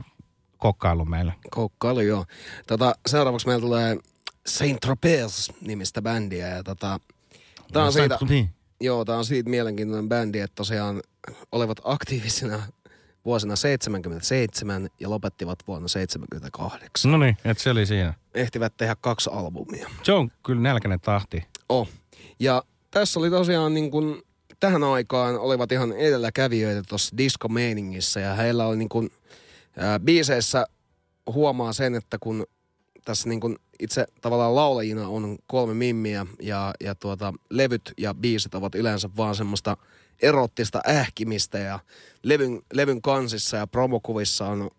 kokkailu 0.58 1.06
meille. 1.06 1.34
Kokkailu, 1.51 1.99
joo. 1.99 2.26
Tota, 2.68 2.95
seuraavaksi 3.08 3.47
meillä 3.47 3.62
tulee 3.62 3.97
Saint 4.47 4.80
Tropez 4.80 5.49
nimistä 5.62 6.01
bändiä. 6.01 6.47
Ja 6.47 6.64
tota, 6.64 6.99
tää 7.74 7.84
on 7.84 7.93
siitä. 7.93 8.20
Joo, 8.82 9.05
tää 9.05 9.17
on 9.17 9.26
siitä 9.26 9.49
mielenkiintoinen 9.49 10.09
bändi, 10.09 10.39
että 10.39 10.55
tosiaan 10.55 11.01
olivat 11.51 11.78
aktiivisina 11.84 12.61
vuosina 13.26 13.55
77 13.55 14.89
ja 14.99 15.09
lopettivat 15.09 15.59
vuonna 15.67 15.88
78. 15.88 17.11
No 17.11 17.17
niin, 17.17 17.38
että 17.45 17.63
se 17.63 17.69
oli 17.69 17.86
siinä. 17.86 18.13
Ehtivät 18.34 18.78
tehdä 18.78 18.95
kaksi 19.01 19.30
albumia. 19.34 19.89
Se 20.03 20.11
on 20.11 20.32
kyllä 20.43 20.61
nälkäinen 20.61 20.99
tahti. 20.99 21.43
Oh. 21.69 21.89
Ja 22.39 22.63
tässä 22.91 23.19
oli 23.19 23.30
tosiaan 23.30 23.73
niin 23.73 23.91
kuin, 23.91 24.21
tähän 24.59 24.84
aikaan 24.84 25.39
olivat 25.39 25.71
ihan 25.71 25.91
edelläkävijöitä 25.93 26.84
tuossa 26.89 27.17
disco-meiningissä 27.17 28.19
ja 28.19 28.34
heillä 28.34 28.65
oli 28.65 28.78
niin 28.78 28.89
kuin, 28.89 29.09
ää, 29.78 29.99
biiseissä 29.99 30.65
huomaa 31.34 31.73
sen, 31.73 31.95
että 31.95 32.17
kun 32.19 32.45
tässä 33.06 33.30
niin 33.30 33.39
kuin 33.39 33.56
itse 33.80 34.06
tavallaan 34.22 34.56
laulajina 34.56 35.08
on 35.08 35.38
kolme 35.47 35.74
mimmiä 35.74 36.26
ja, 36.41 36.74
ja 36.84 36.95
tuota, 36.95 37.34
levyt 37.49 37.93
ja 37.97 38.14
biisit 38.14 38.56
ovat 38.56 38.76
yleensä 38.76 39.10
vaan 39.18 39.36
semmoista 39.36 39.78
erottista 40.22 40.82
ähkimistä 40.89 41.58
ja 41.58 41.80
levyn, 42.24 42.62
levyn 42.74 43.01
kansissa 43.01 43.58
ja 43.58 43.68
promokuvissa 43.68 44.45
on 44.45 44.70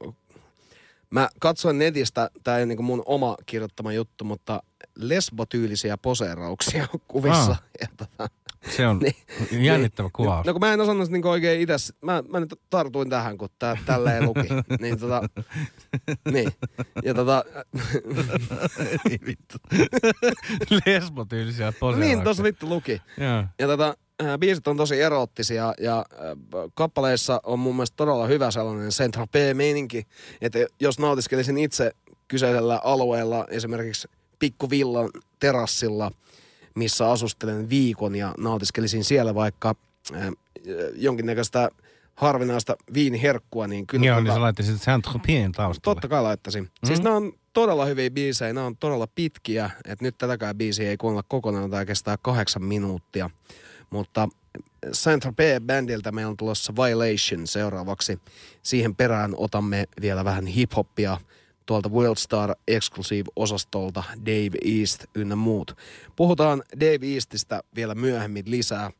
Mä 1.11 1.29
katsoin 1.41 1.79
netistä, 1.79 2.31
tämä 2.45 2.57
ei 2.57 2.65
ole 2.65 2.67
niin 2.75 2.85
mun 2.85 3.03
oma 3.07 3.37
kirjoittama 3.47 3.93
juttu, 3.93 4.25
mutta 4.25 4.63
lesbotyylisiä 4.97 5.97
poseerauksia 5.97 6.89
kuvissa. 7.09 7.51
Ah. 7.51 7.63
Ja 7.81 7.87
tota, 7.97 8.29
Se 8.69 8.87
on 8.87 9.01
jännittävä 9.67 10.11
kuvaus. 10.13 10.47
No 10.47 10.53
kun 10.53 10.61
mä 10.61 10.73
en 10.73 10.81
osannut 10.81 11.11
niin 11.11 11.27
oikein 11.27 11.61
itse, 11.61 11.75
mä, 12.03 12.23
mä 12.29 12.41
nyt 12.41 12.55
tartuin 12.71 13.11
tähän, 13.11 13.39
kun 13.39 13.49
tää, 13.59 13.77
tälleen 13.87 14.25
luki. 14.25 14.49
niin 14.81 14.99
tota, 14.99 15.23
niin. 16.33 16.53
Ja 17.05 17.15
tota, 17.15 17.45
Ei 19.11 19.19
vittu. 19.27 19.59
Lesbotyylisiä 20.87 21.73
poseerauksia. 21.73 22.17
niin 22.17 22.25
tossa 22.25 22.43
vittu 22.43 22.69
luki. 22.69 23.03
Joo. 23.21 23.45
Ja 23.59 23.67
tota, 23.67 23.97
äh, 24.23 24.39
biisit 24.39 24.69
on 24.69 24.77
tosi 24.77 25.03
erottisia 25.03 25.75
ja 25.81 25.99
äh, 25.99 26.71
kappaleissa 26.75 27.41
on 27.45 27.59
mun 27.59 27.77
mielestä 27.77 27.97
todella 27.97 28.27
hyvä 28.27 28.51
sellainen 28.51 28.93
saint 28.93 29.17
meininki 29.55 30.07
että 30.41 30.59
jos 30.81 30.99
nautiskelisin 30.99 31.59
itse 31.59 31.93
kyseisellä 32.29 32.81
alueella 32.85 33.47
esimerkiksi 33.51 34.09
pikkuvillan 34.39 35.11
terassilla, 35.39 36.11
missä 36.77 37.11
asustelen 37.11 37.69
viikon 37.69 38.17
ja 38.17 38.35
nautiskelisin 38.39 39.05
siellä 39.05 39.35
vaikka 39.35 39.75
äh, 40.15 40.29
jonkinnäköistä 40.95 41.71
harvinaista 42.15 42.77
viiniherkkua, 42.95 43.67
niin 43.67 43.87
kyllä... 43.87 44.07
Joo, 44.07 44.21
niin 44.21 44.35
sä 44.35 44.41
laittaisit 44.41 44.83
Saint-Tropezin 44.83 45.53
taustalle. 45.53 45.95
Totta 45.95 46.09
kai 46.09 46.23
laittaisin. 46.23 46.63
Mm. 46.63 46.87
Siis 46.87 47.03
nämä 47.03 47.17
on 47.17 47.33
todella 47.53 47.85
hyviä 47.85 48.11
biisejä, 48.11 48.53
nämä 48.53 48.67
on 48.67 48.77
todella 48.77 49.07
pitkiä, 49.15 49.71
että 49.85 50.05
nyt 50.05 50.19
tätäkään 50.19 50.57
biisiä 50.57 50.91
ei 50.91 50.97
kuunnella 50.97 51.25
kokonaan, 51.29 51.71
tämä 51.71 51.85
kestää 51.85 52.17
kahdeksan 52.23 52.65
minuuttia. 52.65 53.31
Mutta 53.91 54.29
saint 54.93 55.25
bändiltä 55.67 56.13
meillä 56.13 56.31
on 56.31 56.37
tulossa 56.37 56.73
Violation 56.77 57.47
seuraavaksi. 57.47 58.19
Siihen 58.63 58.97
perään 58.97 59.35
otamme 59.37 59.85
vielä 60.01 60.25
vähän 60.25 60.47
hip-hoppia 60.47 61.21
tuolta 61.67 61.89
Worldstar 61.89 62.55
Exclusive-osastolta 62.69 64.03
Dave 64.27 64.81
East 64.81 65.05
ynnä 65.15 65.37
muut. 65.37 65.77
Puhutaan 66.17 66.63
Dave 66.81 67.15
Eastistä 67.15 67.63
vielä 67.77 67.95
myöhemmin 67.95 68.45
lisää, 68.47 68.91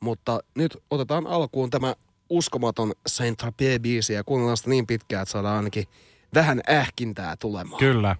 mutta 0.00 0.40
nyt 0.54 0.76
otetaan 0.90 1.26
alkuun 1.26 1.70
tämä 1.70 1.94
uskomaton 2.30 2.92
saint 3.06 3.42
biisi 3.82 4.12
ja 4.12 4.24
kuunnellaan 4.24 4.56
sitä 4.56 4.70
niin 4.70 4.86
pitkään, 4.86 5.22
että 5.22 5.32
saadaan 5.32 5.56
ainakin 5.56 5.84
vähän 6.34 6.60
ähkintää 6.70 7.36
tulemaan. 7.36 7.78
Kyllä. 7.78 8.16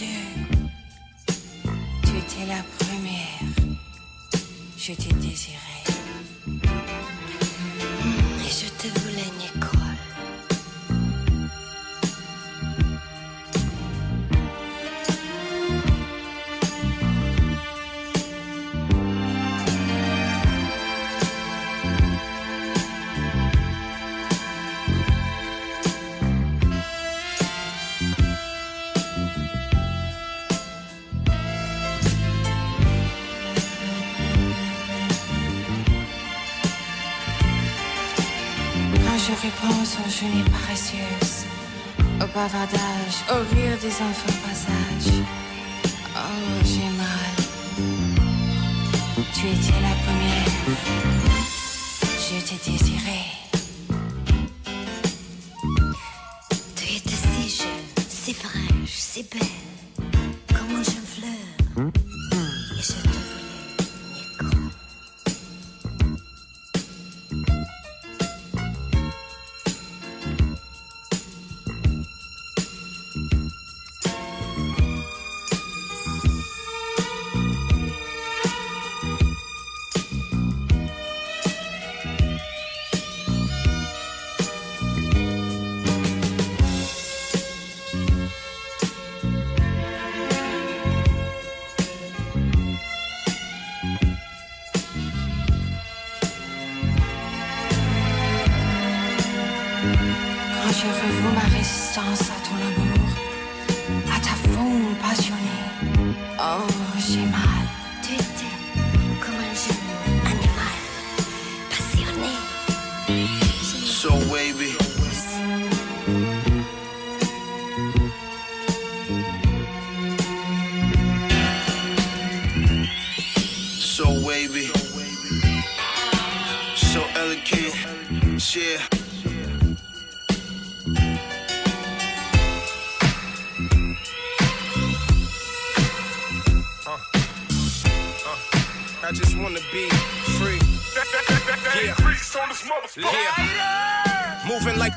Yeah. 0.00 0.39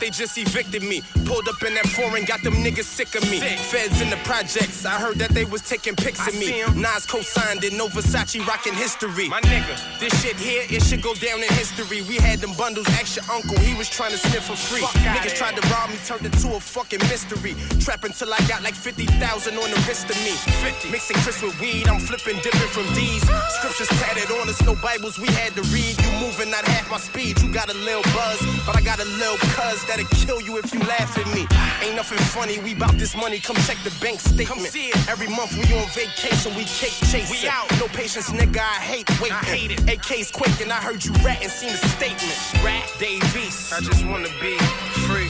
They 0.04 0.10
just 0.10 0.38
evicted 0.38 0.84
me. 0.84 1.02
Pulled 1.24 1.48
up 1.48 1.64
in 1.64 1.74
that 1.76 1.88
foreign, 1.88 2.26
got 2.26 2.44
them 2.44 2.56
niggas 2.56 2.84
sick 2.84 3.16
of 3.16 3.24
me. 3.32 3.40
Feds 3.40 4.02
in 4.02 4.10
the 4.10 4.20
projects, 4.28 4.84
I 4.86 5.00
heard 5.00 5.18
that 5.20 5.32
they 5.32 5.46
was 5.46 5.62
taking 5.62 5.96
pics 5.96 6.28
of 6.28 6.36
me. 6.36 6.60
Nas 6.76 7.06
co-signed 7.06 7.64
it, 7.64 7.72
no 7.72 7.88
Versace 7.88 8.46
rocking 8.46 8.74
history. 8.74 9.30
My 9.30 9.40
nigga, 9.40 9.80
this 10.02 10.12
shit 10.22 10.36
here, 10.36 10.64
it 10.68 10.84
should 10.84 11.02
go 11.02 11.14
down 11.16 11.40
in 11.40 11.48
history. 11.56 12.02
We 12.02 12.16
had 12.16 12.40
them 12.40 12.52
bundles, 12.58 12.88
ask 13.00 13.16
your 13.16 13.24
uncle, 13.32 13.58
he 13.64 13.74
was 13.78 13.90
trying 13.90 14.12
to 14.12 14.18
sniff 14.18 14.44
for 14.44 14.58
free. 14.58 14.84
Niggas 15.16 15.36
tried 15.36 15.56
to 15.56 15.64
rob 15.72 15.90
me, 15.90 15.96
turned 16.04 16.26
it 16.26 16.36
to 16.44 16.56
a 16.56 16.60
fucking 16.60 17.00
mystery. 17.08 17.56
Trapping 17.80 18.12
till 18.12 18.34
I 18.34 18.40
got 18.52 18.62
like 18.62 18.76
50,000 18.76 19.08
on 19.56 19.72
the 19.72 19.80
wrist 19.88 20.12
of 20.12 20.20
me. 20.28 20.36
50. 20.68 20.92
Mixing 20.92 21.16
Chris 21.24 21.42
with 21.42 21.56
weed, 21.62 21.88
I'm 21.88 22.02
flipping, 22.04 22.44
dipping 22.44 22.72
from 22.76 22.92
D's. 22.92 23.24
Scriptures 23.56 23.88
tatted 24.04 24.28
on 24.36 24.50
us, 24.50 24.60
no 24.68 24.76
Bibles 24.84 25.18
we 25.18 25.32
had 25.40 25.56
to 25.56 25.64
read. 25.72 25.96
You 25.96 26.12
moving 26.20 26.52
not 26.52 26.68
half 26.68 26.92
my 26.92 27.00
speed, 27.00 27.40
you 27.40 27.54
got 27.54 27.72
a 27.72 27.78
little 27.88 28.04
buzz, 28.12 28.44
but 28.68 28.76
I 28.76 28.82
got 28.82 29.00
a 29.00 29.08
little 29.16 29.40
cuz 29.56 29.93
that'll 29.96 30.10
kill 30.26 30.42
you 30.42 30.58
if 30.58 30.74
you 30.74 30.80
laugh 30.82 31.18
at 31.18 31.28
me. 31.34 31.46
Ain't 31.86 31.96
nothing 31.96 32.18
funny, 32.18 32.60
we 32.60 32.74
bout 32.74 32.98
this 32.98 33.16
money, 33.16 33.40
come 33.40 33.56
check 33.58 33.78
the 33.84 33.94
bank 34.02 34.20
statement. 34.20 34.76
Every 35.08 35.28
month 35.28 35.54
we 35.54 35.64
on 35.78 35.88
vacation, 35.90 36.56
we 36.56 36.64
cake 36.66 36.98
chasing. 37.12 37.30
We 37.30 37.48
out. 37.48 37.70
No 37.80 37.88
patience, 37.88 38.30
nigga, 38.32 38.60
I 38.60 38.80
hate 38.82 39.10
waiting. 39.22 39.38
I 39.38 39.46
hate 39.46 39.72
it. 39.72 39.90
AK's 39.90 40.32
quaking, 40.32 40.72
I 40.72 40.76
heard 40.76 41.04
you 41.04 41.14
ratting, 41.24 41.50
seen 41.50 41.70
a 41.70 41.78
statement. 41.78 42.34
Rat 42.64 42.90
Davies. 43.00 43.72
I 43.74 43.82
just 43.82 44.06
wanna 44.06 44.30
be 44.42 44.58
free. 45.06 45.30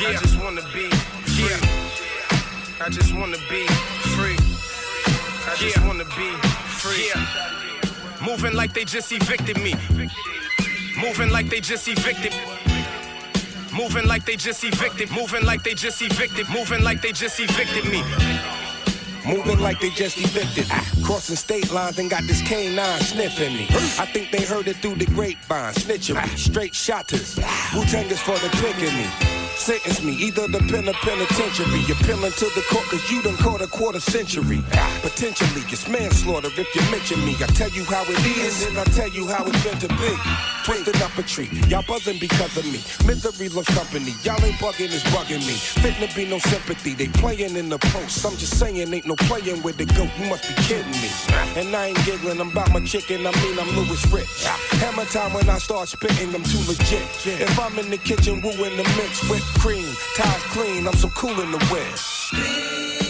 Yeah. 0.00 0.10
I 0.10 0.20
just 0.20 0.38
wanna 0.40 0.62
be 0.72 0.88
free. 0.90 1.50
Yeah. 1.50 2.84
I 2.84 2.88
just 2.88 3.14
wanna 3.14 3.38
be 3.48 3.66
free. 4.16 4.38
I 5.46 5.56
just 5.56 5.80
wanna 5.84 6.04
be 6.04 6.30
free. 6.78 7.08
Yeah. 7.08 8.26
Moving 8.26 8.54
like 8.54 8.74
they 8.74 8.84
just 8.84 9.12
evicted 9.12 9.58
me. 9.60 9.74
Moving 11.00 11.30
like 11.30 11.48
they 11.48 11.60
just 11.60 11.88
evicted. 11.88 12.34
Moving 13.80 14.06
like 14.06 14.26
they 14.26 14.36
just 14.36 14.62
evicted. 14.62 15.10
Moving 15.10 15.42
like 15.46 15.62
they 15.62 15.72
just 15.72 16.02
evicted. 16.02 16.46
Moving 16.50 16.84
like 16.84 17.00
they 17.00 17.12
just 17.12 17.40
evicted 17.40 17.86
me. 17.90 18.02
Moving 19.26 19.58
like 19.58 19.80
they 19.80 19.88
just 19.88 20.18
evicted. 20.18 20.66
Ah, 20.70 20.86
crossing 21.02 21.34
state 21.34 21.72
lines 21.72 21.98
and 21.98 22.10
got 22.10 22.24
this 22.24 22.42
canine 22.42 23.00
sniffing 23.00 23.56
me. 23.56 23.66
I 23.98 24.04
think 24.04 24.32
they 24.32 24.44
heard 24.44 24.68
it 24.68 24.76
through 24.76 24.96
the 24.96 25.06
grapevine, 25.06 25.72
snitching 25.72 26.16
me. 26.16 26.20
Ah. 26.22 26.36
Straight 26.36 26.74
shotters. 26.74 27.36
Wu-Tang 27.74 28.10
is 28.10 28.20
for 28.20 28.38
the 28.38 28.50
picking 28.60 28.94
me. 28.94 29.39
Sentence 29.60 30.02
me, 30.02 30.14
either 30.14 30.48
the 30.48 30.58
pen 30.72 30.88
or 30.88 30.94
penitentiary. 31.04 31.84
Appealing 31.92 32.32
to 32.32 32.46
the 32.56 32.64
court 32.72 32.86
cause 32.88 33.10
you 33.10 33.20
done 33.20 33.36
caught 33.36 33.60
a 33.60 33.66
quarter 33.66 34.00
century. 34.00 34.64
Potentially, 35.02 35.60
it's 35.68 35.86
manslaughter 35.86 36.48
if 36.56 36.74
you 36.74 36.80
mention 36.90 37.22
me. 37.26 37.36
I 37.36 37.46
tell 37.52 37.68
you 37.68 37.84
how 37.84 38.02
it 38.04 38.24
is, 38.40 38.66
and 38.66 38.78
I 38.78 38.84
tell 38.84 39.08
you 39.08 39.28
how 39.28 39.44
it's 39.44 39.62
meant 39.62 39.82
to 39.82 39.88
be. 40.00 40.16
Twisted 40.64 40.96
up 41.02 41.16
a 41.18 41.22
tree, 41.22 41.50
y'all 41.68 41.84
buzzing 41.86 42.18
because 42.18 42.56
of 42.56 42.64
me. 42.64 42.80
Misery 43.06 43.50
loves 43.50 43.68
company, 43.68 44.14
y'all 44.24 44.42
ain't 44.42 44.56
bugging, 44.56 44.92
it's 44.96 45.04
bugging 45.12 45.44
me. 45.44 45.52
Fitting 45.84 46.08
to 46.08 46.16
be 46.16 46.24
no 46.24 46.38
sympathy, 46.38 46.94
they 46.94 47.08
playing 47.20 47.56
in 47.56 47.68
the 47.68 47.78
post. 47.92 48.24
I'm 48.24 48.36
just 48.36 48.58
saying, 48.58 48.76
ain't 48.94 49.06
no 49.06 49.16
playing 49.28 49.62
with 49.62 49.76
the 49.76 49.84
goat, 49.84 50.08
you 50.18 50.28
must 50.28 50.48
be 50.48 50.54
kidding 50.64 50.90
me. 50.90 51.10
And 51.56 51.76
I 51.76 51.88
ain't 51.88 52.04
giggling, 52.06 52.40
I'm 52.40 52.50
about 52.50 52.72
my 52.72 52.80
chicken, 52.80 53.26
I 53.26 53.32
mean 53.44 53.58
I'm 53.58 53.68
Louis 53.76 54.00
Rich. 54.12 54.44
Hammer 54.80 55.04
time 55.04 55.34
when 55.34 55.48
I 55.50 55.58
start 55.58 55.88
spitting, 55.88 56.34
I'm 56.34 56.44
too 56.44 56.64
legit. 56.64 57.04
If 57.26 57.58
I'm 57.58 57.78
in 57.78 57.90
the 57.90 57.98
kitchen 57.98 58.40
wooing 58.40 58.76
the 58.76 58.84
mix, 58.96 59.20
whipped 59.28 59.49
cream, 59.58 59.86
ties 60.16 60.42
clean, 60.52 60.86
I'm 60.86 60.94
so 60.94 61.08
cool 61.10 61.40
in 61.40 61.50
the 61.50 61.58
whip. 61.66 63.09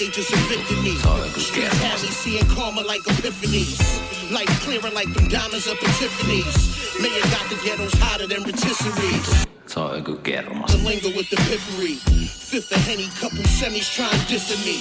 They 0.00 0.08
just 0.08 0.32
evicted 0.32 0.78
me. 0.82 0.96
Streets 1.36 1.76
have 1.76 2.02
me 2.02 2.08
seeing 2.08 2.46
karma 2.56 2.80
like 2.80 3.02
epiphanies. 3.02 3.76
Life 4.32 4.48
clearing 4.64 4.94
like 4.94 5.12
them 5.12 5.28
diamonds 5.28 5.68
up 5.68 5.76
in 5.82 5.90
Tiffany's. 6.00 7.00
Mayor 7.02 7.20
got 7.30 7.48
the 7.50 7.60
ghettos 7.62 7.92
hotter 8.00 8.26
than 8.26 8.42
rotisseries. 8.42 9.46
Se 9.66 9.80
on 9.80 10.02
joku 10.02 10.16
kermas. 10.22 10.72
The 10.72 10.78
lingo 10.78 11.08
with 11.14 11.28
the 11.28 11.36
piffery. 11.36 11.96
Fifth 12.26 12.72
of 12.72 12.82
Henny, 12.86 13.08
couple 13.20 13.44
semis 13.44 13.94
trying 13.94 14.10
to 14.10 14.34
dissing 14.34 14.64
me. 14.64 14.80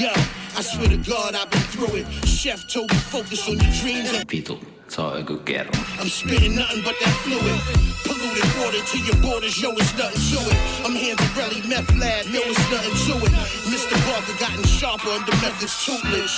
Yo, 0.00 0.10
I 0.56 0.62
swear 0.62 0.88
to 0.88 0.96
God, 0.96 1.34
I've 1.34 1.50
been 1.50 1.60
through 1.60 1.96
it. 1.96 2.06
Chef 2.26 2.66
told 2.72 2.90
me 2.90 2.96
focus 2.96 3.46
on 3.46 3.60
your 3.60 3.72
dreams. 3.80 4.73
Vitu, 4.94 5.02
se 5.02 5.02
on 5.02 5.26
joku 5.26 5.38
kermas. 5.44 6.00
I'm 6.00 6.08
spitting 6.08 6.56
nothing 6.56 6.82
but 6.84 6.94
that 7.00 7.14
fluid. 7.22 7.60
Polluted 8.04 8.44
water 8.60 8.82
to 8.84 8.98
your 8.98 9.16
borders, 9.22 9.60
yo, 9.60 9.70
it's 9.72 9.96
nothing 9.96 10.20
to 10.30 10.50
it. 10.50 10.58
I'm 10.84 10.94
handling 10.94 11.34
really 11.36 11.66
meth 11.68 11.90
lab, 11.98 12.26
yo, 12.26 12.40
it's 12.44 12.70
nothing 12.70 12.94
to 13.06 13.26
it. 13.26 13.32
Mr. 13.70 13.96
Barker 14.06 14.38
gotten 14.38 14.64
sharper 14.64 15.10
under 15.10 15.32
methods 15.42 15.84
toothless. 15.84 16.32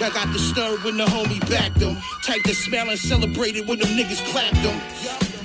I 0.00 0.10
got 0.10 0.32
disturbed 0.32 0.84
when 0.84 0.96
the 0.96 1.04
homie 1.04 1.40
backed 1.48 1.78
them. 1.78 1.96
Type 2.22 2.42
the 2.44 2.54
smell 2.54 2.90
and 2.90 2.98
celebrated 2.98 3.68
when 3.68 3.78
them 3.78 3.88
niggas 3.90 4.24
clapped 4.32 4.60
them. 4.62 4.80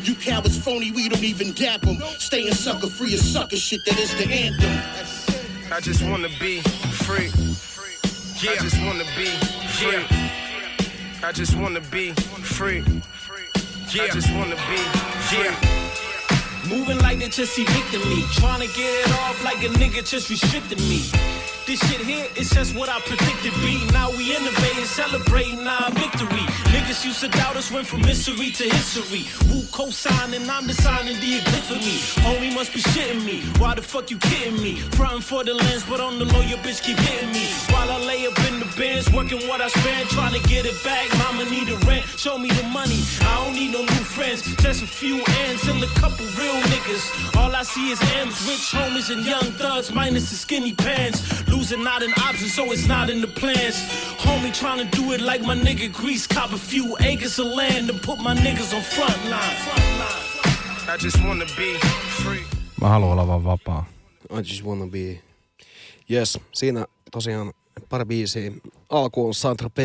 You 0.04 0.16
cowards 0.16 0.58
phony, 0.58 0.92
we 0.92 1.10
don't 1.10 1.24
even 1.24 1.54
dap 1.54 1.82
them. 1.82 1.98
Staying 2.18 2.54
sucker 2.54 2.88
free 2.88 3.14
of 3.14 3.20
sucker 3.20 3.58
shit, 3.58 3.86
that 3.86 4.00
is 4.00 4.16
the 4.16 4.26
anthem. 4.26 5.72
I 5.72 5.80
just 5.80 6.02
wanna 6.04 6.30
be 6.40 6.62
free. 6.62 7.30
Yeah. 8.42 8.52
I 8.52 8.56
just 8.64 8.80
wanna 8.82 9.06
be 9.16 9.28
free. 9.78 10.47
I 11.24 11.32
just 11.32 11.56
wanna 11.58 11.82
be 11.92 12.12
free. 12.42 12.84
Yeah. 13.92 14.04
I 14.04 14.08
just 14.10 14.32
wanna 14.34 14.56
be 14.56 14.78
free. 15.30 16.70
Moving 16.70 17.00
like 17.00 17.20
they 17.20 17.30
just 17.30 17.58
evicted 17.58 18.06
me. 18.06 18.24
Trying 18.34 18.62
to 18.62 18.68
get 18.76 19.08
it 19.08 19.12
off 19.22 19.44
like 19.44 19.58
a 19.64 19.70
nigga 19.70 20.08
just 20.08 20.30
restricted 20.30 20.80
me. 20.80 21.10
This 21.68 21.82
shit 21.92 22.00
here 22.00 22.26
is 22.38 22.50
just 22.50 22.74
what 22.78 22.88
I 22.88 23.02
predicted 23.02 23.52
be. 23.60 23.84
Now 23.92 24.10
we 24.12 24.34
innovating, 24.34 24.86
celebrating 24.86 25.68
our 25.68 25.92
victory. 25.92 26.48
Niggas 26.72 27.04
used 27.04 27.20
to 27.20 27.28
doubt 27.28 27.58
us, 27.58 27.70
went 27.70 27.86
from 27.86 28.04
mystery 28.04 28.52
to 28.52 28.64
history. 28.64 29.28
Who 29.52 29.68
co-signing, 29.74 30.50
I'm 30.50 30.66
designing 30.66 31.20
the 31.20 31.44
epiphany. 31.44 32.00
Homie 32.24 32.56
must 32.56 32.74
be 32.74 32.80
shitting 32.80 33.26
me. 33.26 33.42
Why 33.60 33.76
the 33.76 33.82
fuck 33.82 34.10
you 34.10 34.18
kidding 34.18 34.64
me? 34.64 34.78
Frontin' 34.96 35.20
for 35.20 35.44
the 35.44 35.56
lens, 35.56 35.84
but 35.84 36.00
on 36.00 36.20
the 36.20 36.24
low, 36.24 36.40
your 36.40 36.58
bitch 36.60 36.82
keep 36.82 36.98
hitting 37.00 37.34
me. 37.34 37.44
While 37.68 37.92
I 37.92 38.00
lay 38.00 38.26
up 38.26 38.40
in 38.48 38.60
the 38.62 38.74
bins, 38.78 39.12
working 39.12 39.46
what 39.50 39.60
I 39.60 39.68
spend, 39.68 40.08
trying 40.08 40.40
to 40.40 40.48
get 40.48 40.66
it 40.66 40.82
back. 40.86 41.06
Mama 41.18 41.50
need 41.50 41.68
a 41.68 41.76
rent, 41.84 42.06
show 42.16 42.38
me 42.38 42.48
the 42.48 42.64
money. 42.72 43.04
I 43.28 43.44
don't 43.44 43.54
need 43.54 43.74
no 43.74 43.82
new 43.82 44.06
friends, 44.16 44.42
just 44.64 44.84
a 44.84 44.88
few 44.88 45.22
ends 45.44 45.68
and 45.68 45.84
a 45.84 45.92
couple 46.00 46.26
real 46.40 46.56
niggas. 46.72 47.36
All 47.36 47.54
I 47.54 47.64
see 47.64 47.92
is 47.92 48.00
M's, 48.24 48.40
rich 48.48 48.72
homies 48.72 49.12
and 49.12 49.26
young 49.26 49.52
thugs, 49.60 49.92
minus 49.92 50.30
the 50.30 50.38
skinny 50.38 50.72
pants. 50.72 51.20
Losing 51.58 51.84
not 51.84 52.04
an 52.04 52.14
option, 52.30 52.50
so 52.50 52.72
it's 52.72 52.88
not 52.88 53.10
in 53.10 53.22
the 53.22 53.28
plans. 53.28 53.76
Homie 54.18 54.54
trying 54.54 54.90
to 54.90 54.98
do 54.98 55.14
it 55.14 55.22
like 55.22 55.42
my 55.42 55.56
nigga 55.56 55.92
Grease, 55.92 56.28
cop 56.28 56.54
a 56.54 56.58
few 56.58 56.96
acres 57.00 57.40
of 57.40 57.48
land 57.48 57.90
and 57.90 58.00
put 58.02 58.20
my 58.20 58.36
niggas 58.36 58.76
on 58.76 58.82
front 58.82 59.26
line. 59.26 59.58
I 60.94 60.98
just 61.00 61.18
wanna 61.24 61.46
be 61.46 61.80
free. 62.24 62.44
Mä 62.82 62.90
haluan 62.90 63.12
olla 63.12 63.28
vaan 63.28 63.44
vapaa. 63.44 63.86
I 64.32 64.40
just 64.40 64.64
wanna 64.64 64.88
be. 64.88 65.24
Yes, 66.10 66.40
siinä 66.54 66.86
tosiaan 67.12 67.54
pari 67.90 68.06
biisiä. 68.06 68.52
Alkuun 68.90 69.34
Santra 69.34 69.70
P, 69.70 69.80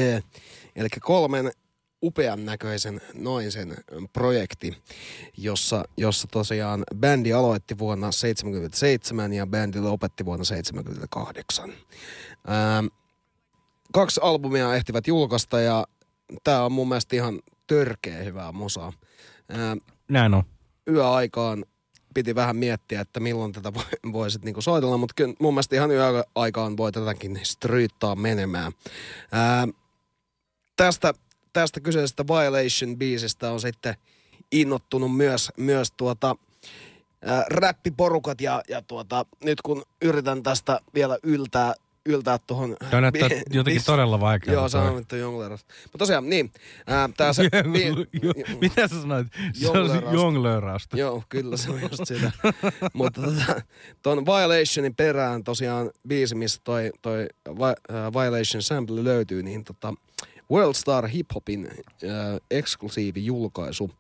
eli 0.76 0.88
kolmen 1.00 1.52
upean 2.02 2.44
näköisen 2.44 3.00
naisen 3.14 3.76
projekti, 4.12 4.82
jossa, 5.36 5.84
jossa 5.96 6.28
tosiaan 6.30 6.84
bändi 6.96 7.32
aloitti 7.32 7.78
vuonna 7.78 8.12
77 8.12 9.32
ja 9.32 9.46
bändi 9.46 9.80
lopetti 9.80 10.24
vuonna 10.24 10.44
78. 10.44 11.70
Ähm, 11.70 12.86
kaksi 13.92 14.20
albumia 14.22 14.74
ehtivät 14.74 15.06
julkaista 15.06 15.60
ja 15.60 15.86
tämä 16.44 16.64
on 16.64 16.72
mun 16.72 16.88
mielestä 16.88 17.16
ihan 17.16 17.40
törkeä 17.66 18.22
hyvää 18.22 18.52
musaa. 18.52 18.92
Ähm, 19.50 19.78
Näin 20.08 20.34
on. 20.34 20.42
yöaikaan 20.88 21.64
piti 22.14 22.34
vähän 22.34 22.56
miettiä, 22.56 23.00
että 23.00 23.20
milloin 23.20 23.52
tätä 23.52 23.74
voi- 23.74 24.12
voisit 24.12 24.44
niinku 24.44 24.62
soitella, 24.62 24.96
mutta 24.96 25.14
kyllä 25.16 25.34
mun 25.40 25.54
mielestä 25.54 25.76
ihan 25.76 25.90
yöaikaan 25.90 26.76
voi 26.76 26.92
tätäkin 26.92 27.40
stryyttaa 27.42 28.16
menemään. 28.16 28.72
Ää, 29.32 29.68
tästä, 30.76 31.14
tästä 31.52 31.80
kyseisestä 31.80 32.24
Violation-biisistä 32.26 33.50
on 33.50 33.60
sitten 33.60 33.94
innottunut 34.52 35.16
myös, 35.16 35.52
myös 35.56 35.92
tuota, 35.96 36.36
ää, 37.26 37.44
räppiporukat 37.50 38.40
ja, 38.40 38.62
ja 38.68 38.82
tuota, 38.82 39.26
nyt 39.44 39.62
kun 39.62 39.82
yritän 40.02 40.42
tästä 40.42 40.80
vielä 40.94 41.18
yltää, 41.22 41.74
yltää 42.06 42.38
tuohon... 42.46 42.76
Toi 42.90 43.00
näyttää 43.00 43.28
jotenkin 43.50 43.82
todella 43.86 44.20
vaikealta 44.20 44.52
Joo, 44.52 44.62
toi. 44.62 44.70
sanon 44.70 44.96
nyt 44.96 45.12
jongleras. 45.12 45.66
Mutta 45.84 45.98
tosiaan, 45.98 46.30
niin. 46.30 46.52
Ää, 46.86 47.08
tää 47.16 47.32
se, 47.32 47.42
Jo- 48.22 48.58
Mitä 48.60 48.88
sä 48.88 49.00
sanoit? 49.00 49.26
Se 49.52 49.68
on 49.68 49.74
Jonglörausta. 49.76 50.12
jonglörausta. 50.14 50.96
Joo, 50.96 51.22
kyllä 51.28 51.56
se 51.56 51.70
on 51.70 51.80
just 51.82 52.00
sitä. 52.04 52.32
Mutta 52.92 53.22
tota, 53.22 53.62
ton 54.02 54.26
Violationin 54.26 54.94
perään 54.94 55.44
tosiaan 55.44 55.90
biisi, 56.08 56.34
missä 56.34 56.60
toi, 56.64 56.90
toi 57.02 57.26
Vi- 57.48 57.94
äh, 57.96 58.12
Violation 58.12 58.62
sample 58.62 59.04
löytyy, 59.04 59.42
niin 59.42 59.64
tota, 59.64 59.94
World 60.52 60.74
Star 60.74 61.06
Hip 61.06 61.26
Hopin 61.34 61.68
äh, 61.70 61.80
eksklusiivi 62.50 63.26
julkaisu, 63.26 63.90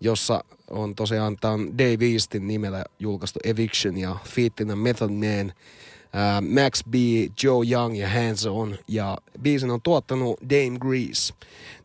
jossa 0.00 0.44
on 0.70 0.94
tosiaan 0.94 1.36
tämän 1.40 1.78
Dave 1.78 2.12
Eastin 2.12 2.46
nimellä 2.46 2.84
julkaistu 2.98 3.38
Eviction 3.44 3.96
ja 3.96 4.16
Feettinä 4.24 4.76
Method 4.76 5.10
Man, 5.10 5.48
äh, 5.48 6.42
Max 6.64 6.84
B, 6.90 6.94
Joe 7.42 7.66
Young 7.70 7.98
ja 7.98 8.08
Hands 8.08 8.46
On. 8.46 8.76
Ja 8.88 9.18
biisin 9.42 9.70
on 9.70 9.82
tuottanut 9.82 10.40
Dame 10.50 10.78
Grease. 10.78 11.34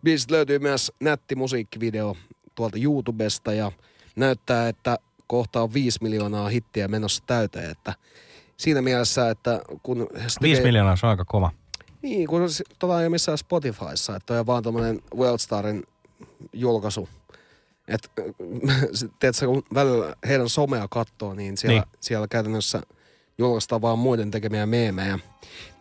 Biisistä 0.03 0.33
löytyy 0.33 0.59
myös 0.59 0.91
nätti 0.99 1.35
musiikkivideo 1.35 2.15
tuolta 2.55 2.77
YouTubesta 2.81 3.53
ja 3.53 3.71
näyttää, 4.15 4.67
että 4.67 4.97
kohta 5.27 5.61
on 5.61 5.73
5 5.73 5.99
miljoonaa 6.01 6.49
hittiä 6.49 6.87
menossa 6.87 7.23
täyteen, 7.27 7.71
että 7.71 7.93
siinä 8.57 8.81
mielessä, 8.81 9.29
että 9.29 9.61
kun... 9.83 10.07
se 10.27 10.39
5 10.41 10.55
tekee- 10.55 10.63
miljoonaa, 10.63 10.95
se 10.95 11.05
on 11.05 11.09
aika 11.09 11.25
kova. 11.25 11.51
Niin, 12.03 12.27
kun 12.27 12.41
tota 12.80 12.99
ei 12.99 13.05
ole 13.05 13.09
missään 13.09 13.38
Spotifyssa, 13.38 14.15
että 14.15 14.39
on 14.39 14.45
vaan 14.45 14.63
tommonen 14.63 15.01
Worldstarin 15.15 15.84
julkaisu. 16.53 17.09
Et, 17.88 18.11
tiedätkö, 19.19 19.45
kun 19.45 19.63
välillä 19.73 20.15
heidän 20.27 20.49
somea 20.49 20.88
katsoo, 20.89 21.34
niin 21.34 21.57
siellä, 21.57 21.81
Niin. 21.81 21.99
siellä 21.99 22.27
käytännössä 22.27 22.81
julkaistaan 23.38 23.81
vaan 23.81 23.99
muiden 23.99 24.31
tekemiä 24.31 24.65
meemejä. 24.65 25.19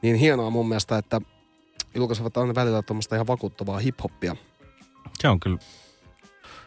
Niin 0.03 0.17
hienoa 0.17 0.51
mun 0.51 0.69
mielestä, 0.69 0.99
että 0.99 1.21
julkaisivat 1.95 2.37
aina 2.37 2.55
välillä 2.55 2.83
tuommoista 2.83 3.15
ihan 3.17 3.27
vakuuttavaa 3.27 3.79
hiphoppia. 3.79 4.37
Se 5.21 5.29
on 5.29 5.41
kyllä 5.41 5.59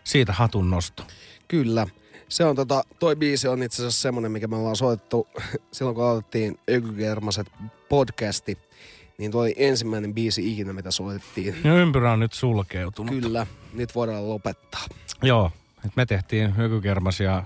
siitä 0.03 0.33
hatun 0.33 0.69
nosto. 0.69 1.03
Kyllä. 1.47 1.87
Se 2.29 2.45
on 2.45 2.55
tota, 2.55 2.83
toi 2.99 3.15
biisi 3.15 3.47
on 3.47 3.63
itse 3.63 3.75
asiassa 3.81 4.01
semmonen, 4.01 4.31
mikä 4.31 4.47
me 4.47 4.55
ollaan 4.55 4.75
soitettu 4.75 5.27
silloin, 5.71 5.95
kun 5.95 6.05
aloitettiin 6.05 6.59
Ökykermaset 6.71 7.47
podcasti. 7.89 8.57
Niin 9.17 9.31
toi 9.31 9.41
oli 9.41 9.53
ensimmäinen 9.57 10.13
biisi 10.13 10.51
ikinä, 10.51 10.73
mitä 10.73 10.91
soitettiin. 10.91 11.55
Ja 11.63 11.73
ympyrä 11.73 12.11
on 12.11 12.19
nyt 12.19 12.33
sulkeutunut. 12.33 13.15
Kyllä, 13.15 13.47
nyt 13.73 13.95
voidaan 13.95 14.29
lopettaa. 14.29 14.85
Joo, 15.23 15.51
et 15.85 15.91
me 15.95 16.05
tehtiin 16.05 16.57
hykykermas 16.57 17.19
ja 17.19 17.43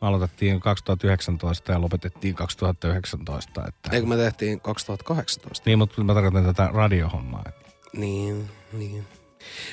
me 0.00 0.08
aloitettiin 0.08 0.60
2019 0.60 1.72
ja 1.72 1.80
lopetettiin 1.80 2.34
2019. 2.34 3.64
Että... 3.68 3.90
Eikö 3.92 4.06
me 4.06 4.16
tehtiin 4.16 4.60
2018? 4.60 5.62
Niin, 5.66 5.78
mutta 5.78 6.04
mä 6.04 6.14
tarkoitan 6.14 6.44
tätä 6.44 6.70
radiohommaa. 6.72 7.44
Niin, 7.96 8.50
niin. 8.72 9.06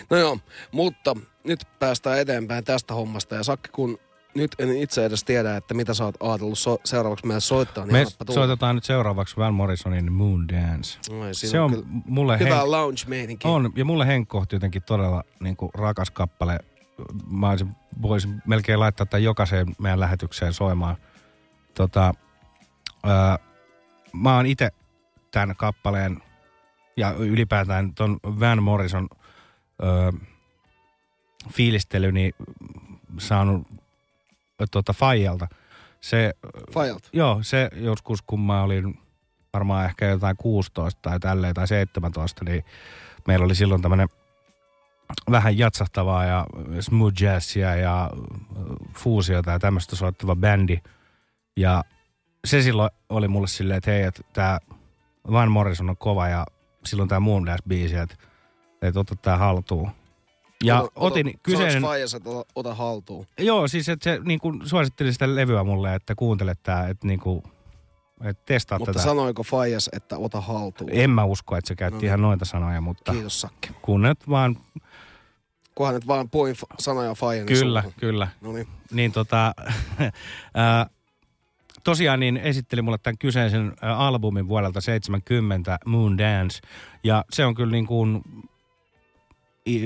No 0.10 0.18
joo, 0.18 0.40
mutta 0.72 1.16
nyt 1.44 1.68
päästään 1.80 2.20
eteenpäin 2.20 2.64
tästä 2.64 2.94
hommasta. 2.94 3.36
Ja 3.36 3.44
Sakki, 3.44 3.70
kun 3.72 4.00
nyt 4.38 4.56
en 4.60 4.78
itse 4.78 5.06
edes 5.06 5.24
tiedä, 5.24 5.56
että 5.58 5.74
mitä 5.74 5.94
sä 5.94 6.06
oot 6.06 6.16
ajatellut 6.24 6.60
so- 6.60 6.80
seuraavaksi 6.86 7.26
meille 7.28 7.42
soittaa, 7.42 7.86
niin 7.86 7.94
Me 7.94 8.34
soitetaan 8.34 8.76
nyt 8.76 8.84
seuraavaksi 8.84 9.38
Van 9.38 9.54
Morrisonin 9.54 10.12
Moon 10.12 10.48
Dance. 10.48 11.00
Oi, 11.14 11.34
Se 11.34 11.60
on 11.60 11.74
on 11.74 11.86
mulle 12.06 12.40
hyvä 12.40 12.50
hen- 12.62 12.72
lounge-meininki. 12.72 13.48
On, 13.48 13.72
ja 13.76 13.86
mulle 13.86 14.08
henkkohti 14.08 14.56
jotenkin 14.56 14.84
todella 14.84 15.24
niin 15.40 15.56
kuin 15.58 15.72
rakas 15.74 16.12
kappale. 16.12 16.60
Mä 17.30 17.50
olisin, 17.50 17.70
voisin 18.02 18.42
melkein 18.46 18.80
laittaa 18.80 19.06
tämän 19.06 19.24
jokaiseen 19.24 19.68
meidän 19.80 20.00
lähetykseen 20.00 20.54
soimaan. 20.54 20.98
Tota, 21.74 22.14
ää, 23.04 23.40
mä 24.14 24.36
oon 24.36 24.46
itse 24.46 24.70
tämän 25.32 25.56
kappaleen 25.56 26.22
ja 26.98 27.12
ylipäätään 27.12 27.94
ton 27.94 28.20
Van 28.24 28.64
Morrison 28.64 29.08
ää, 29.82 30.14
fiilistelyni 31.52 32.32
saanut 33.20 33.68
tota, 34.72 34.94
Fajalta. 34.94 35.48
Se, 36.02 36.34
Fajalta? 36.74 37.10
Joo, 37.14 37.40
se 37.42 37.70
joskus 37.76 38.22
kun 38.22 38.40
mä 38.40 38.64
olin 38.64 39.00
varmaan 39.54 39.86
ehkä 39.86 40.06
jotain 40.06 40.38
16 40.38 41.02
tai 41.02 41.20
tälleen 41.20 41.54
tai 41.54 41.68
17, 41.68 42.46
niin 42.46 42.66
meillä 43.28 43.46
oli 43.46 43.56
silloin 43.56 43.82
tämmöinen 43.82 44.10
vähän 45.32 45.58
jatsahtavaa 45.58 46.26
ja 46.26 46.46
smooth 46.80 47.22
jazzia 47.22 47.76
ja 47.76 48.04
äh, 48.04 48.64
fuusiota 48.98 49.52
ja 49.52 49.60
tämmöistä 49.60 49.96
soittava 49.96 50.36
bändi. 50.36 50.78
Ja 51.58 51.84
se 52.46 52.62
silloin 52.62 52.90
oli 53.10 53.28
mulle 53.28 53.48
silleen, 53.48 53.78
että 53.78 53.92
hei, 53.92 54.04
että 54.04 54.22
tämä 54.34 54.60
Van 55.32 55.52
Morrison 55.52 55.90
on 55.90 55.98
kova 55.98 56.28
ja 56.28 56.46
silloin 56.86 57.10
tämä 57.10 57.20
Moon 57.20 57.48
Dance-biisi, 57.48 57.96
että, 57.96 58.16
että 58.82 59.00
ota 59.00 59.16
tää 59.16 59.38
haltuun. 59.38 59.92
Ja 60.64 60.82
Ota- 60.82 60.92
otin 60.96 61.28
ota, 61.28 61.38
kyseinen... 61.44 61.72
Sanois 61.72 61.90
Faijas, 61.92 62.14
että 62.14 62.30
ota, 62.30 62.46
ota 62.56 62.76
haltuun. 62.76 63.26
Joo, 63.40 63.68
siis 63.68 63.90
että 63.90 64.04
se 64.04 64.20
niin 64.24 64.40
kuin 64.40 64.62
suositteli 64.66 65.14
sitä 65.14 65.36
levyä 65.36 65.64
mulle, 65.64 65.96
että 65.96 66.16
kuuntele 66.16 66.54
tää, 66.64 66.88
että 66.88 67.08
niin 67.08 67.20
kuin, 67.20 67.44
että 68.24 68.44
testaa 68.46 68.80
Mutta 68.80 68.94
tätä. 68.94 69.04
sanoiko 69.04 69.44
Faijas, 69.44 69.90
että 69.94 70.18
ota 70.18 70.42
haltuun? 70.42 70.90
En 70.94 71.10
mä 71.10 71.24
usko, 71.24 71.56
että 71.58 71.68
se 71.68 71.76
käytti 71.76 71.96
No 71.96 72.00
niin. 72.00 72.08
ihan 72.08 72.22
noita 72.22 72.46
sanoja, 72.46 72.82
mutta 72.82 73.12
Kiitos 73.12 73.42
Sakki. 73.42 73.70
kun 73.82 74.02
nyt 74.02 74.30
vaan, 74.30 74.58
Kunhan 75.76 75.96
nyt 75.96 76.08
vaan 76.08 76.30
poin 76.30 76.56
fa- 76.56 76.76
sanoja 76.80 77.16
Fajan 77.16 77.46
kyllä, 77.46 77.82
suuhun. 77.82 78.00
kyllä. 78.00 78.28
No 78.42 78.52
niin. 78.52 78.68
Niin 78.92 79.12
tota, 79.12 79.54
tosiaan 81.84 82.20
niin 82.20 82.38
esitteli 82.38 82.82
mulle 82.82 82.98
tämän 82.98 83.18
kyseisen 83.18 83.74
albumin 83.82 84.48
vuodelta 84.48 84.82
70, 84.82 85.80
Moon 85.86 86.18
Dance. 86.18 86.60
Ja 87.04 87.26
se 87.34 87.46
on 87.46 87.56
kyllä 87.56 87.72
niin 87.72 87.88
kuin, 87.88 88.22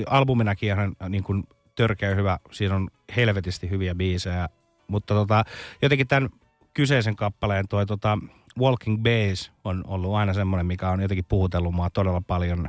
albuminakin 0.06 0.68
ihan 0.68 0.96
niin 1.08 1.24
kuin 1.24 1.44
törkeä 1.74 2.14
hyvä. 2.14 2.38
Siinä 2.50 2.76
on 2.76 2.88
helvetisti 3.16 3.70
hyviä 3.70 3.94
biisejä. 3.94 4.48
Mutta 4.88 5.14
tota, 5.14 5.44
jotenkin 5.82 6.08
tämän 6.08 6.28
kyseisen 6.74 7.16
kappaleen 7.16 7.68
toi 7.68 7.86
tota, 7.86 8.18
Walking 8.58 9.02
Bass 9.02 9.52
on 9.64 9.84
ollut 9.86 10.14
aina 10.14 10.34
semmoinen, 10.34 10.66
mikä 10.66 10.90
on 10.90 11.00
jotenkin 11.02 11.24
puhutellut 11.28 11.74
mua 11.74 11.90
todella 11.90 12.22
paljon. 12.26 12.68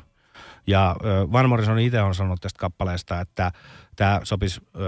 Ja 0.68 0.96
ö, 1.06 1.32
Van 1.32 1.50
Morrison 1.50 1.80
itse 1.80 2.02
on 2.02 2.16
sanonut 2.16 2.42
tästä 2.42 2.60
kappaleesta, 2.60 3.20
että 3.22 3.52
tämä 3.96 4.22
sopisi 4.24 4.62
ö, 4.76 4.80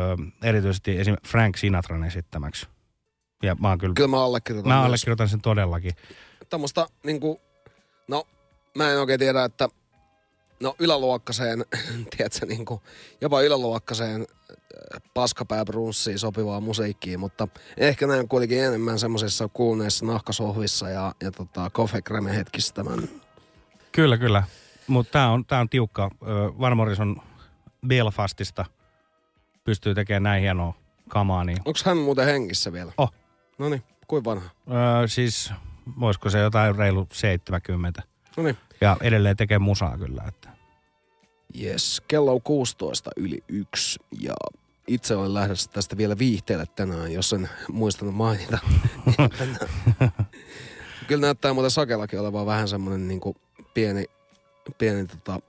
erityisesti 0.44 1.00
esim. 1.00 1.16
Frank 1.28 1.58
Sinatran 1.58 2.04
esittämäksi. 2.04 2.68
Ja 3.44 3.56
mä 3.60 3.70
oon 3.70 3.78
kyllä, 3.78 3.94
Kyllä 3.94 4.08
mä 4.10 4.24
allekirjoitan 4.24 4.70
mä 4.72 4.76
myös. 4.76 4.86
allekirjoitan 4.86 5.30
sen 5.30 5.42
todellakin. 5.42 5.92
Tämmöistä 6.50 6.88
niinku 7.04 7.42
No, 8.08 8.28
mä 8.78 8.92
en 8.92 9.00
oikein 9.00 9.20
tiedä, 9.20 9.44
että 9.44 9.70
no 10.60 10.76
yläluokkaiseen, 10.80 11.66
tiedätkö, 12.18 12.46
niin 12.46 12.66
kuin, 12.66 12.82
jopa 13.22 13.42
yläluokkaiseen 13.42 14.22
äh, 14.22 15.02
paskapääbrunssiin 15.14 16.20
sopivaa 16.20 16.60
musiikkiin, 16.60 17.20
mutta 17.20 17.48
ehkä 17.78 18.08
näin 18.08 18.28
kuitenkin 18.28 18.64
enemmän 18.64 19.00
semmoisissa 19.00 19.48
kuuluneissa 19.48 20.06
nahkasohvissa 20.06 20.90
ja, 20.90 21.16
ja 21.24 21.32
tota, 21.32 21.70
kofekreme 21.70 22.36
hetkissä 22.36 22.74
tämän. 22.74 23.00
Kyllä, 23.92 24.18
kyllä. 24.18 24.44
Mutta 24.88 25.12
tämä 25.12 25.32
on, 25.32 25.46
tää 25.46 25.60
on 25.60 25.70
tiukka. 25.70 26.10
Ö, 26.22 26.26
Van 26.60 26.78
Morrison 26.78 27.22
Belfastista 27.88 28.66
pystyy 29.64 29.96
tekemään 29.96 30.24
näin 30.24 30.42
hienoa 30.42 30.74
kamaa. 31.10 31.44
Niin, 31.44 31.58
Onko 31.66 31.80
hän 31.86 31.98
muuten 31.98 32.26
hengissä 32.26 32.74
vielä? 32.74 32.92
Oh. 32.98 33.14
No 33.58 33.70
niin, 33.70 33.84
kuin 34.08 34.24
vanha? 34.24 34.50
ö, 35.04 35.08
siis 35.08 35.54
voisiko 36.00 36.30
se 36.30 36.40
jotain 36.40 36.76
reilu 36.76 37.08
70. 37.14 38.04
No 38.38 38.44
niin. 38.44 38.58
Ja 38.82 38.98
edelleen 39.02 39.38
tekee 39.38 39.60
musaa 39.60 39.98
kyllä. 39.98 40.24
Että. 40.28 40.50
Yes, 41.62 42.02
kello 42.08 42.34
on 42.34 42.42
16 42.42 43.12
yli 43.18 43.44
yksi 43.48 44.00
ja 44.20 44.34
itse 44.88 45.16
olen 45.16 45.34
lähdössä 45.34 45.72
tästä 45.72 45.98
vielä 45.98 46.18
viihteelle 46.18 46.66
tänään, 46.76 47.14
jos 47.14 47.34
en 47.34 47.50
muistanut 47.72 48.16
mainita. 48.16 48.58
Kyllä 51.08 51.22
näyttää 51.22 51.54
muuten 51.54 51.72
Sakelakin 51.72 52.20
olevan 52.20 52.46
vähän 52.46 52.68
semmoinen 52.68 53.08
niin 53.08 53.22
pieni, 53.74 54.06
pieni 54.78 55.06
tota, 55.08 55.40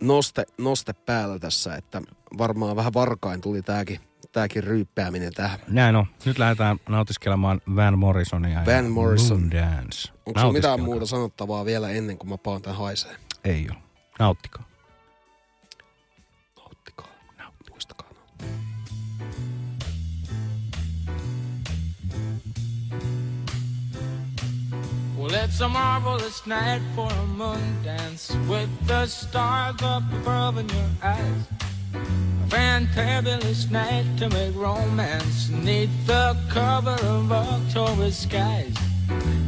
noste, 0.00 0.46
noste 0.58 0.92
päällä 0.92 1.38
tässä, 1.38 1.74
että 1.74 2.02
varmaan 2.38 2.76
vähän 2.76 2.94
varkain 2.94 3.40
tuli 3.40 3.62
tääkin, 3.62 4.00
tääkin 4.32 4.64
ryyppääminen 4.64 5.32
tähän. 5.32 5.60
Näin 5.68 5.96
on. 5.96 6.06
Nyt 6.24 6.38
lähdetään 6.38 6.76
nautiskelemaan 6.88 7.60
Van 7.76 7.98
Morrisonia 7.98 8.62
Van 8.66 8.84
ja 8.84 8.90
Morrison. 8.90 9.40
Moondance. 9.40 10.12
Onko 10.26 10.40
sulla 10.40 10.52
mitään 10.52 10.80
muuta 10.80 11.06
sanottavaa 11.06 11.64
vielä 11.64 11.90
ennen 11.90 12.18
kuin 12.18 12.30
mä 12.30 12.38
paan 12.38 12.62
tän 12.62 12.76
haisee? 12.76 13.16
Ei 13.44 13.66
ole. 13.70 13.78
Nauttikaa. 14.18 14.70
Well, 25.20 25.34
it's 25.34 25.60
a 25.60 25.68
marvelous 25.68 26.46
night 26.46 26.80
for 26.96 27.12
a 27.12 27.26
moon 27.26 27.60
dance 27.84 28.34
with 28.48 28.70
the 28.86 29.06
stars 29.06 29.82
up 29.82 30.02
above 30.12 30.56
in 30.56 30.66
your 30.70 30.88
eyes. 31.02 31.69
A 31.94 32.46
fantabulous 32.48 33.70
night 33.70 34.06
to 34.18 34.28
make 34.28 34.54
romance 34.54 35.48
neath 35.48 35.90
the 36.06 36.36
cover 36.48 36.98
of 37.06 37.32
October 37.32 38.10
skies. 38.10 38.74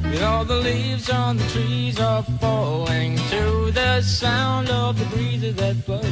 You 0.05 0.19
know, 0.21 0.45
the 0.45 0.57
leaves 0.57 1.11
on 1.11 1.37
the 1.37 1.49
trees 1.49 2.01
are 2.01 2.23
falling 2.41 3.17
to 3.17 3.71
the 3.71 4.03
sound 4.03 4.69
of 4.71 4.99
the 4.99 5.07
breezes 5.17 5.57
that 5.57 5.87
blow. 5.87 6.03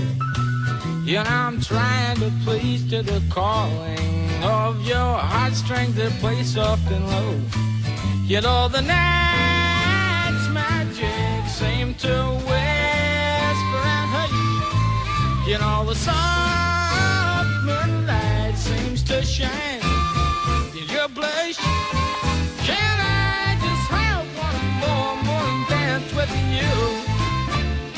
Know, 1.10 1.22
I'm 1.26 1.60
trying 1.60 2.16
to 2.20 2.32
please 2.44 2.88
to 2.90 3.02
the 3.02 3.20
calling 3.30 4.44
of 4.44 4.86
your 4.86 5.18
heartstrings 5.18 5.96
that 5.96 6.12
play 6.20 6.42
soft 6.44 6.88
and 6.90 7.06
low. 7.08 7.40
Yet 8.26 8.44
all 8.44 8.68
the 8.68 8.80
night's 8.80 10.48
magic 10.50 11.48
seem 11.48 11.94
to 11.94 12.40
hush. 12.46 12.69
You 15.46 15.58
know, 15.58 15.84
the 15.84 15.94
soft 15.96 17.48
moonlight 17.64 18.56
seems 18.56 19.02
to 19.04 19.22
shine 19.22 19.80
in 20.78 20.88
your 20.88 21.08
blush. 21.08 21.56
Can 22.68 22.96
I 23.00 23.58
just 23.60 23.86
have 23.90 24.26
one 24.38 24.62
more 24.82 25.16
morning 25.24 25.64
dance 25.68 26.12
with 26.14 26.30
you, 26.54 26.70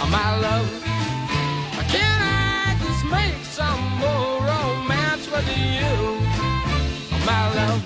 oh, 0.01 0.09
my 0.11 0.39
love? 0.41 0.71
Can 1.89 2.23
I 2.23 2.75
just 2.85 3.05
make 3.11 3.45
some 3.45 3.83
more 3.99 4.41
romance 4.41 5.31
with 5.31 5.49
you, 5.59 5.93
oh, 5.93 7.23
my 7.27 7.55
love? 7.55 7.83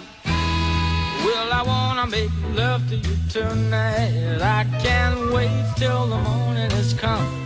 Well, 1.24 1.52
I 1.52 1.62
wanna 1.66 2.06
make 2.06 2.30
love 2.54 2.88
to 2.90 2.96
you 2.96 3.16
tonight. 3.30 4.38
I 4.40 4.64
can't 4.80 5.32
wait 5.32 5.64
till 5.76 6.06
the 6.06 6.18
morning 6.18 6.70
has 6.70 6.92
come. 6.94 7.45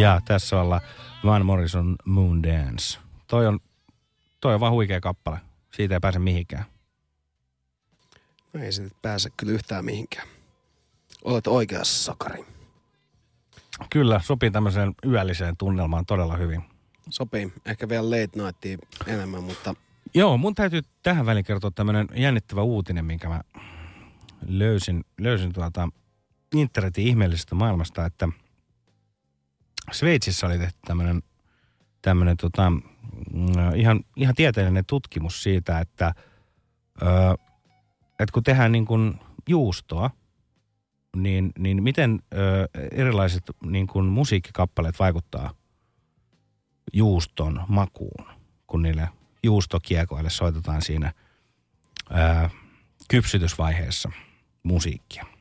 Ja 0.00 0.20
tässä 0.24 0.60
ollaan 0.60 0.80
Van 1.24 1.46
Morrison 1.46 1.96
Moon 2.04 2.42
Dance. 2.42 2.98
Toi 3.26 3.46
on, 3.46 3.60
toi 4.40 4.54
on 4.54 4.60
vaan 4.60 4.72
huikea 4.72 5.00
kappale. 5.00 5.38
Siitä 5.74 5.94
ei 5.94 6.00
pääse 6.00 6.18
mihinkään. 6.18 6.64
No 8.52 8.62
ei 8.62 8.72
se 8.72 8.82
nyt 8.82 9.02
pääse 9.02 9.30
kyllä 9.36 9.52
yhtään 9.52 9.84
mihinkään. 9.84 10.28
Olet 11.24 11.46
oikeassa, 11.46 12.04
Sakari. 12.04 12.44
Kyllä, 13.90 14.20
sopii 14.24 14.50
tämmöiseen 14.50 14.94
yölliseen 15.06 15.56
tunnelmaan 15.56 16.06
todella 16.06 16.36
hyvin. 16.36 16.62
Sopii. 17.10 17.52
Ehkä 17.66 17.88
vielä 17.88 18.10
late 18.10 18.44
nightia 18.44 18.78
enemmän, 19.06 19.42
mutta 19.42 19.74
Joo, 20.14 20.36
mun 20.36 20.54
täytyy 20.54 20.82
tähän 21.02 21.26
väliin 21.26 21.44
kertoa 21.44 21.70
tämmöinen 21.70 22.08
jännittävä 22.14 22.62
uutinen, 22.62 23.04
minkä 23.04 23.28
mä 23.28 23.40
löysin, 24.46 25.04
löysin 25.20 25.52
tuolta 25.52 25.88
internetin 26.54 27.06
ihmeellisestä 27.06 27.54
maailmasta, 27.54 28.06
että 28.06 28.28
Sveitsissä 29.92 30.46
oli 30.46 30.58
tehty 30.58 30.78
tämmöinen, 30.84 31.22
tämmöinen 32.02 32.36
tota, 32.36 32.70
mm, 32.70 33.74
ihan, 33.76 34.00
ihan 34.16 34.34
tieteellinen 34.34 34.84
tutkimus 34.86 35.42
siitä, 35.42 35.78
että, 35.78 36.14
ö, 37.02 37.06
että 38.10 38.32
kun 38.32 38.42
tehdään 38.42 38.72
niin 38.72 38.86
kuin 38.86 39.20
juustoa, 39.48 40.10
niin, 41.16 41.52
niin 41.58 41.82
miten 41.82 42.22
ö, 42.34 42.68
erilaiset 42.92 43.42
niin 43.64 43.86
kuin 43.86 44.06
musiikkikappaleet 44.06 44.98
vaikuttaa 44.98 45.54
juuston 46.92 47.64
makuun, 47.68 48.26
kun 48.66 48.82
niille 48.82 49.08
juustokiekoille 49.42 50.30
soitetaan 50.30 50.82
siinä 50.82 51.12
ö, 52.10 52.48
kypsytysvaiheessa 53.08 54.10
musiikkia. 54.62 55.37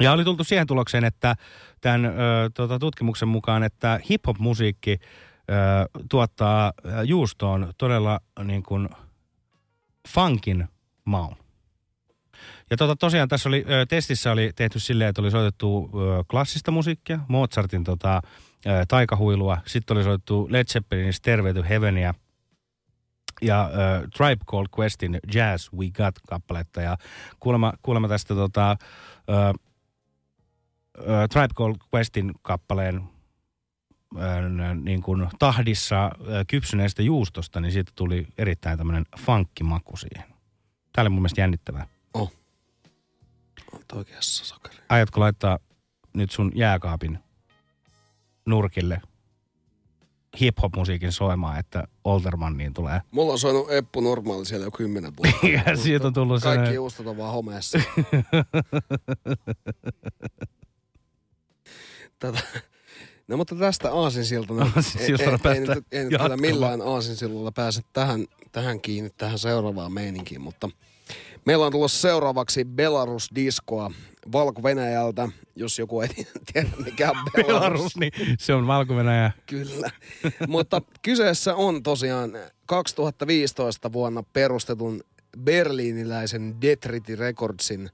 Ja 0.00 0.12
oli 0.12 0.24
tultu 0.24 0.44
siihen 0.44 0.66
tulokseen, 0.66 1.04
että 1.04 1.36
tämän 1.80 2.04
ö, 2.04 2.10
tota, 2.54 2.78
tutkimuksen 2.78 3.28
mukaan, 3.28 3.62
että 3.62 4.00
hip-hop-musiikki 4.10 4.98
ö, 5.00 6.00
tuottaa 6.08 6.72
juustoon 7.04 7.72
todella 7.78 8.20
niin 8.44 8.62
kuin 8.62 8.88
funkin 10.08 10.68
maun. 11.04 11.36
Ja 12.70 12.76
tota, 12.76 12.96
tosiaan 12.96 13.28
tässä 13.28 13.48
oli, 13.48 13.64
ö, 13.70 13.86
testissä 13.86 14.32
oli 14.32 14.50
tehty 14.56 14.78
silleen, 14.78 15.10
että 15.10 15.22
oli 15.22 15.30
soitettu 15.30 15.90
ö, 15.94 16.24
klassista 16.30 16.70
musiikkia, 16.70 17.20
Mozartin 17.28 17.84
tota, 17.84 18.22
ö, 18.66 18.84
taikahuilua, 18.88 19.58
sitten 19.66 19.96
oli 19.96 20.04
soitettu 20.04 20.48
Led 20.50 20.64
Zeppelinin 20.64 21.12
Stairway 21.12 21.54
to 21.54 21.62
Heavenia 21.68 22.14
ja 23.42 23.70
ö, 23.72 24.08
Tribe 24.16 24.44
Called 24.44 24.68
Questin 24.78 25.18
Jazz 25.34 25.72
We 25.72 25.86
Got-kappaletta. 25.86 26.80
Ja 26.80 26.96
kuulemma, 27.40 27.72
kuulemma 27.82 28.08
tästä 28.08 28.34
tota, 28.34 28.70
ö, 28.70 29.69
ö, 31.00 31.28
Tribe 31.28 31.54
Called 31.54 31.76
Questin 31.94 32.32
kappaleen 32.42 33.02
n- 34.48 34.84
niin 34.84 35.02
kuin 35.02 35.28
tahdissa 35.38 36.04
ö, 36.06 36.44
kypsyneestä 36.48 37.02
juustosta, 37.02 37.60
niin 37.60 37.72
siitä 37.72 37.92
tuli 37.94 38.26
erittäin 38.38 38.78
tämmöinen 38.78 39.04
funkkimaku 39.20 39.96
siihen. 39.96 40.28
Tämä 40.92 41.02
oli 41.02 41.08
mun 41.08 41.18
mielestä 41.22 41.40
jännittävää. 41.40 41.86
Olet 42.14 43.92
oikeassa, 43.94 44.44
Sakari. 44.44 44.76
Aiotko 44.88 45.20
laittaa 45.20 45.58
nyt 46.14 46.30
sun 46.30 46.52
jääkaapin 46.54 47.18
nurkille 48.46 49.00
hip-hop-musiikin 50.40 51.12
soimaan, 51.12 51.58
että 51.58 51.84
Oltermanniin 52.04 52.74
tulee? 52.74 53.00
Mulla 53.10 53.32
on 53.32 53.38
soinut 53.38 53.70
Eppu 53.72 54.00
normaali 54.00 54.44
siellä 54.46 54.66
jo 54.66 54.70
kymmenen 54.70 55.12
vuotta. 55.16 55.46
Ja 55.66 55.76
siitä 55.76 56.06
on 56.06 56.12
tullut 56.12 56.42
Kaikki 56.42 56.50
sellainen- 56.54 56.74
juustot 56.74 57.06
on 57.06 57.16
vaan 57.16 57.32
homeessa. 57.32 57.78
Tätä. 62.20 62.40
No 63.28 63.36
mutta 63.36 63.54
tästä 63.54 63.92
aasinsiltana. 63.92 64.70
Aasinsiltana 64.76 65.38
ei, 65.44 65.50
ei, 65.52 65.60
nyt, 65.60 65.84
ei 65.92 66.04
nyt 66.04 66.40
millään 66.40 66.80
aasinsiltalla 66.82 67.52
pääse 67.52 67.80
tähän, 67.92 68.26
tähän 68.52 68.80
kiinni, 68.80 69.10
tähän 69.10 69.38
seuraavaan 69.38 69.92
meininkiin, 69.92 70.40
mutta 70.40 70.68
meillä 71.44 71.66
on 71.66 71.72
tulossa 71.72 72.00
seuraavaksi 72.00 72.64
Belarus-diskoa 72.64 73.92
Valko-Venäjältä, 74.32 75.28
jos 75.56 75.78
joku 75.78 76.00
ei 76.00 76.08
tiedä 76.52 76.68
mikä 76.84 77.10
on 77.10 77.16
Belarus. 77.16 77.46
Belarus, 77.46 77.96
niin 77.96 78.12
se 78.38 78.54
on 78.54 78.66
valko 78.66 78.94
-Venäjä. 78.94 79.30
Kyllä. 79.46 79.90
Mutta 80.48 80.82
kyseessä 81.02 81.54
on 81.54 81.82
tosiaan 81.82 82.32
2015 82.66 83.92
vuonna 83.92 84.22
perustetun 84.22 85.00
berliiniläisen 85.38 86.60
Detriti 86.60 87.16
Recordsin 87.16 87.90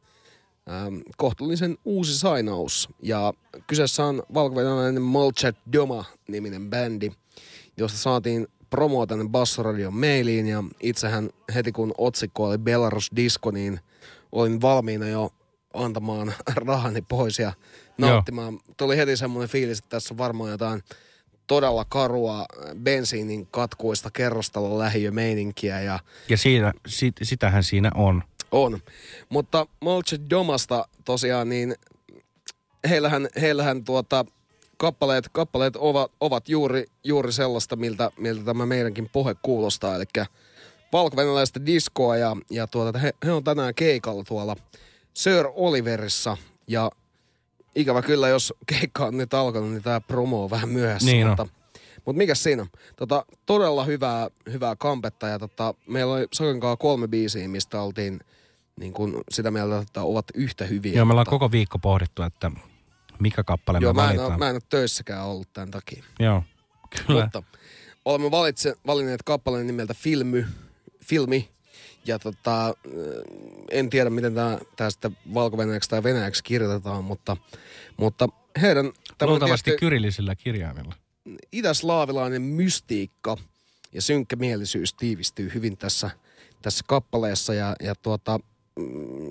ähm, 0.70 0.98
kohtuullisen 1.16 1.78
uusi 1.84 2.18
sainaus. 2.18 2.88
Ja 3.02 3.32
kyseessä 3.66 4.04
on 4.04 4.22
valko-venäläinen 4.34 5.02
Molchat 5.02 5.56
Doma-niminen 5.72 6.70
bändi, 6.70 7.12
josta 7.76 7.98
saatiin 7.98 8.48
promoa 8.70 9.06
tänne 9.06 9.24
Bassoradion 9.28 9.94
mailiin. 9.94 10.46
Ja 10.46 10.64
itsehän 10.80 11.30
heti 11.54 11.72
kun 11.72 11.94
otsikko 11.98 12.44
oli 12.44 12.58
Belarus 12.58 13.10
Disco, 13.16 13.50
niin 13.50 13.80
olin 14.32 14.60
valmiina 14.60 15.08
jo 15.08 15.30
antamaan 15.74 16.34
rahani 16.66 17.02
pois 17.02 17.38
ja 17.38 17.52
nauttimaan. 17.98 18.58
Tuli 18.76 18.96
heti 18.96 19.16
semmoinen 19.16 19.48
fiilis, 19.48 19.78
että 19.78 19.88
tässä 19.88 20.14
on 20.14 20.18
varmaan 20.18 20.50
jotain 20.50 20.82
todella 21.46 21.84
karua 21.84 22.46
bensiinin 22.82 23.46
katkuista 23.46 24.10
kerrostalon 24.10 24.78
lähiömeininkiä 24.78 25.80
ja 25.80 25.98
Ja 26.28 26.36
siinä, 26.36 26.72
sit, 26.86 27.16
sitähän 27.22 27.62
siinä 27.62 27.90
on. 27.94 28.22
On. 28.50 28.78
Mutta 29.28 29.66
Molchat 29.80 30.20
Domasta 30.30 30.88
tosiaan, 31.04 31.48
niin 31.48 31.74
heillähän, 32.88 33.28
heillähän 33.40 33.84
tuota, 33.84 34.24
kappaleet, 34.76 35.28
kappaleet 35.32 35.76
ovat, 35.76 36.12
ovat 36.20 36.48
juuri, 36.48 36.84
juuri 37.04 37.32
sellaista, 37.32 37.76
miltä, 37.76 38.10
miltä 38.18 38.44
tämä 38.44 38.66
meidänkin 38.66 39.08
pohe 39.12 39.34
kuulostaa. 39.42 39.96
Eli 39.96 40.04
valko-venäläistä 40.92 41.66
diskoa 41.66 42.16
ja, 42.16 42.36
ja 42.50 42.66
tuota, 42.66 42.98
he, 42.98 43.14
he 43.24 43.32
on 43.32 43.44
tänään 43.44 43.74
keikalla 43.74 44.24
tuolla 44.24 44.56
Sir 45.14 45.46
Oliverissa 45.54 46.36
ja 46.66 46.90
ikävä 47.74 48.02
kyllä, 48.02 48.28
jos 48.28 48.54
keikka 48.66 49.06
on 49.06 49.16
nyt 49.16 49.34
alkanut, 49.34 49.70
niin 49.70 49.82
tämä 49.82 50.00
promo 50.00 50.44
on 50.44 50.50
vähän 50.50 50.68
myöhässä. 50.68 51.10
Niin 51.10 51.26
on. 51.26 51.30
mutta, 51.30 51.46
mutta 52.04 52.18
mikä 52.18 52.34
siinä? 52.34 52.66
Tota, 52.96 53.24
todella 53.46 53.84
hyvää, 53.84 54.30
hyvää 54.52 54.76
kampetta 54.76 55.28
ja 55.28 55.38
tota, 55.38 55.74
meillä 55.86 56.14
oli 56.14 56.26
Sokenkaan 56.32 56.78
kolme 56.78 57.08
biisiä, 57.08 57.48
mistä 57.48 57.82
oltiin 57.82 58.20
niin 58.80 58.92
kuin 58.92 59.16
sitä 59.30 59.50
mieltä, 59.50 59.78
että 59.78 60.02
ovat 60.02 60.24
yhtä 60.34 60.64
hyviä. 60.64 60.92
Joo, 60.92 61.04
me 61.04 61.12
ollaan 61.12 61.22
mutta- 61.24 61.30
koko 61.30 61.50
viikko 61.50 61.78
pohdittu, 61.78 62.22
että 62.22 62.50
mikä 63.18 63.44
kappale 63.44 63.78
Joo, 63.82 63.92
me 63.92 63.96
mä 63.96 64.02
en, 64.02 64.08
valitaan. 64.08 64.28
ole, 64.30 64.36
mä 64.38 64.48
en 64.48 64.54
ole 64.54 64.62
töissäkään 64.68 65.24
ollut 65.26 65.52
tämän 65.52 65.70
takia. 65.70 66.04
Joo, 66.18 66.42
kyllä. 67.06 67.22
Mutta 67.22 67.42
olemme 68.04 68.30
valitse, 68.30 68.74
valinneet 68.86 69.22
kappaleen 69.22 69.66
nimeltä 69.66 69.94
Filmy, 69.94 70.46
Filmi. 71.04 71.48
Ja 72.06 72.18
tota, 72.18 72.74
en 73.70 73.90
tiedä, 73.90 74.10
miten 74.10 74.34
tämä, 74.34 74.58
tämä 74.76 74.90
sitten 74.90 75.16
valko 75.34 75.56
tai 75.88 76.02
venäjäksi 76.02 76.44
kirjoitetaan, 76.44 77.04
mutta, 77.04 77.36
mutta 77.96 78.28
heidän 78.60 78.92
Luultavasti 79.22 79.64
tietty 79.70 79.80
kyrillisillä 79.80 80.34
kirjaimilla. 80.34 80.94
itäslaavilainen 81.52 82.42
mystiikka 82.42 83.36
ja 83.92 84.02
synkkämielisyys 84.02 84.94
tiivistyy 84.94 85.50
hyvin 85.54 85.76
tässä, 85.76 86.10
tässä 86.62 86.84
kappaleessa. 86.88 87.54
Ja, 87.54 87.76
ja 87.82 87.94
tuota, 87.94 88.40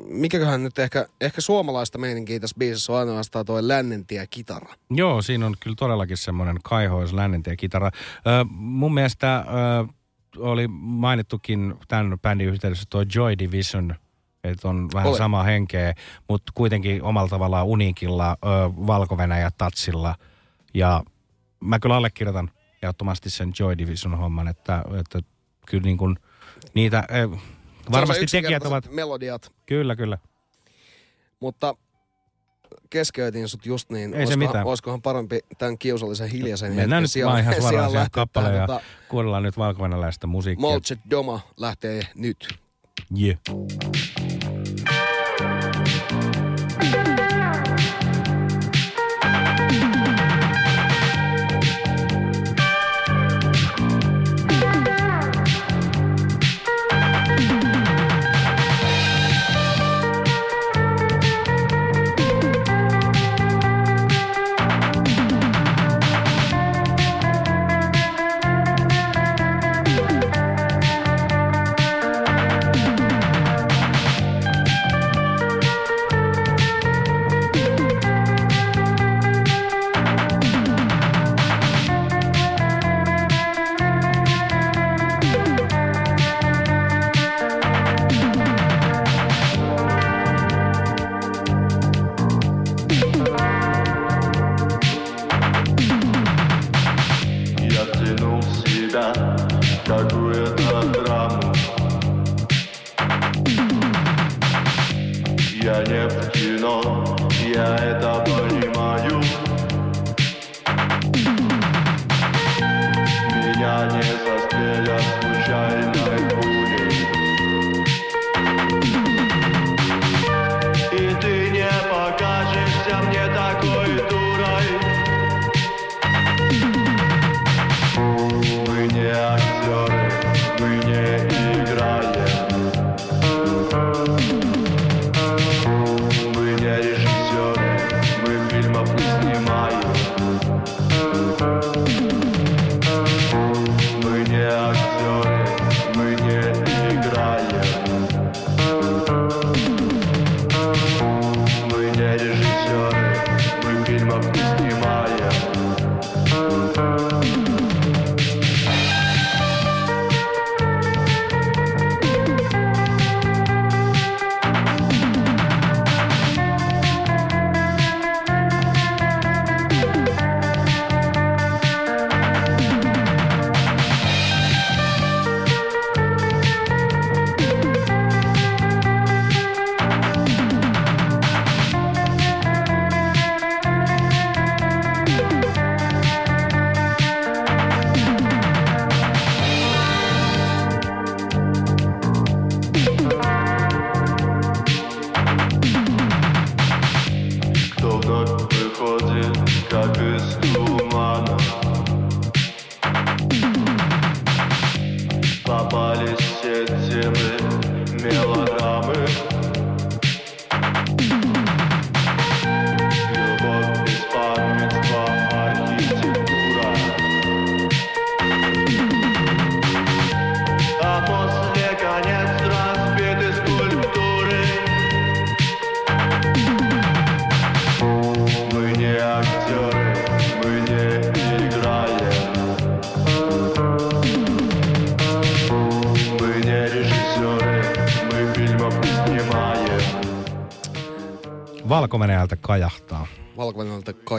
mikäköhän 0.08 0.64
nyt 0.64 0.80
ehkä, 0.80 1.08
ehkä 1.22 1.42
suomalaista 1.42 1.98
meininkiä 1.98 2.40
tässä 2.40 2.56
biisissä 2.60 2.94
on 2.94 3.00
ainoastaan 3.00 3.46
tuo 3.46 3.68
lännentie 3.68 4.28
kitara. 4.28 4.74
Joo, 4.90 5.22
siinä 5.22 5.46
on 5.46 5.56
kyllä 5.60 5.76
todellakin 5.80 6.18
semmoinen 6.18 6.58
kaihois 6.64 7.14
lännentie 7.14 7.56
kitara. 7.56 7.92
Ö, 8.28 8.46
mun 8.50 8.94
mielestä 8.94 9.38
ö, 9.38 9.94
oli 10.38 10.68
mainittukin 10.78 11.74
tämän 11.88 12.20
bändin 12.20 12.48
yhteydessä 12.48 12.86
tuo 12.90 13.06
Joy 13.16 13.38
Division, 13.40 13.96
että 14.44 14.68
on 14.68 14.90
vähän 14.94 15.10
Oli. 15.10 15.18
samaa 15.18 15.44
henkeä, 15.44 15.94
mutta 16.30 16.52
kuitenkin 16.56 17.04
omalla 17.04 17.30
tavallaan 17.30 17.66
uniikilla 17.66 18.32
ö, 18.32 18.46
valko 18.88 19.18
tatsilla. 19.58 20.16
Ja 20.74 21.04
mä 21.60 21.80
kyllä 21.80 21.96
allekirjoitan 21.96 22.52
ehdottomasti 22.82 23.30
sen 23.30 23.54
Joy 23.60 23.78
Division 23.78 24.18
homman, 24.18 24.48
että, 24.48 24.84
että 25.00 25.20
kyllä 25.68 25.84
niin 25.84 25.98
kuin 25.98 26.16
niitä, 26.74 27.04
ö, 27.16 27.38
varmasti 27.91 28.26
tekijät 28.26 28.66
ovat, 28.66 28.91
melodiat, 28.91 29.52
kyllä 29.66 29.95
kyllä. 29.95 30.18
mutta 31.40 31.76
keskeytin 32.90 33.48
sut 33.48 33.66
just 33.66 33.90
niin. 33.90 34.14
Ei 34.14 34.28
se 34.28 34.36
mitään. 34.36 34.68
Olisikohan 34.68 35.02
parempi 35.02 35.40
tämän 35.57 35.78
kiusallisen 35.78 36.30
hiljaisen 36.30 36.74
Mennään 36.74 37.03
nyt 37.03 37.16
hetken 37.16 37.28
vaan 37.28 37.40
ihan 37.40 37.56
suoraan 37.56 37.91
siihen 37.91 38.07
kappaleen 38.12 38.56
ja 38.56 38.68
tota, 38.68 38.82
kuunnellaan 39.10 39.44
nyt 39.44 39.57
valko 39.57 39.84
musiikkia. 40.28 40.62
Molchat 40.62 40.99
Doma 41.10 41.40
lähtee 41.57 42.02
nyt. 42.16 42.48
Yeah. 43.22 43.38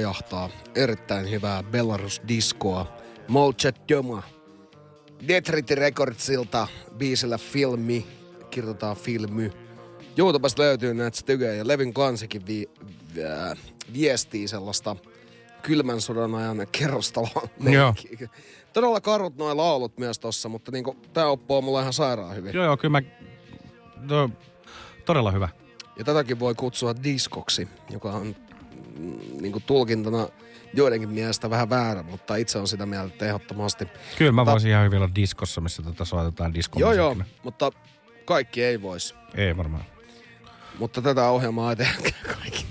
Kajahtaa 0.06 0.50
erittäin 0.74 1.30
hyvää 1.30 1.62
Belarus-diskoa. 1.62 2.86
Molchat 3.28 3.76
Doma. 3.88 4.22
Detriti 5.28 5.74
Recordsilta 5.74 6.68
biisillä 6.96 7.38
Filmi. 7.38 8.06
Kirjoitetaan 8.50 8.96
Filmy. 8.96 9.52
YouTubesta 10.16 10.62
löytyy 10.62 10.94
näitä 10.94 11.16
stygejä 11.16 11.54
ja 11.54 11.68
Levin 11.68 11.94
kansikin 11.94 12.46
vi, 12.46 12.70
vi, 13.14 13.24
äh, 13.24 13.58
viestii 13.92 14.48
sellaista 14.48 14.96
kylmän 15.62 16.00
sodan 16.00 16.34
ajan 16.34 16.66
kerrostaloa. 16.72 17.48
Todella 18.72 19.00
karut 19.00 19.36
noin 19.36 19.56
laulut 19.56 19.98
myös 19.98 20.18
tossa, 20.18 20.48
mutta 20.48 20.72
niinku, 20.72 20.96
tää 21.12 21.26
oppoo 21.26 21.62
mulle 21.62 21.80
ihan 21.80 21.92
sairaan 21.92 22.36
hyvin. 22.36 22.54
Joo, 22.54 22.64
joo, 22.64 22.76
kyllä 22.76 23.00
mä... 23.00 23.08
No, 24.00 24.30
todella 25.04 25.30
hyvä. 25.30 25.48
Ja 25.98 26.04
tätäkin 26.04 26.40
voi 26.40 26.54
kutsua 26.54 26.94
diskoksi, 27.02 27.68
joka 27.90 28.12
on 28.12 28.36
mm, 28.98 29.18
niinku 29.40 29.60
tulkintana 29.60 30.28
joidenkin 30.74 31.08
mielestä 31.10 31.50
vähän 31.50 31.70
väärä, 31.70 32.02
mutta 32.02 32.36
itse 32.36 32.58
on 32.58 32.68
sitä 32.68 32.86
mieltä 32.86 33.06
että 33.12 33.26
ehdottomasti. 33.26 33.88
Kyllä 34.18 34.32
mä 34.32 34.44
Ta- 34.44 34.50
voisin 34.50 34.70
ihan 34.70 34.84
hyvin 34.84 34.98
olla 34.98 35.14
diskossa, 35.14 35.60
missä 35.60 35.82
tätä 35.82 36.04
soitetaan 36.04 36.54
diskon 36.54 36.80
Joo, 36.80 36.92
joo, 36.92 37.16
mutta 37.42 37.70
kaikki 38.24 38.64
ei 38.64 38.82
voisi. 38.82 39.14
Ei 39.34 39.56
varmaan. 39.56 39.84
Mutta 40.78 41.02
tätä 41.02 41.28
ohjelmaa 41.28 41.70
ei 41.70 41.76
tehdä 41.76 41.94
kaikki. 42.40 42.66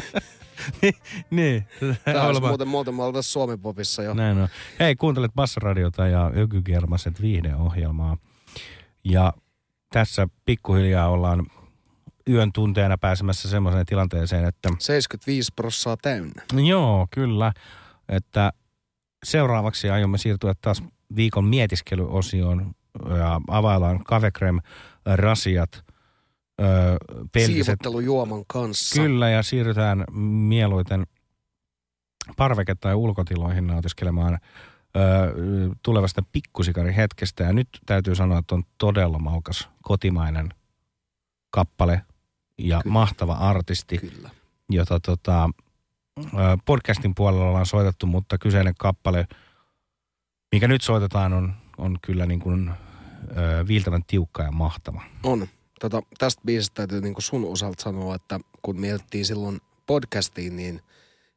niin. 1.30 1.66
Tämä 2.04 2.22
olisi 2.22 2.42
muuten, 2.42 2.68
muuten 2.68 2.94
me 2.94 3.02
oltaisiin 3.02 3.32
Suomi-popissa 3.32 4.02
jo. 4.02 4.14
Näin 4.14 4.38
on. 4.38 4.48
Hei, 4.80 4.96
kuuntelet 4.96 5.32
Bassaradiota 5.34 6.06
ja 6.06 6.30
Ökykermaset 6.36 7.20
viihdeohjelmaa. 7.20 8.16
Ja 9.04 9.32
tässä 9.92 10.28
pikkuhiljaa 10.44 11.08
ollaan 11.08 11.46
yön 12.30 12.52
tunteena 12.52 12.98
pääsemässä 12.98 13.48
semmoiseen 13.50 13.86
tilanteeseen, 13.86 14.44
että... 14.44 14.68
75 14.78 15.52
prossaa 15.56 15.96
täynnä. 15.96 16.42
Joo, 16.66 17.06
kyllä. 17.10 17.52
Että 18.08 18.52
seuraavaksi 19.24 19.90
aiomme 19.90 20.18
siirtyä 20.18 20.54
taas 20.60 20.82
viikon 21.16 21.44
mietiskely-osioon 21.44 22.74
ja 23.18 23.40
availlaan 23.48 24.04
Kavekrem 24.04 24.60
rasiat 25.06 25.84
öö. 26.60 26.96
Siivottelujuoman 27.46 28.44
kanssa. 28.46 29.02
Kyllä, 29.02 29.30
ja 29.30 29.42
siirrytään 29.42 30.04
mieluiten 30.48 31.06
parveke- 32.36 32.74
tai 32.80 32.94
ulkotiloihin 32.94 33.66
nautiskelemaan 33.66 34.38
ö, 34.96 34.98
tulevasta 35.82 36.22
pikkusikarihetkestä. 36.32 37.44
Ja 37.44 37.52
nyt 37.52 37.68
täytyy 37.86 38.14
sanoa, 38.14 38.38
että 38.38 38.54
on 38.54 38.62
todella 38.78 39.18
maukas 39.18 39.68
kotimainen 39.82 40.48
kappale 41.50 42.02
ja 42.58 42.80
Kyllä. 42.82 42.92
mahtava 42.92 43.32
artisti, 43.32 43.98
Kyllä. 43.98 44.30
jota 44.70 45.00
tota, 45.00 45.50
podcastin 46.64 47.14
puolella 47.14 47.48
ollaan 47.48 47.66
soitettu, 47.66 48.06
mutta 48.06 48.38
kyseinen 48.38 48.74
kappale, 48.78 49.26
mikä 50.52 50.68
nyt 50.68 50.82
soitetaan, 50.82 51.32
on, 51.32 51.54
on 51.78 51.98
kyllä 52.02 52.26
niin 52.26 52.40
kuin, 52.40 52.70
ö, 53.30 53.66
viiltävän 53.66 54.02
tiukka 54.06 54.42
ja 54.42 54.52
mahtava. 54.52 55.02
On. 55.22 55.48
Tota, 55.80 56.02
tästä 56.18 56.42
biisistä 56.46 56.74
täytyy 56.74 57.00
niin 57.00 57.14
sun 57.18 57.44
osalta 57.44 57.82
sanoa, 57.82 58.14
että 58.14 58.40
kun 58.62 58.80
mietittiin 58.80 59.24
silloin 59.24 59.60
podcastiin, 59.86 60.56
niin 60.56 60.82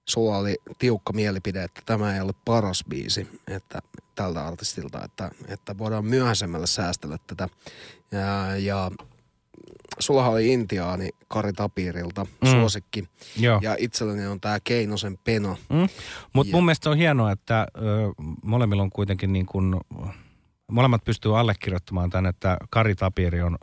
sulla 0.10 0.38
oli 0.38 0.56
tiukka 0.80 1.14
mielipide, 1.14 1.64
että 1.64 1.82
tämä 1.86 2.16
ei 2.16 2.22
ole 2.22 2.34
paras 2.46 2.84
biisi 2.90 3.28
että, 3.48 3.80
tältä 4.16 4.48
artistilta, 4.48 5.04
että, 5.06 5.32
että 5.48 5.78
voidaan 5.78 6.06
myöhäisemmällä 6.06 6.68
säästellä 6.68 7.18
tätä. 7.28 7.50
Ja, 8.12 8.58
ja 8.58 8.91
sullahan 9.99 10.32
oli 10.32 10.53
Intiaani 10.53 11.10
Kari 11.28 11.53
Tapirilta 11.53 12.26
Mm. 12.41 12.52
suosikki. 12.52 13.07
Joo. 13.40 13.60
Ja 13.64 13.76
itselläni 13.80 14.26
on 14.28 14.41
tämä 14.41 14.60
Keinosen 14.64 15.18
Peno. 15.24 15.57
Mm. 15.70 15.88
Mutta 16.34 16.56
mun 16.56 16.66
mielestä 16.66 16.90
on 16.90 16.98
hienoa, 16.98 17.32
että 17.32 17.68
ö, 17.78 17.82
molemmilla 18.44 18.84
on 18.84 18.90
kuitenkin 18.90 19.34
niin 19.34 19.45
kuin, 19.45 19.76
molemmat 20.72 21.03
pystyy 21.03 21.40
allekirjoittamaan 21.40 22.10
tämän, 22.10 22.30
että 22.30 22.57
Kari 22.70 22.95
Tapiri 22.95 23.41
on 23.41 23.57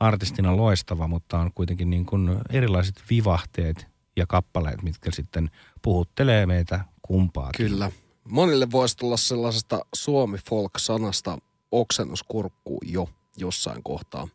artistina 0.00 0.56
loistava, 0.56 1.08
mutta 1.08 1.38
on 1.38 1.50
kuitenkin 1.54 1.90
niin 1.90 2.06
kuin 2.06 2.38
erilaiset 2.50 3.02
vivahteet 3.10 3.86
ja 4.16 4.26
kappaleet, 4.26 4.82
mitkä 4.82 5.10
sitten 5.12 5.50
puhuttelee 5.82 6.46
meitä 6.46 6.80
kumpaakin. 7.02 7.66
Kyllä. 7.66 7.90
Monille 8.28 8.70
voisi 8.70 8.96
tulla 8.96 9.16
sellaisesta 9.16 9.80
suomi-folk-sanasta 9.94 11.38
oksennuskurkkuun 11.72 12.80
jo 12.86 13.08
jossain 13.36 13.82
kohtaa. 13.82 14.28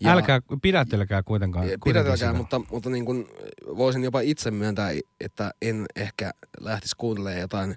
Ja 0.00 0.12
Älkää, 0.12 0.40
pidättelekää 0.62 1.22
kuitenkaan. 1.22 1.66
Pidätelkää, 1.84 2.32
mutta, 2.32 2.60
mutta 2.70 2.90
niin 2.90 3.04
kuin 3.04 3.28
voisin 3.76 4.04
jopa 4.04 4.20
itse 4.20 4.50
myöntää, 4.50 4.90
että 5.20 5.50
en 5.62 5.86
ehkä 5.96 6.30
lähtisi 6.60 6.96
kuuntelemaan 6.96 7.40
jotain 7.40 7.76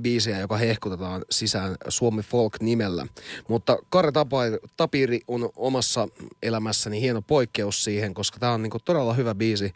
biisiä, 0.00 0.38
joka 0.38 0.56
hehkutetaan 0.56 1.24
sisään 1.30 1.76
Suomi 1.88 2.22
Folk-nimellä. 2.22 3.06
Mutta 3.48 3.78
Kare 3.88 4.12
Tapiri, 4.12 4.58
Tapiri 4.76 5.20
on 5.28 5.50
omassa 5.56 6.08
elämässäni 6.42 7.00
hieno 7.00 7.22
poikkeus 7.22 7.84
siihen, 7.84 8.14
koska 8.14 8.38
tämä 8.38 8.52
on 8.52 8.62
niinku 8.62 8.78
todella 8.84 9.14
hyvä 9.14 9.34
biisi. 9.34 9.74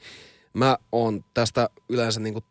Mä 0.54 0.78
oon 0.92 1.24
tästä 1.34 1.68
yleensä 1.88 2.20
niinku 2.20 2.44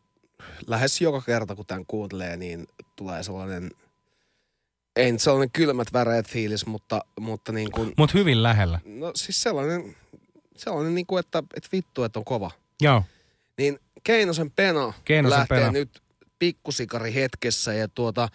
lähes 0.67 1.01
joka 1.01 1.21
kerta, 1.21 1.55
kun 1.55 1.65
tämän 1.65 1.85
kuuntelee, 1.87 2.37
niin 2.37 2.67
tulee 2.95 3.23
sellainen, 3.23 3.71
ei 4.95 5.11
nyt 5.11 5.21
sellainen 5.21 5.51
kylmät 5.51 5.93
väreet 5.93 6.27
fiilis, 6.27 6.65
mutta, 6.65 7.01
mutta 7.19 7.51
niin 7.51 7.71
kuin, 7.71 7.93
Mut 7.97 8.13
hyvin 8.13 8.43
lähellä. 8.43 8.79
no 8.85 9.11
siis 9.15 9.43
sellainen, 9.43 9.95
sellainen 10.57 10.95
niin 10.95 11.05
kuin, 11.05 11.19
että, 11.19 11.43
että 11.55 11.69
vittu, 11.73 12.03
että 12.03 12.19
on 12.19 12.25
kova. 12.25 12.51
Joo. 12.81 13.03
Niin 13.57 13.79
Keinosen 14.03 14.51
Pena 14.51 14.93
Keinosen 15.05 15.39
lähtee 15.39 15.59
Pena. 15.59 15.71
nyt 15.71 16.01
pikkusikari 16.39 17.13
hetkessä 17.13 17.73
ja 17.73 17.87
tuota, 17.87 18.27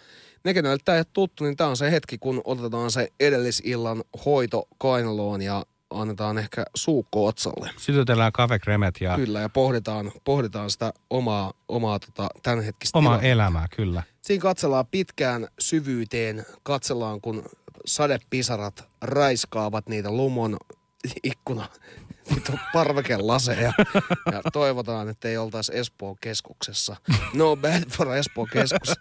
ne 0.43 0.53
kenelle 0.53 0.77
tämä 0.85 0.95
ei 0.95 0.99
ole 0.99 1.05
tuttu, 1.13 1.43
niin 1.43 1.57
tämä 1.57 1.69
on 1.69 1.77
se 1.77 1.91
hetki, 1.91 2.17
kun 2.17 2.41
otetaan 2.43 2.91
se 2.91 3.07
edellisillan 3.19 4.03
hoito 4.25 4.67
kainaloon 4.77 5.41
ja 5.41 5.65
annetaan 5.89 6.37
ehkä 6.37 6.65
suukko 6.75 7.25
otsalle. 7.25 7.69
Sytytellään 7.77 8.31
kavekremet 8.31 9.01
ja 9.01 9.15
Kyllä, 9.15 9.39
ja 9.39 9.49
pohditaan, 9.49 10.11
pohditaan 10.23 10.69
sitä 10.69 10.93
omaa, 11.09 11.53
omaa 11.67 11.99
tota, 11.99 12.29
tämänhetkistä 12.43 12.97
omaa 12.97 13.09
tilannetta. 13.17 13.31
elämää, 13.31 13.67
kyllä. 13.75 14.03
Siinä 14.27 14.41
katsellaan 14.41 14.87
pitkään 14.87 15.47
syvyyteen, 15.59 16.45
katsellaan 16.63 17.21
kun 17.21 17.43
sadepisarat 17.85 18.87
raiskaavat 19.01 19.89
niitä 19.89 20.11
lumon 20.11 20.57
ikkuna 21.23 21.69
parvekelaseja 22.73 23.73
ja 24.31 24.41
toivotaan, 24.53 25.09
että 25.09 25.27
ei 25.27 25.37
oltaisi 25.37 25.77
Espoon 25.77 26.15
keskuksessa. 26.21 26.95
No 27.33 27.55
bad 27.55 27.83
for 27.89 28.13
Espoon 28.13 28.47
keskus. 28.53 28.93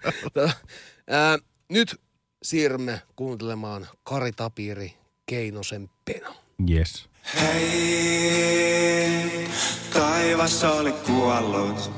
Ää, 1.08 1.38
nyt 1.68 2.00
siirrymme 2.42 3.02
kuuntelemaan 3.16 3.88
Kari 4.02 4.32
Tapiri 4.32 4.94
Keinosen 5.26 5.90
pena. 6.04 6.34
Yes. 6.70 7.08
Hei, 7.34 8.38
taivas 9.92 10.64
oli 10.64 10.92
kuollut. 10.92 11.92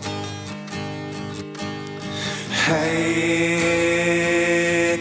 Hei, 2.66 4.38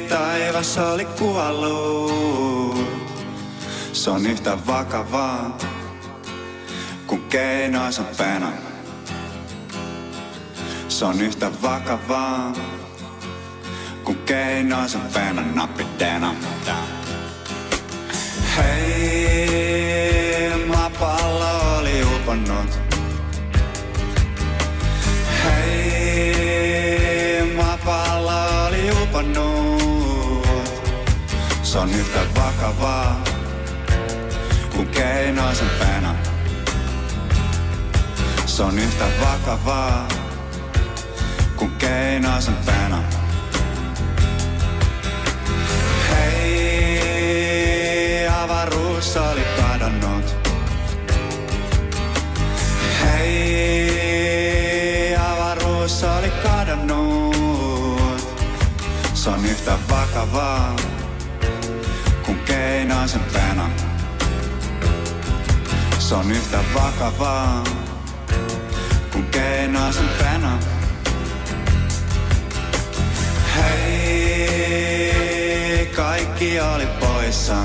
taivas 0.09 0.77
oli 0.77 1.05
kuollut. 1.05 2.87
Se 3.93 4.09
on 4.09 4.25
yhtä 4.25 4.57
vakavaa 4.67 5.57
kuin 7.07 7.21
keinoisen 7.21 8.05
pena. 8.17 8.51
Se 10.87 11.05
on 11.05 11.21
yhtä 11.21 11.51
vakavaa 11.61 12.53
kuin 14.03 14.17
keinoisen 14.17 15.01
penan 15.13 15.55
nappidena. 15.55 16.35
Hei, 18.57 19.87
maapallo 20.67 21.77
oli 21.79 22.03
uponnut. 22.15 22.86
Uponnut. 29.17 30.47
Se 31.63 31.77
on 31.77 31.89
yhtä 31.89 32.19
vakavaa 32.35 33.23
kuin 34.75 34.87
keinoisen 34.87 35.69
pena. 35.79 36.15
Se 38.45 38.63
on 38.63 38.79
yhtä 38.79 39.05
vakavaa 39.21 40.07
kuin 41.55 41.71
keinoisen 41.71 42.55
pena. 42.65 43.03
Hei, 46.09 47.47
avaruus 48.27 49.17
oli 49.17 49.43
kadonnut. 49.61 50.35
Hei, 53.01 53.95
avaruus 55.15 56.03
oli 56.03 56.29
kadonnut. 56.29 57.36
Se 59.17 59.29
on 59.29 59.45
yhtä 59.45 59.77
vakavaa 59.89 60.75
kuin 62.25 62.39
keinoisen 62.39 63.21
pena. 63.33 63.69
Se 65.99 66.15
on 66.15 66.31
yhtä 66.31 66.59
vakavaa 66.73 67.63
kuin 69.11 69.25
keinoisen 69.25 70.09
pena. 70.17 70.59
Hei, 73.55 74.65
kaikki 75.95 76.59
oli 76.59 76.87
poissa. 76.87 77.55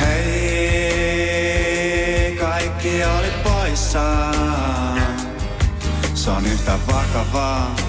Hei, 0.00 1.36
kaikki 2.40 3.04
oli 3.04 3.30
poissa. 3.44 4.32
Se 6.14 6.30
on 6.30 6.46
yhtä 6.46 6.78
vakavaa 6.86 7.83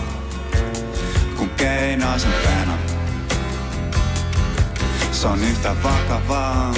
kuin 1.66 1.78
keinoisen 1.78 2.34
pena. 2.44 2.78
Se 5.12 5.28
on 5.28 5.44
yhtä 5.44 5.76
vakavaa 5.84 6.74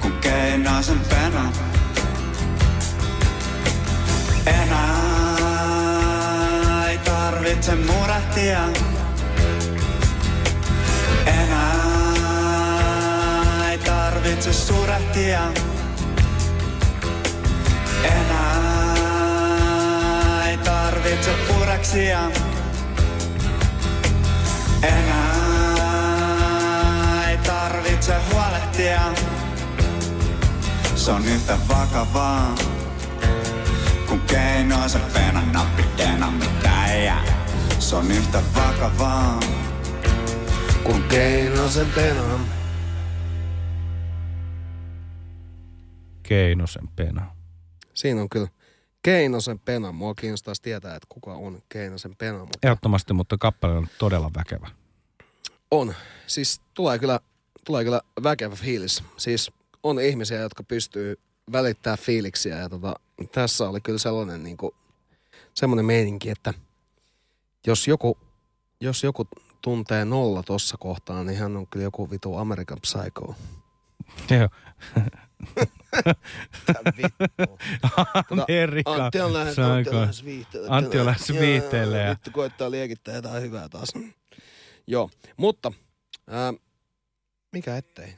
kuin 0.00 0.14
keinoisen 0.20 1.00
pena. 1.00 1.52
Enää 4.46 5.34
ei 6.88 6.98
tarvitse 6.98 7.74
murehtia. 7.74 8.68
Enää 11.26 11.74
ei 13.70 13.78
tarvitse 13.78 14.52
surehtia. 14.52 15.52
Enää 18.04 18.94
ei 20.46 20.58
tarvitse 20.58 21.30
pureksia. 21.48 22.30
Enää 24.88 26.24
ei 27.30 27.36
tarvitse 27.36 28.14
huolehtia. 28.32 29.00
Se 30.94 31.10
on 31.10 31.24
yhtä 31.24 31.58
vakavaa 31.68 32.54
kun 34.08 34.20
keinoisen 34.20 35.02
penan 35.12 35.52
nappidena 35.52 36.30
mitä 36.30 36.86
ei 36.86 37.04
jää. 37.04 37.24
Se 37.78 37.96
on 37.96 38.10
yhtä 38.10 38.42
vakavaa 38.54 39.40
kun 40.84 41.02
keinosen 41.02 41.86
pena. 41.94 42.40
Keinosen 46.22 46.88
pena. 46.96 47.34
Siinä 47.94 48.20
on 48.20 48.28
kyllä 48.28 48.48
Keinosen 49.04 49.58
pena. 49.58 49.92
Mua 49.92 50.14
kiinnostaisi 50.14 50.62
tietää, 50.62 50.96
että 50.96 51.06
kuka 51.08 51.34
on 51.34 51.62
Keinosen 51.68 52.16
pena. 52.16 52.38
Mutta 52.38 52.58
Ehdottomasti, 52.62 53.12
mutta 53.12 53.38
kappale 53.38 53.74
on 53.74 53.86
todella 53.98 54.30
väkevä. 54.36 54.70
on. 55.70 55.94
Siis 56.26 56.60
tulee 56.74 56.98
kyllä, 56.98 57.20
tulee 57.64 57.84
kyllä 57.84 58.00
väkevä 58.22 58.56
fiilis. 58.56 59.04
Siis 59.16 59.50
on 59.82 60.00
ihmisiä, 60.00 60.40
jotka 60.40 60.62
pystyy 60.62 61.18
välittää 61.52 61.96
fiiliksiä. 61.96 62.56
Ja 62.56 62.68
tota, 62.68 62.94
tässä 63.32 63.68
oli 63.68 63.80
kyllä 63.80 63.98
sellainen 63.98 64.42
niin 64.42 64.56
kuin, 64.56 64.72
semmoinen 65.54 65.84
meininki, 65.84 66.30
että 66.30 66.54
jos 67.66 67.88
joku, 67.88 68.18
jos 68.80 69.02
joku 69.02 69.28
tuntee 69.62 70.04
nolla 70.04 70.42
tossa 70.42 70.76
kohtaa, 70.80 71.24
niin 71.24 71.38
hän 71.38 71.56
on 71.56 71.66
kyllä 71.66 71.84
joku 71.84 72.10
vitu 72.10 72.36
American 72.36 72.78
Psycho. 72.80 73.34
Joo. 74.30 74.48
vittu. 76.96 77.58
Amerikan 78.48 79.00
Antti 79.00 79.20
on 79.20 79.32
lähes, 79.32 79.58
Antti 79.58 79.90
on 79.90 80.00
lähes 80.00 80.24
viihteelle. 80.24 80.68
Antti 80.70 80.98
on 80.98 81.06
lähes 81.06 81.32
viihteelle 81.40 81.98
ja 81.98 82.10
Vittu 82.10 82.30
koittaa 82.30 82.70
liekittää 82.70 83.14
jotain 83.14 83.42
hyvää 83.42 83.68
taas. 83.68 83.88
Joo, 84.86 85.10
mutta 85.36 85.72
ää, 86.30 86.52
mikä 87.52 87.76
ettei? 87.76 88.14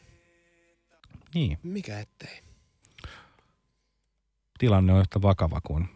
niin, 1.35 1.59
Mikä 1.63 2.01
ettei? 2.01 2.43
tilanne 4.59 4.93
on 4.93 5.01
yhtä 5.01 5.23
vakava 5.23 5.61
kuin 5.61 5.89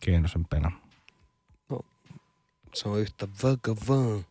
Keinosen 0.00 0.44
pena. 0.44 0.72
Se 2.74 2.88
on 2.88 3.00
yhtä 3.00 3.28
vakavaa. 3.42 4.22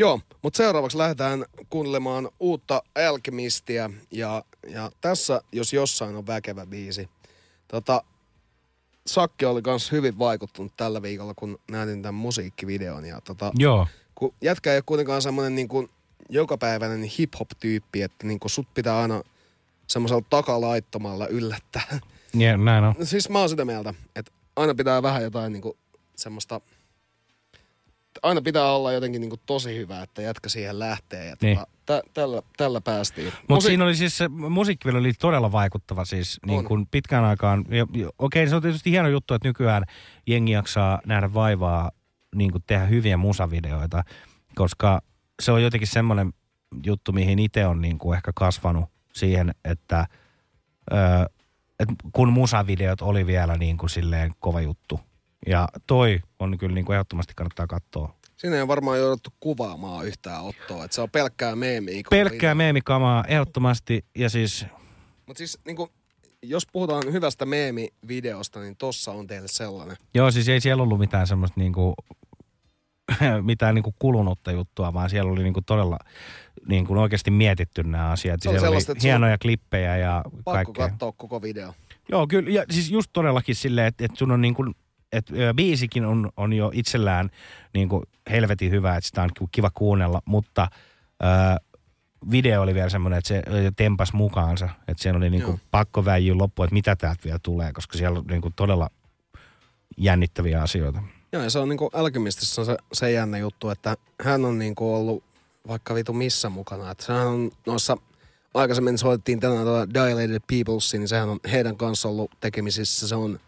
Joo, 0.00 0.20
mutta 0.42 0.56
seuraavaksi 0.56 0.98
lähdetään 0.98 1.44
kuuntelemaan 1.70 2.28
uutta 2.40 2.82
Alchemistia. 3.08 3.90
Ja, 4.10 4.44
ja 4.68 4.90
tässä, 5.00 5.40
jos 5.52 5.72
jossain 5.72 6.16
on 6.16 6.26
väkevä 6.26 6.66
biisi. 6.66 7.08
Tota, 7.68 8.02
Sakki 9.06 9.44
oli 9.44 9.62
kans 9.62 9.92
hyvin 9.92 10.18
vaikuttunut 10.18 10.72
tällä 10.76 11.02
viikolla, 11.02 11.34
kun 11.34 11.58
näytin 11.70 12.02
tämän 12.02 12.14
musiikkivideon. 12.14 13.04
Ja 13.04 13.20
tota, 13.20 13.52
Joo. 13.58 13.86
kun 14.14 14.34
jätkä 14.42 14.72
ei 14.72 14.76
ole 14.76 14.82
kuitenkaan 14.86 15.22
semmoinen 15.22 15.54
niin 15.54 15.68
kuin 15.68 15.90
jokapäiväinen 16.28 17.02
hip-hop-tyyppi, 17.02 18.02
että 18.02 18.26
niin 18.26 18.40
kuin 18.40 18.50
sut 18.50 18.74
pitää 18.74 18.98
aina 18.98 19.22
semmoisella 19.86 20.22
takalaittomalla 20.30 21.26
yllättää. 21.26 21.98
Ja, 22.34 22.56
näin 22.56 22.84
on. 22.84 22.94
Siis 23.02 23.28
mä 23.28 23.38
oon 23.38 23.48
sitä 23.48 23.64
mieltä, 23.64 23.94
että 24.16 24.32
aina 24.56 24.74
pitää 24.74 25.02
vähän 25.02 25.22
jotain 25.22 25.52
niinku 25.52 25.76
semmoista, 26.16 26.60
aina 28.22 28.42
pitää 28.42 28.72
olla 28.72 28.92
jotenkin 28.92 29.20
niinku 29.20 29.36
tosi 29.46 29.76
hyvä, 29.76 30.02
että 30.02 30.22
jätkä 30.22 30.48
siihen 30.48 30.78
lähtee. 30.78 31.26
Ja 31.26 31.36
Niin. 31.42 31.58
tota, 31.58 31.70
tä, 31.86 32.02
tällä, 32.14 32.42
tällä 32.56 32.80
päästiin. 32.80 33.32
Mutta 33.48 33.66
siinä 33.66 33.84
oli 33.84 33.94
siis 33.94 34.18
se, 34.18 34.28
musiikkivideo 34.28 35.00
oli 35.00 35.12
todella 35.12 35.52
vaikuttava 35.52 36.04
siis 36.04 36.40
niin 36.46 36.64
kuin 36.64 36.86
pitkään 36.90 37.24
aikaan. 37.24 37.64
Ja, 37.68 37.86
ja, 37.94 38.10
okei, 38.18 38.48
se 38.48 38.56
on 38.56 38.62
tietysti 38.62 38.90
hieno 38.90 39.08
juttu, 39.08 39.34
että 39.34 39.48
nykyään 39.48 39.84
jengi 40.26 40.52
jaksaa 40.52 41.00
nähdä 41.06 41.34
vaivaa 41.34 41.90
niin 42.34 42.52
kuin 42.52 42.64
tehdä 42.66 42.86
hyviä 42.86 43.16
musavideoita, 43.16 44.04
koska 44.54 45.02
se 45.42 45.52
on 45.52 45.62
jotenkin 45.62 45.88
semmoinen 45.88 46.32
juttu, 46.86 47.12
mihin 47.12 47.38
itse 47.38 47.66
on 47.66 47.80
niin 47.80 47.98
kuin 47.98 48.16
ehkä 48.16 48.32
kasvanut 48.34 48.84
siihen, 49.12 49.54
että, 49.64 50.06
ö, 50.92 50.96
että 51.80 51.94
kun 52.12 52.32
musavideot 52.32 53.00
oli 53.02 53.26
vielä 53.26 53.56
niin 53.56 53.76
kuin 53.76 53.90
silleen 53.90 54.32
kova 54.40 54.60
juttu. 54.60 55.00
Ja 55.46 55.68
toi 55.86 56.20
on 56.38 56.58
kyllä 56.58 56.74
niin 56.74 56.84
kuin 56.84 56.94
ehdottomasti 56.94 57.32
kannattaa 57.36 57.66
katsoa. 57.66 58.14
Siinä 58.36 58.56
ei 58.56 58.68
varmaan 58.68 58.98
jouduttu 58.98 59.30
kuvaamaan 59.40 60.06
yhtään 60.06 60.42
ottoa, 60.42 60.84
että 60.84 60.94
se 60.94 61.00
on 61.00 61.10
pelkkää 61.10 61.56
meemiä. 61.56 62.02
Pelkkää 62.10 62.54
meemikamaa 62.54 63.24
ehdottomasti 63.28 64.04
ja 64.18 64.30
siis 64.30 64.66
Mutta 65.26 65.38
siis 65.38 65.58
niinku, 65.66 65.88
jos 66.42 66.66
puhutaan 66.72 67.12
hyvästä 67.12 67.46
meemivideosta, 67.46 68.60
niin 68.60 68.76
tossa 68.76 69.12
on 69.12 69.26
teille 69.26 69.48
sellainen. 69.48 69.96
Joo, 70.14 70.30
siis 70.30 70.48
ei 70.48 70.60
siellä 70.60 70.82
ollut 70.82 70.98
mitään 70.98 71.26
semmoista 71.26 71.60
niinku, 71.60 71.94
mitään 73.42 73.74
niinku 73.74 73.94
kulunutta 73.98 74.52
juttua, 74.52 74.94
vaan 74.94 75.10
siellä 75.10 75.32
oli 75.32 75.42
niinku 75.42 75.60
todella 75.62 75.98
niinku 76.68 76.98
oikeasti 76.98 77.30
mietitty 77.30 77.82
nämä 77.82 78.10
asiat. 78.10 78.42
Se 78.42 78.48
oli 78.48 78.58
siellä 78.58 78.76
oli 78.76 79.02
hienoja 79.02 79.38
klippejä 79.38 79.96
ja 79.96 80.22
Pakko 80.24 80.52
kaikkea. 80.52 80.88
katsoa 80.88 81.12
koko 81.12 81.42
video. 81.42 81.74
Joo, 82.08 82.26
kyllä. 82.26 82.50
Ja 82.50 82.64
siis 82.70 82.90
just 82.90 83.10
todellakin 83.12 83.54
silleen, 83.54 83.86
että, 83.86 84.04
että 84.04 84.18
sun 84.18 84.30
on 84.30 84.40
niin 84.40 84.54
kuin, 84.54 84.74
ö, 85.14 85.54
biisikin 85.54 86.04
on, 86.04 86.30
on 86.36 86.52
jo 86.52 86.70
itsellään 86.74 87.30
niin 87.74 87.88
kuin 87.88 88.02
helvetin 88.30 88.70
hyvä, 88.70 88.96
että 88.96 89.08
sitä 89.08 89.22
on 89.22 89.30
ki- 89.38 89.44
kiva 89.52 89.70
kuunnella, 89.70 90.22
mutta 90.24 90.68
ö, 91.22 91.26
video 92.30 92.62
oli 92.62 92.74
vielä 92.74 92.88
semmoinen, 92.88 93.18
että 93.18 93.28
se 93.28 93.42
tempas 93.76 94.12
mukaansa. 94.12 94.68
Että 94.88 95.02
siellä 95.02 95.18
oli 95.18 95.30
niin 95.30 95.42
kuin 95.42 95.60
pakko 95.70 96.04
väijyä 96.04 96.38
loppuun, 96.38 96.64
että 96.64 96.74
mitä 96.74 96.96
täältä 96.96 97.24
vielä 97.24 97.38
tulee, 97.42 97.72
koska 97.72 97.98
siellä 97.98 98.18
on 98.18 98.24
niin 98.26 98.40
kuin 98.40 98.54
todella 98.56 98.90
jännittäviä 99.96 100.62
asioita. 100.62 101.02
Joo, 101.32 101.42
ja 101.42 101.50
se 101.50 101.58
on 101.58 101.68
niinku 101.68 101.90
Alchemistissa 101.92 102.62
on 102.62 102.66
se, 102.66 102.76
se 102.92 103.12
jännä 103.12 103.38
juttu, 103.38 103.70
että 103.70 103.96
hän 104.22 104.44
on 104.44 104.58
niinku 104.58 104.94
ollut 104.94 105.24
vaikka 105.68 105.94
vitu 105.94 106.12
missä 106.12 106.48
mukana. 106.48 106.90
Että 106.90 107.04
sehän 107.04 107.26
on 107.26 107.50
noissa, 107.66 107.96
aikaisemmin 108.54 108.98
soitettiin 108.98 109.40
tänään 109.40 109.64
tuolla 109.64 109.88
Dilated 109.94 110.40
Peoples, 110.48 110.92
niin 110.92 111.08
sehän 111.08 111.28
on 111.28 111.40
heidän 111.52 111.76
kanssa 111.76 112.08
ollut 112.08 112.30
tekemisissä. 112.40 113.08
Se 113.08 113.14
on 113.14 113.40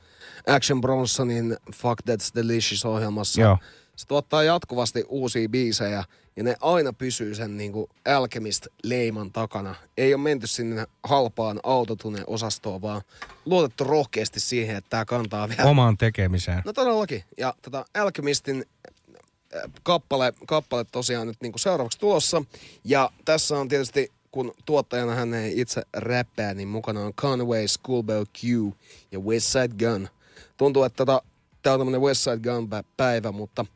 Action 0.47 0.81
Bronsonin 0.81 1.57
Fuck 1.75 2.01
That's 2.11 2.35
Delicious 2.35 2.85
ohjelmassa. 2.85 3.41
Joo. 3.41 3.59
Se 3.97 4.07
tuottaa 4.07 4.43
jatkuvasti 4.43 5.05
uusia 5.09 5.49
biisejä 5.49 6.05
ja 6.37 6.43
ne 6.43 6.57
aina 6.61 6.93
pysyy 6.93 7.35
sen 7.35 7.57
niinku 7.57 7.89
Alchemist-leiman 8.05 9.33
takana. 9.33 9.75
Ei 9.97 10.15
ole 10.15 10.23
menty 10.23 10.47
sinne 10.47 10.87
halpaan 11.03 11.61
autotune-osastoon, 11.63 12.83
vaan 12.83 13.03
luotettu 13.45 13.85
rohkeasti 13.85 14.41
siihen, 14.41 14.77
että 14.77 14.91
tämä 14.91 15.05
kantaa 15.05 15.49
vielä 15.49 15.65
Omaan 15.65 15.99
tekemiseen. 15.99 16.63
No 16.65 16.73
todellakin. 16.73 17.25
Ja 17.39 17.55
tota 17.63 17.85
Alchemistin 17.95 18.65
äh, 18.87 19.63
kappale, 19.83 20.33
kappale 20.47 20.85
tosiaan 20.85 21.27
nyt 21.27 21.41
niinku 21.41 21.59
seuraavaksi 21.59 21.99
tulossa. 21.99 22.43
Ja 22.85 23.11
tässä 23.25 23.59
on 23.59 23.69
tietysti, 23.69 24.13
kun 24.31 24.55
tuottajana 24.65 25.15
hän 25.15 25.35
ei 25.35 25.61
itse 25.61 25.83
räppää, 25.97 26.55
niin 26.55 26.69
mukana 26.69 27.01
on 27.01 27.15
Conway, 27.15 27.69
Schoolboy 27.69 28.25
Q 28.25 28.45
ja 29.13 29.21
West 29.21 29.47
Side 29.47 29.75
Gun. 29.79 30.09
Tuntuu, 30.63 30.85
että 30.85 30.97
tota, 30.97 31.23
tää 31.63 31.73
on 31.73 31.81
tämmönen 31.81 32.01
West 32.01 32.23
Side 32.23 32.37
Gun 32.39 32.69
pä- 32.69 32.85
päivä, 32.97 33.33
mutta 33.33 33.67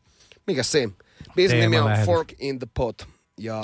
mikä 0.47 0.63
siinä? 0.63 0.93
Biisin 1.37 1.61
nimi 1.61 1.79
on. 1.79 1.91
Fork 2.07 2.33
in 2.39 2.59
the 2.59 2.67
Pot. 2.75 3.09
Ja 3.39 3.63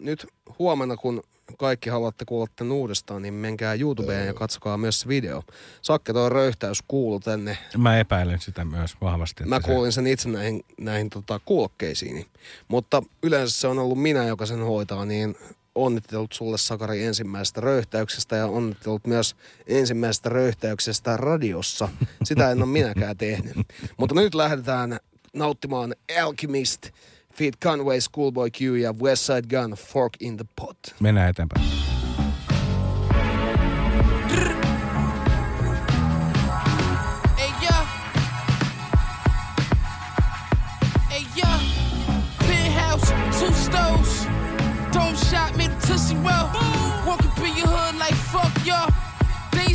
nyt 0.00 0.26
huomenna, 0.58 0.96
kun 0.96 1.22
kaikki 1.58 1.90
haluatte 1.90 2.24
kuulla 2.24 2.46
tämän 2.56 2.72
uudestaan, 2.72 3.22
niin 3.22 3.34
menkää 3.34 3.74
YouTubeen 3.74 4.26
ja 4.26 4.34
katsokaa 4.34 4.78
myös 4.78 5.00
se 5.00 5.08
video. 5.08 5.42
Sakke 5.82 6.12
toi 6.12 6.30
röyhtäys 6.30 6.82
kuulu 6.88 7.20
tänne 7.20 7.58
Mä 7.78 7.98
epäilen 7.98 8.40
sitä 8.40 8.64
myös 8.64 8.96
vahvasti. 9.00 9.44
Mä 9.44 9.60
se- 9.60 9.66
kuulin 9.72 9.92
sen 9.92 10.06
itse 10.06 10.28
näihin, 10.28 10.64
näihin 10.80 11.10
tota, 11.10 11.40
kuulokkeisiin. 11.44 12.26
Mutta 12.68 13.02
yleensä 13.22 13.60
se 13.60 13.68
on 13.68 13.78
ollut 13.78 14.02
minä, 14.02 14.24
joka 14.24 14.46
sen 14.46 14.60
hoitaa, 14.60 15.04
niin 15.04 15.36
onnittelut 15.76 16.32
sulle 16.32 16.58
Sakari 16.58 17.04
ensimmäisestä 17.04 17.60
röyhtäyksestä 17.60 18.36
ja 18.36 18.46
onnittelut 18.46 19.06
myös 19.06 19.36
ensimmäisestä 19.66 20.28
röyhtäyksestä 20.28 21.16
radiossa. 21.16 21.88
Sitä 22.24 22.50
en 22.50 22.62
ole 22.62 22.66
minäkään 22.66 23.16
tehnyt. 23.16 23.56
Mutta 23.96 24.14
nyt 24.14 24.34
lähdetään 24.34 24.98
nauttimaan 25.32 25.94
Alchemist, 26.22 26.90
Feet 27.34 27.54
Conway, 27.64 28.00
Schoolboy 28.00 28.50
Q 28.50 28.60
ja 28.60 28.92
Westside 28.92 29.42
Gun, 29.42 29.70
Fork 29.70 30.12
in 30.20 30.36
the 30.36 30.46
Pot. 30.56 30.78
Mennään 31.00 31.30
eteenpäin. 31.30 31.66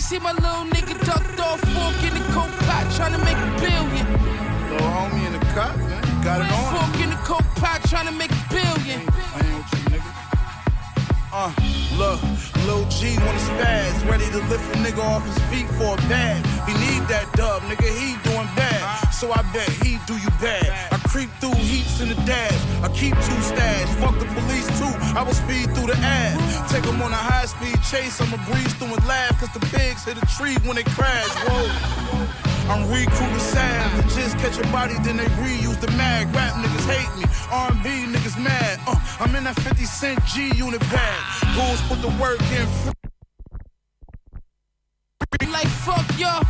See 0.02 0.20
my 0.20 0.34
little 0.34 0.66
nigga 0.74 0.98
ducked 1.06 1.40
off, 1.40 1.62
fork 1.62 2.02
in 2.04 2.14
the 2.18 2.26
coke 2.34 2.52
pot, 2.66 2.86
trying 2.98 3.14
to 3.14 3.22
make 3.22 3.38
a 3.38 3.50
billion. 3.62 4.06
Little 4.72 4.90
homie 4.98 5.26
in 5.28 5.34
the 5.34 5.46
cut, 5.54 5.78
man. 5.78 6.02
Got 6.24 6.42
it 6.42 6.52
on. 6.52 6.74
Fork 6.74 7.04
in 7.04 7.10
the 7.12 7.22
coke 7.22 7.52
pot, 7.62 7.80
trying 7.86 8.08
to 8.08 8.12
make 8.12 8.32
a 8.32 8.44
billion. 8.50 9.02
Uh, 11.32 11.48
look, 11.96 12.20
Lil 12.68 12.84
G 12.90 13.16
wanna 13.24 13.40
spaz, 13.40 13.94
ready 14.10 14.26
to 14.36 14.42
lift 14.52 14.66
a 14.76 14.80
nigga 14.80 15.00
off 15.00 15.24
his 15.24 15.40
feet 15.48 15.70
for 15.78 15.94
a 15.94 16.02
bag. 16.10 16.44
He 16.68 16.74
need 16.74 17.08
that 17.08 17.32
dub, 17.34 17.62
nigga, 17.70 17.88
he 17.88 18.18
doing 18.28 18.50
bad. 18.58 18.82
So 19.14 19.32
I 19.32 19.42
bet 19.54 19.70
he 19.86 19.98
do 20.08 20.18
you 20.18 20.32
bad. 20.42 20.68
I 20.92 20.98
creep 21.08 21.30
through 21.40 21.56
heats 21.56 22.02
in 22.02 22.10
the 22.10 22.20
dash. 22.26 22.60
I 22.84 22.90
keep 22.90 23.14
two 23.14 23.42
stash. 23.42 23.90
Fuck 24.02 24.18
the 24.18 24.26
police 24.26 24.68
too. 24.80 24.94
I 25.18 25.22
will 25.22 25.34
speed 25.34 25.74
through 25.76 25.88
the 25.94 25.98
ad. 25.98 26.34
Take 26.70 26.86
'em 26.88 27.02
on 27.02 27.12
a 27.12 27.24
high 27.32 27.46
speed 27.46 27.78
chase. 27.84 28.20
I'ma 28.22 28.38
breeze 28.50 28.74
through 28.74 28.94
and 28.96 29.06
laugh. 29.08 29.40
Cause 29.40 29.54
the 29.54 29.64
pigs 29.74 30.06
hit 30.06 30.18
a 30.18 30.26
tree 30.38 30.58
when 30.66 30.76
they 30.76 30.84
crash. 30.84 31.30
Whoa. 31.46 32.12
I'm 32.72 32.90
recruiting 32.90 33.40
sad. 33.40 33.86
The 33.98 34.04
just 34.16 34.38
catch 34.40 34.58
a 34.58 34.68
body, 34.72 34.96
then 35.04 35.18
they 35.18 35.30
reuse 35.44 35.80
the 35.80 35.92
mag. 35.92 36.34
Rap 36.34 36.54
niggas 36.62 36.88
hate 36.90 37.12
me. 37.20 37.26
R&B 37.52 37.90
niggas 38.14 38.38
mad. 38.42 38.80
Uh, 38.88 38.96
I'm 39.20 39.36
in 39.36 39.44
that 39.44 39.60
50 39.60 39.86
cent 39.86 40.26
G 40.26 40.52
unit 40.56 40.82
bag. 40.90 41.20
Bulls 41.56 41.82
put 41.90 42.02
the 42.02 42.12
work 42.22 42.42
in. 42.58 42.68
Like 45.52 45.68
fuck 45.68 46.08
y'all. 46.18 46.44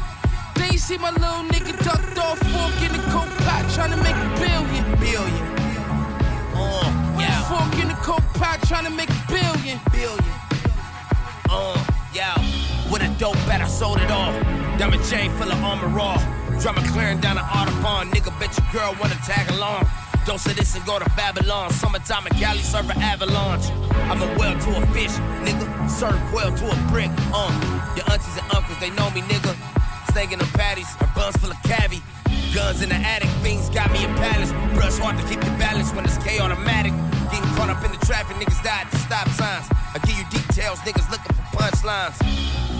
They 0.55 0.77
see 0.77 0.97
my 0.97 1.11
little 1.11 1.43
nigga 1.53 1.73
ducked 1.83 2.17
off, 2.19 2.39
in 2.85 2.91
the 2.91 3.01
coke 3.11 3.33
pot, 3.43 3.63
trying 3.73 3.91
to 3.91 3.97
make 3.97 4.15
a 4.15 4.29
billion. 4.39 4.85
Billion. 4.99 5.60
Uh, 6.53 7.17
yeah. 7.19 7.43
Fork 7.49 7.81
in 7.81 7.87
the 7.87 7.95
coke 7.95 8.23
pot, 8.33 8.61
trying 8.67 8.85
to 8.85 8.91
make 8.91 9.09
a 9.09 9.23
billion. 9.27 9.79
Billion. 9.91 10.33
Uh, 11.49 11.77
yeah. 12.13 12.35
With 12.91 13.01
a 13.03 13.15
dope 13.17 13.35
bet, 13.47 13.61
I 13.61 13.67
sold 13.67 13.99
it 13.99 14.11
all. 14.11 14.33
Diamond 14.77 15.03
chain 15.05 15.31
full 15.37 15.51
of 15.51 15.63
armor 15.63 15.87
raw. 15.87 16.17
Drama 16.59 16.81
clearing 16.89 17.19
down 17.19 17.35
the 17.35 17.43
Audubon. 17.43 18.11
Nigga, 18.11 18.37
bet 18.39 18.57
your 18.57 18.67
girl 18.71 18.95
wanna 18.99 19.15
tag 19.25 19.49
along. 19.51 19.87
Dose 20.25 20.45
of 20.45 20.55
this 20.55 20.75
and 20.75 20.85
go 20.85 20.99
to 20.99 21.09
Babylon. 21.15 21.71
Summertime 21.71 22.27
in 22.27 22.33
Cali, 22.33 22.59
serve 22.59 22.89
an 22.89 23.01
avalanche. 23.01 23.71
I'm 24.09 24.21
a 24.21 24.37
well 24.37 24.57
to 24.59 24.69
a 24.77 24.85
fish, 24.93 25.11
nigga. 25.41 25.89
Serve 25.89 26.19
quail 26.31 26.53
to 26.55 26.65
a 26.69 26.75
brick, 26.91 27.09
uh. 27.33 27.51
Your 27.95 28.05
aunties 28.11 28.37
and 28.37 28.47
uncles, 28.55 28.77
they 28.79 28.91
know 28.91 29.09
me, 29.11 29.21
nigga. 29.21 29.55
Snake 30.11 30.31
in 30.31 30.39
them 30.39 30.47
patties, 30.49 30.93
her 30.95 31.11
buns 31.15 31.35
full 31.37 31.51
of 31.51 31.57
cavi. 31.63 32.01
Guns 32.53 32.81
in 32.81 32.89
the 32.89 32.95
attic, 32.95 33.29
things 33.39 33.69
got 33.69 33.91
me 33.91 34.03
in 34.03 34.13
palace. 34.15 34.51
Brush 34.75 34.97
hard 34.99 35.15
to 35.17 35.23
keep 35.23 35.39
your 35.39 35.55
balance 35.55 35.93
when 35.95 36.03
it's 36.03 36.17
K 36.17 36.39
automatic. 36.39 36.91
Getting 37.31 37.47
caught 37.55 37.71
up 37.71 37.79
in 37.85 37.91
the 37.95 38.01
traffic, 38.05 38.35
niggas 38.35 38.59
died 38.59 38.87
at 38.87 38.91
the 38.91 38.99
stop 38.99 39.27
signs. 39.29 39.71
I 39.71 39.99
give 40.03 40.19
you 40.19 40.27
details, 40.27 40.79
niggas 40.83 41.07
looking 41.07 41.31
for 41.31 41.47
punchlines. 41.55 42.19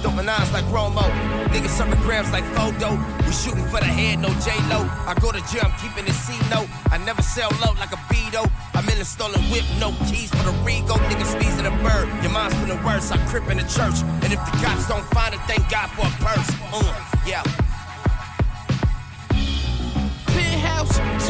Dumping 0.04 0.26
nines 0.26 0.52
like 0.52 0.66
Romo. 0.76 1.08
Niggas 1.56 1.72
serving 1.72 2.02
grams 2.04 2.32
like 2.36 2.44
Fodo. 2.52 3.00
We 3.24 3.32
shooting 3.32 3.64
for 3.72 3.80
the 3.80 3.88
head, 3.88 4.20
no 4.20 4.28
J-Lo. 4.44 4.84
I 5.08 5.16
go 5.22 5.32
to 5.32 5.40
jail, 5.48 5.64
I'm 5.64 5.76
keeping 5.80 6.04
it 6.04 6.20
C-note. 6.20 6.68
I 6.92 6.98
never 7.08 7.22
sell 7.22 7.50
low 7.64 7.72
like 7.80 7.96
a 7.96 8.02
Beto. 8.12 8.44
I'm 8.76 8.84
in 8.90 9.00
a 9.00 9.06
stolen 9.06 9.40
whip, 9.56 9.64
no 9.80 9.96
keys 10.12 10.36
for 10.36 10.44
the 10.44 10.56
Rego. 10.68 11.00
Niggas 11.08 11.32
sneezing 11.32 11.66
a 11.66 11.76
bird. 11.80 12.12
Your 12.20 12.36
mind's 12.36 12.60
feeling 12.60 12.84
worse, 12.84 13.08
I 13.12 13.24
crip 13.32 13.48
in 13.48 13.56
the 13.56 13.68
church. 13.72 14.04
And 14.20 14.36
if 14.36 14.42
the 14.44 14.54
cops 14.60 14.92
don't 14.92 15.08
find 15.16 15.34
it, 15.34 15.40
thank 15.48 15.64
God 15.72 15.88
for 15.96 16.04
a 16.04 16.14
purse. 16.20 16.50
Uh, 16.76 16.92
yeah. 17.24 17.44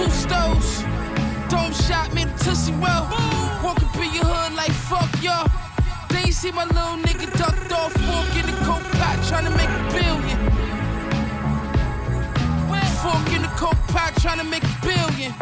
two 0.04 0.10
stoves. 0.10 0.82
Dome 1.50 1.74
shot, 1.74 2.14
made 2.14 2.28
a 2.28 2.38
tussie 2.38 2.74
well. 2.74 3.04
Walk 3.64 3.82
up 3.84 3.96
in 3.96 4.14
your 4.14 4.26
hood 4.26 4.54
like 4.56 4.72
fuck 4.72 5.12
y'all. 5.22 5.48
They 6.10 6.26
ain't 6.28 6.34
see 6.34 6.52
my 6.52 6.66
little 6.66 6.98
nigga 7.06 7.28
ducked 7.38 7.72
off, 7.72 7.94
fork 7.94 8.34
in 8.40 8.46
the 8.50 8.58
coke 8.66 8.88
pot, 9.00 9.18
trying 9.28 9.46
to 9.46 9.52
make 9.52 9.70
a 9.70 9.84
billion. 9.94 10.38
Fork 13.02 13.34
in 13.34 13.42
the 13.42 13.54
coke 13.58 13.84
pot, 13.94 14.14
trying 14.22 14.38
to 14.38 14.44
make 14.44 14.64
a 14.64 14.76
billion. 14.82 15.34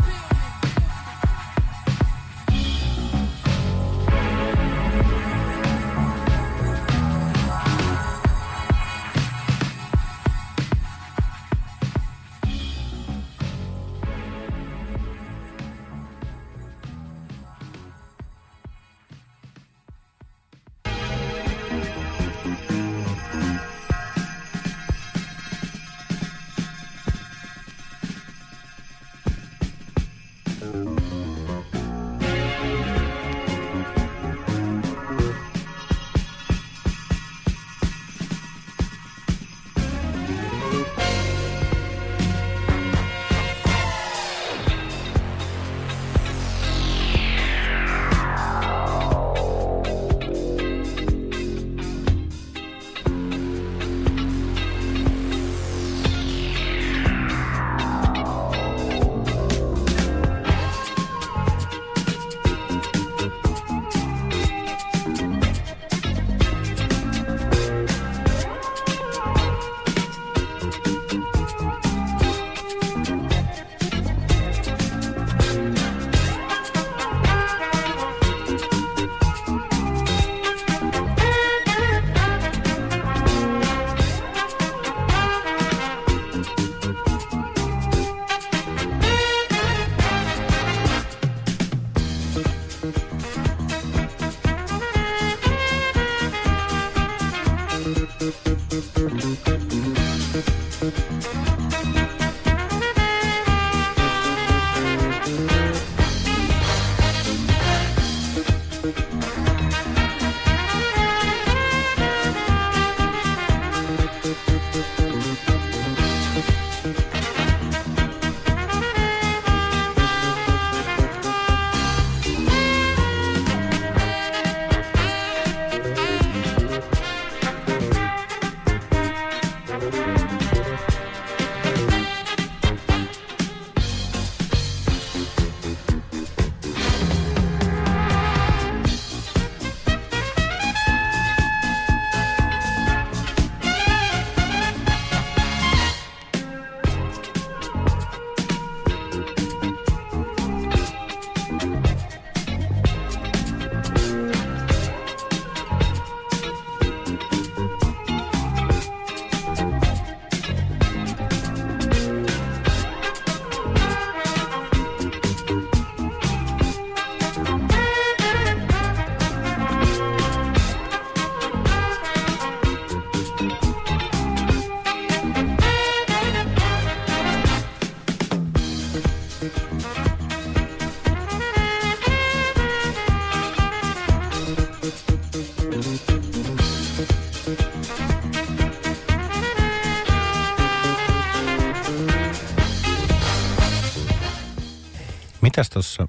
Mitäs 195.60 195.70
tuossa 195.70 196.08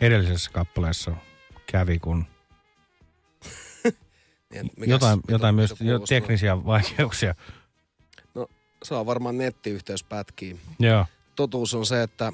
edellisessä 0.00 0.50
kappaleessa 0.50 1.12
kävi, 1.66 1.98
kun 1.98 2.24
Niin, 4.50 4.70
mikäs- 4.76 4.88
jotain, 4.90 5.18
mitä- 5.18 5.32
jotain 5.32 5.54
myös 5.54 5.74
jo 5.80 5.98
teknisiä 5.98 6.64
vaikeuksia. 6.64 7.34
No, 8.34 8.46
saa 8.82 9.06
varmaan 9.06 9.38
nettiyhteys 9.38 10.04
pätkiin. 10.04 10.60
Joo. 10.78 11.06
Totuus 11.36 11.74
on 11.74 11.86
se, 11.86 12.02
että 12.02 12.32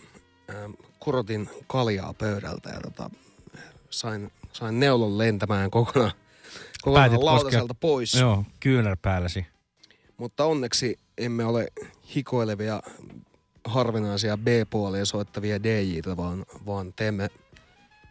ähm, 0.51 0.71
kurotin 1.01 1.49
kaljaa 1.67 2.15
pöydältä 2.15 2.71
ja 2.71 2.81
tota, 2.81 3.11
sain, 3.91 4.33
sain 4.53 4.81
neulon 4.81 5.19
lentämään 5.19 5.71
kokonaan, 5.71 6.13
kokonaan 6.83 7.11
Päätit 7.11 7.25
lautaselta 7.25 7.75
koskea- 7.75 7.81
pois. 7.81 8.15
Joo, 8.15 8.45
kyynärpäälläsi. 8.61 9.47
Mutta 10.17 10.45
onneksi 10.45 10.99
emme 11.19 11.45
ole 11.45 11.67
hikoilevia 12.15 12.83
harvinaisia 13.67 14.37
B-puolia 14.37 15.05
soittavia 15.05 15.63
DJitä, 15.63 16.17
vaan, 16.17 16.45
vaan 16.67 16.93
teemme 16.93 17.29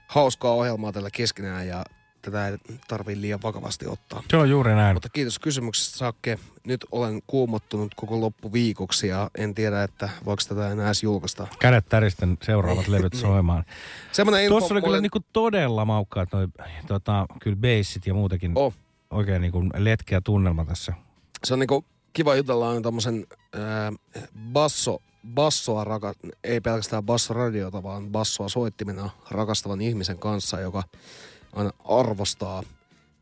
hauskaa 0.08 0.52
ohjelmaa 0.52 0.92
tällä 0.92 1.10
keskenään 1.12 1.68
ja 1.68 1.86
tätä 2.22 2.48
ei 2.48 2.58
tarvii 2.88 3.22
liian 3.22 3.40
vakavasti 3.44 3.88
ottaa. 3.88 4.24
Se 4.30 4.38
on 4.38 4.50
juuri 4.50 4.76
näin. 4.76 4.96
Mutta 4.96 5.10
kiitos 5.10 5.40
kysymyksestä 5.40 5.98
Sakke. 5.98 6.40
Nyt 6.68 6.86
olen 6.92 7.22
kuumottunut 7.28 7.96
koko 7.96 8.22
loppuviikoksi 8.22 9.08
ja 9.08 9.30
en 9.38 9.56
tiedä, 9.56 9.84
että 9.84 10.10
voiko 10.26 10.44
tätä 10.48 10.72
enää 10.72 10.86
edes 10.86 11.04
julkaista. 11.04 11.48
Kädet 11.60 11.86
täristen 11.90 12.38
seuraavat 12.44 12.88
levyt 12.88 13.14
soimaan. 13.26 13.66
Semmoinen 14.12 14.44
info 14.44 14.60
Tuossa 14.60 14.74
oli 14.74 14.82
kyllä 14.82 15.02
niinku 15.02 15.20
todella 15.34 15.86
maukkaat 15.86 16.30
noi, 16.34 16.48
tota, 16.88 17.26
kyllä 17.42 17.58
bassit 17.58 18.08
ja 18.08 18.14
muutenkin. 18.14 18.52
Oh. 18.56 18.74
Oikein 19.10 19.42
niinku 19.42 19.64
letkeä 19.78 20.22
tunnelma 20.22 20.66
tässä. 20.66 20.94
Se 21.44 21.54
on 21.54 21.60
niinku 21.60 21.86
kiva 22.14 22.36
jutella 22.36 22.70
aina 22.70 22.82
tommosen 22.82 23.28
ää, 23.54 23.94
basso, 24.54 25.02
bassoa 25.34 25.84
raka, 25.84 26.14
ei 26.44 26.62
pelkästään 26.62 27.04
bassoradiota, 27.04 27.84
vaan 27.84 28.10
bassoa 28.12 28.50
soittimena 28.50 29.10
rakastavan 29.32 29.82
ihmisen 29.82 30.18
kanssa, 30.18 30.60
joka 30.60 30.84
aina 31.54 31.72
arvostaa 31.86 32.64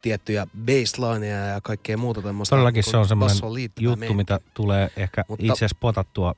tiettyjä 0.01 0.47
basslineja 0.65 1.37
ja 1.45 1.61
kaikkea 1.61 1.97
muuta 1.97 2.21
tämmöistä. 2.21 2.53
Todellakin 2.55 2.83
se 2.83 2.97
on 2.97 3.07
semmoinen 3.07 3.37
juttu, 3.79 3.81
meininkiä. 3.99 4.15
mitä 4.17 4.39
tulee 4.53 4.89
ehkä 4.97 5.25
Mutta- 5.27 5.45
itse 5.45 5.53
asiassa 5.53 5.77
potattua 5.79 6.35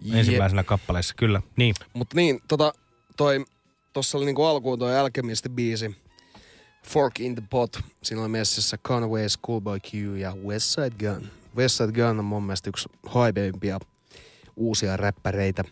Jep. 0.00 0.16
ensimmäisenä 0.18 0.64
kappaleessa. 0.64 1.14
Kyllä, 1.14 1.42
niin. 1.56 1.74
Mutta 1.92 2.16
niin, 2.16 2.40
tota, 2.48 2.72
toi, 3.16 3.44
tossa 3.92 4.18
oli 4.18 4.26
niinku 4.26 4.44
alkuun 4.44 4.78
toi 4.78 4.92
Alchemist-biisi, 4.92 5.94
Fork 6.86 7.20
in 7.20 7.34
the 7.34 7.42
Pot. 7.50 7.80
Siinä 8.02 8.20
oli 8.22 8.28
messissä 8.28 8.78
Conway, 8.78 9.28
Schoolboy 9.28 9.78
Q 9.80 9.94
ja 10.18 10.36
West 10.46 10.66
Side 10.66 10.90
Gun. 10.90 11.28
West 11.56 11.76
Side 11.76 11.92
Gun 11.92 12.18
on 12.18 12.24
mun 12.24 12.42
mielestä 12.42 12.70
yksi 12.70 12.88
haipeimpia 13.06 13.78
uusia 14.58 14.96
räppäreitä. 14.96 15.64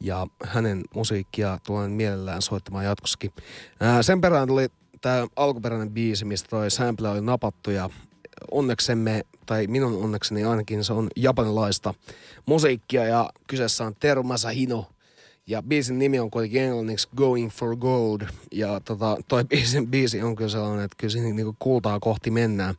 Ja 0.00 0.26
hänen 0.44 0.82
musiikkia 0.94 1.58
tulen 1.66 1.90
mielellään 1.90 2.42
soittamaan 2.42 2.84
jatkossakin. 2.84 3.32
Ää, 3.80 4.02
sen 4.02 4.20
perään 4.20 4.48
tuli 4.48 4.68
tämä 5.00 5.26
alkuperäinen 5.36 5.90
biisi, 5.90 6.24
mistä 6.24 6.48
toi 6.48 6.70
sample 6.70 7.08
oli 7.08 7.20
napattu 7.20 7.70
ja 7.70 7.90
onneksemme, 8.50 9.22
tai 9.46 9.66
minun 9.66 10.04
onnekseni 10.04 10.44
ainakin 10.44 10.84
se 10.84 10.92
on 10.92 11.08
japanilaista 11.16 11.94
musiikkia 12.46 13.04
ja 13.04 13.30
kyseessä 13.46 13.84
on 13.84 13.94
Teru 14.00 14.22
Masahino. 14.22 14.86
Ja 15.46 15.62
biisin 15.62 15.98
nimi 15.98 16.18
on 16.18 16.30
kuitenkin 16.30 16.62
englanniksi 16.62 17.08
Going 17.16 17.50
for 17.50 17.76
Gold. 17.76 18.20
Ja 18.52 18.80
tota, 18.80 19.16
toi 19.28 19.44
biisin 19.44 19.86
biisi 19.86 20.22
on 20.22 20.36
kyllä 20.36 20.50
sellainen, 20.50 20.84
että 20.84 20.96
kyllä 20.96 21.12
siinä 21.12 21.28
niinku 21.28 21.56
kultaa 21.58 22.00
kohti 22.00 22.30
mennään. 22.30 22.74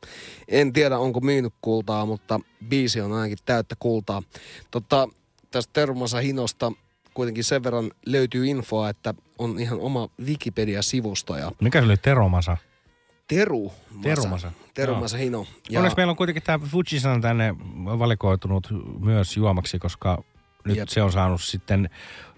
En 0.47 0.73
tiedä, 0.73 0.97
onko 0.97 1.19
myynyt 1.19 1.53
kultaa, 1.61 2.05
mutta 2.05 2.39
biisi 2.69 3.01
on 3.01 3.13
ainakin 3.13 3.37
täyttä 3.45 3.75
kultaa. 3.79 4.23
Tota, 4.71 5.09
tästä 5.51 5.73
Teru 5.73 5.95
Masahinosta 5.95 6.71
kuitenkin 7.13 7.43
sen 7.43 7.63
verran 7.63 7.91
löytyy 8.05 8.47
infoa, 8.47 8.89
että 8.89 9.13
on 9.37 9.59
ihan 9.59 9.79
oma 9.79 10.09
Wikipedia-sivusto. 10.25 11.37
Ja 11.37 11.51
Mikä 11.61 11.79
se 11.79 11.85
oli 11.85 11.97
Teromasa? 11.97 12.57
Teru 13.27 13.71
Terumasa. 14.01 14.51
Teru 14.73 14.91
Joo. 14.91 15.01
Masahino. 15.01 15.45
Ja 15.69 15.79
Onneksi 15.79 15.97
meillä 15.97 16.11
on 16.11 16.17
kuitenkin 16.17 16.43
tämä 16.43 16.65
Fujisan 16.65 17.21
tänne 17.21 17.55
valikoitunut 17.85 18.67
myös 18.99 19.37
juomaksi, 19.37 19.79
koska 19.79 20.23
nyt 20.65 20.77
Jep. 20.77 20.89
se 20.89 21.01
on 21.01 21.11
saanut 21.11 21.41
sitten 21.41 21.89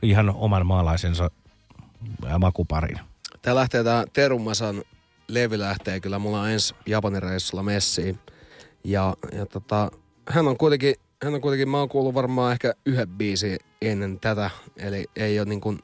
ihan 0.01 0.29
oman 0.29 0.65
maalaisensa 0.65 1.31
makuparin. 2.39 2.99
Tää 3.41 3.55
lähtee 3.55 3.83
tää 3.83 4.05
Terumasan 4.13 4.83
levy 5.27 5.59
lähtee 5.59 5.99
kyllä 5.99 6.19
mulla 6.19 6.41
on 6.41 6.49
ensi 6.49 6.75
Japanin 6.85 7.23
reissulla 7.23 7.63
messiin. 7.63 8.19
Ja, 8.83 9.15
ja 9.31 9.45
tota, 9.45 9.91
hän 10.29 10.47
on 10.47 10.57
kuitenkin, 10.57 10.95
hän 11.23 11.33
on 11.33 11.41
kuitenkin, 11.41 11.69
mä 11.69 11.77
oon 11.77 11.89
kuullut 11.89 12.13
varmaan 12.13 12.51
ehkä 12.51 12.73
yhden 12.85 13.09
biisin 13.09 13.59
ennen 13.81 14.19
tätä, 14.19 14.49
eli 14.77 15.05
ei 15.15 15.39
ole 15.39 15.49
niin 15.49 15.61
kuin 15.61 15.79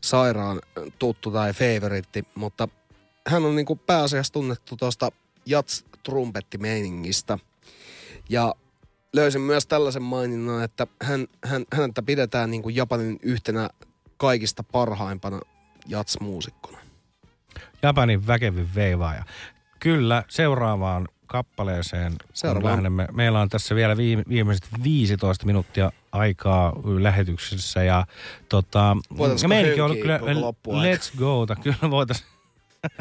sairaan 0.00 0.60
tuttu 0.98 1.30
tai 1.30 1.52
favoritti, 1.52 2.24
mutta 2.34 2.68
hän 3.28 3.44
on 3.44 3.56
niin 3.56 3.66
kuin 3.66 3.78
pääasiassa 3.78 4.32
tunnettu 4.32 4.76
tuosta 4.76 5.12
jats-trumpettimeiningistä. 5.46 7.38
Ja 8.28 8.54
löysin 9.12 9.40
myös 9.40 9.66
tällaisen 9.66 10.02
maininnan, 10.02 10.64
että 10.64 10.86
hän, 11.02 11.26
hän, 11.44 11.64
häntä 11.72 12.02
pidetään 12.02 12.50
niin 12.50 12.62
kuin 12.62 12.76
Japanin 12.76 13.18
yhtenä 13.22 13.70
kaikista 14.16 14.62
parhaimpana 14.62 15.40
jats-muusikkona. 15.86 16.78
Japanin 17.82 18.26
väkevin 18.26 18.74
veivaaja. 18.74 19.24
Kyllä, 19.80 20.24
seuraavaan 20.28 21.08
kappaleeseen 21.28 22.12
Seuraavaan. 22.32 22.72
lähdemme. 22.76 23.08
Meillä 23.12 23.40
on 23.40 23.48
tässä 23.48 23.74
vielä 23.74 23.96
viime, 23.96 24.24
viimeiset 24.28 24.68
15 24.82 25.46
minuuttia 25.46 25.92
aikaa 26.12 26.72
lähetyksessä 27.00 27.82
ja 27.82 28.06
tota, 28.48 28.96
meininki 29.48 29.80
on 29.80 29.90
hönkiä 29.90 30.02
kyllä 30.02 30.18
let's 30.66 31.18
go. 31.18 31.46
Kyllä 31.62 31.90
voitaisiin. 31.90 32.28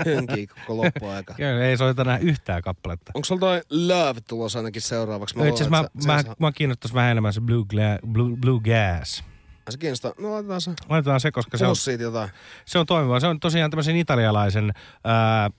Hönkii 0.06 0.48
koko 0.48 0.78
loppuaika. 0.78 1.34
Kyllä, 1.38 1.66
ei 1.66 1.78
soita 1.78 2.02
enää 2.02 2.18
yhtään 2.18 2.62
kappaletta. 2.62 3.12
Onko 3.16 3.26
sulla 3.26 3.40
toi 3.40 3.62
Love 3.70 4.22
tulossa 4.28 4.60
ainakin 4.60 4.82
seuraavaksi? 4.82 5.38
No, 5.38 5.46
itse 5.46 5.64
asiassa 5.64 5.90
luulen, 5.96 6.08
mä, 6.08 6.20
että 6.20 6.30
mä, 6.30 6.48
mä 6.48 6.52
kiinnostaisi 6.52 6.94
vähän 6.96 7.12
enemmän 7.12 7.34
se 7.34 7.42
Blue, 7.42 7.64
Gla- 7.74 8.08
Blue, 8.08 8.38
Blue 8.38 8.60
Gas. 8.60 9.24
se, 9.70 9.78
kiinnostaa. 9.78 10.14
No 10.20 10.32
laitetaan 10.32 10.62
se. 10.62 10.72
Laitetaan 10.90 11.20
se, 11.20 11.32
koska 11.32 11.58
se 11.58 11.66
on, 11.66 11.76
jotain. 12.00 12.30
se 12.66 12.80
on 12.80 12.86
toimiva. 12.86 13.20
Se 13.20 13.28
on 13.28 13.40
tosiaan 13.40 13.72
tämmöisen 13.72 13.96
italialaisen, 13.96 14.74
ää, 15.04 15.50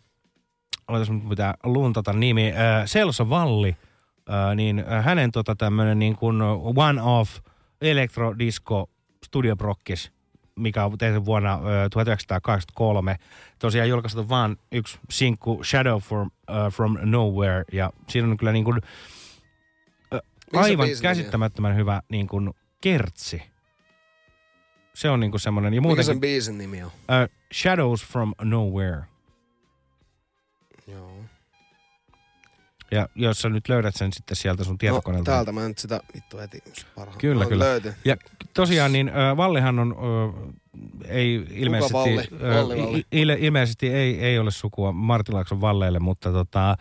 oletas 0.88 1.10
nyt 1.10 1.28
pitää 1.28 1.54
luntata 1.64 2.12
nimi, 2.12 2.52
ää, 2.52 2.84
Celso 2.84 3.30
Valli, 3.30 3.76
ää, 4.28 4.54
niin 4.54 4.84
ää, 4.86 5.02
hänen 5.02 5.32
tota 5.32 5.56
tämmönen 5.56 5.98
niin 5.98 6.16
kuin 6.16 6.42
one-off 6.42 7.40
elektrodisco 7.80 8.90
studiobrokkis, 9.24 10.12
mikä 10.56 10.84
on 10.84 10.98
tehty 10.98 11.24
vuonna 11.24 11.52
ää, 11.52 11.88
1983. 11.88 13.16
Tosiaan 13.58 13.88
julkaistu 13.88 14.28
vaan 14.28 14.56
yksi 14.72 14.98
sinkku 15.10 15.64
Shadow 15.64 16.00
from, 16.00 16.30
uh, 16.50 16.72
from 16.72 16.96
Nowhere, 17.02 17.64
ja 17.72 17.90
siinä 18.08 18.28
on 18.28 18.36
kyllä 18.36 18.52
niin 18.52 18.64
kuin, 18.64 18.80
Mikä 20.52 20.64
se 20.64 20.70
aivan 20.70 20.88
käsittämättömän 21.02 21.76
hyvä 21.76 22.02
niin 22.08 22.26
kuin 22.26 22.50
kertsi. 22.80 23.42
Se 24.94 25.10
on 25.10 25.20
niinku 25.20 25.38
semmoinen. 25.38 25.74
Ja 25.74 25.80
Mikä 25.80 25.88
muutenkin, 25.88 26.04
sen 26.04 26.20
biisin 26.20 26.58
nimi 26.58 26.82
on? 26.82 26.86
Uh, 26.86 27.34
Shadows 27.54 28.06
from 28.06 28.34
Nowhere. 28.42 29.02
Ja 32.90 33.08
jos 33.14 33.38
sä 33.38 33.48
nyt 33.48 33.68
löydät 33.68 33.94
sen 33.96 34.12
sitten 34.12 34.36
sieltä 34.36 34.64
sun 34.64 34.72
No, 34.74 34.78
tietokoneelta. 34.78 35.30
täältä 35.30 35.52
mä 35.52 35.68
nyt 35.68 35.78
sitä 35.78 36.00
vittu 36.14 36.38
heti 36.38 36.62
parhaan. 36.94 37.18
Kyllä, 37.18 37.44
no, 37.44 37.48
kyllä. 37.48 37.64
Löytyi. 37.64 37.92
Ja 38.04 38.16
tosiaan 38.54 38.92
niin 38.92 39.08
ö, 39.08 39.36
Vallihan 39.36 39.78
on, 39.78 39.96
ö, 39.98 40.52
ei 41.08 41.46
ilmeisesti, 41.50 41.92
Valli? 41.94 42.28
ö, 42.42 42.54
Valli, 42.54 42.82
Valli. 42.82 43.04
il, 43.12 43.28
ilmeisesti 43.28 43.88
ei, 43.92 44.20
ei 44.20 44.38
ole 44.38 44.50
sukua 44.50 44.92
Martilaakson 44.92 45.60
Valleille, 45.60 45.98
mutta 45.98 46.32
tota, 46.32 46.70
ö, 46.70 46.76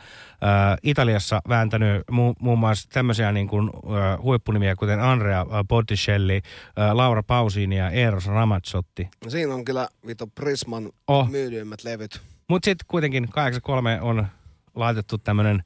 Italiassa 0.83 1.41
vääntänyt 1.49 2.03
mu, 2.11 2.33
muun 2.39 2.59
muassa 2.59 2.89
tämmöisiä 2.93 3.31
niin 3.31 3.47
kuin, 3.47 3.69
ö, 3.69 4.17
huippunimiä, 4.21 4.75
kuten 4.75 4.99
Andrea 4.99 5.45
Botticelli, 5.67 6.41
ö, 6.67 6.97
Laura 6.97 7.23
Pausini 7.23 7.77
ja 7.77 7.89
Eros 7.89 8.25
Ramazzotti. 8.27 9.09
No, 9.25 9.29
Siinä 9.29 9.53
on 9.53 9.65
kyllä 9.65 9.87
vittu 10.07 10.27
Prisman 10.35 10.89
Oh. 11.07 11.29
myydyimmät 11.29 11.83
levyt. 11.83 12.21
Mutta 12.47 12.65
sitten 12.65 12.85
kuitenkin 12.87 13.27
83 13.31 14.01
on 14.01 14.27
laitettu 14.75 15.17
tämmöinen 15.17 15.63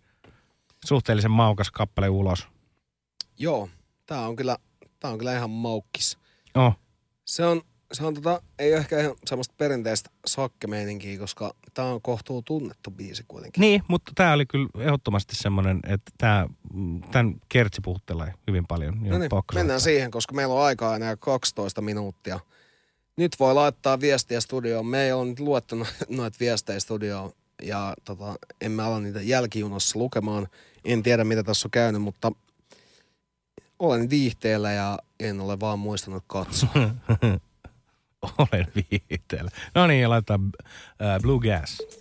suhteellisen 0.86 1.32
maukas 1.32 1.72
kappale 1.72 2.10
ulos. 2.10 2.48
Joo, 3.40 3.70
tää 4.06 4.28
on 4.28 4.36
kyllä, 4.36 4.58
tää 5.00 5.12
on 5.12 5.18
kyllä 5.18 5.36
ihan 5.36 5.50
maukkis. 5.50 6.18
Oh. 6.56 6.74
Se 7.26 7.46
on, 7.46 7.62
se 7.94 8.06
on 8.06 8.14
tota, 8.14 8.42
ei 8.60 8.72
ole 8.72 8.80
ehkä 8.80 9.00
ihan 9.00 9.16
semmoista 9.26 9.56
perinteistä 9.58 10.10
sakkemeininkiä, 10.26 11.20
koska 11.20 11.54
tää 11.74 11.86
on 11.86 12.02
kohtuu 12.02 12.42
tunnettu 12.42 12.92
biisi 12.92 13.24
kuitenkin. 13.28 13.62
Niin, 13.62 13.84
mutta 13.88 14.12
tämä 14.16 14.34
oli 14.34 14.46
kyllä 14.46 14.68
ehdottomasti 14.78 15.36
semmoinen, 15.36 15.80
että 15.88 16.12
tää, 16.18 16.48
tämän 17.12 17.36
kertsi 17.50 17.82
puhuttelee 17.82 18.34
hyvin 18.48 18.68
paljon. 18.68 19.04
No 19.04 19.18
niin, 19.18 19.30
mennään 19.54 19.82
siihen, 19.82 20.12
koska 20.12 20.34
meillä 20.34 20.54
on 20.54 20.64
aikaa 20.64 20.96
enää 20.96 21.16
12 21.16 21.82
minuuttia. 21.82 22.40
Nyt 23.18 23.40
voi 23.40 23.54
laittaa 23.54 24.00
viestiä 24.00 24.42
studioon. 24.42 24.86
Me 24.86 25.04
ei 25.04 25.12
ole 25.12 25.26
nyt 25.26 25.40
luettu 25.40 25.76
no- 25.76 25.86
noita 26.10 26.38
viestejä 26.40 26.80
studioon 26.80 27.32
ja 27.62 27.94
tota, 28.06 28.36
emme 28.62 28.84
ala 28.84 29.00
niitä 29.00 29.22
jälkijunassa 29.22 30.00
lukemaan. 30.00 30.48
En 30.86 31.04
tiedä, 31.04 31.24
mitä 31.24 31.44
tässä 31.44 31.68
on 31.68 31.72
käynyt, 31.72 32.02
mutta 32.02 32.32
olen 33.80 34.10
viihteellä 34.10 34.72
ja 34.72 35.00
en 35.20 35.42
ole 35.42 35.60
vaan 35.60 35.80
muistanut 35.80 36.24
katsoa. 36.28 36.72
olen 38.38 38.68
viiteellä. 38.76 39.52
No 39.76 39.88
niin, 39.88 40.10
laitetaan 40.10 40.52
äh, 41.02 41.22
Blue 41.22 41.40
Gas. 41.40 42.01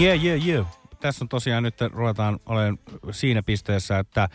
Yeah, 0.00 0.24
yeah, 0.24 0.46
yeah. 0.48 0.66
Tässä 1.00 1.24
on 1.24 1.28
tosiaan 1.28 1.62
nyt 1.62 1.74
ruvetaan 1.92 2.38
olen 2.46 2.78
siinä 3.10 3.42
pisteessä, 3.42 3.98
että 3.98 4.28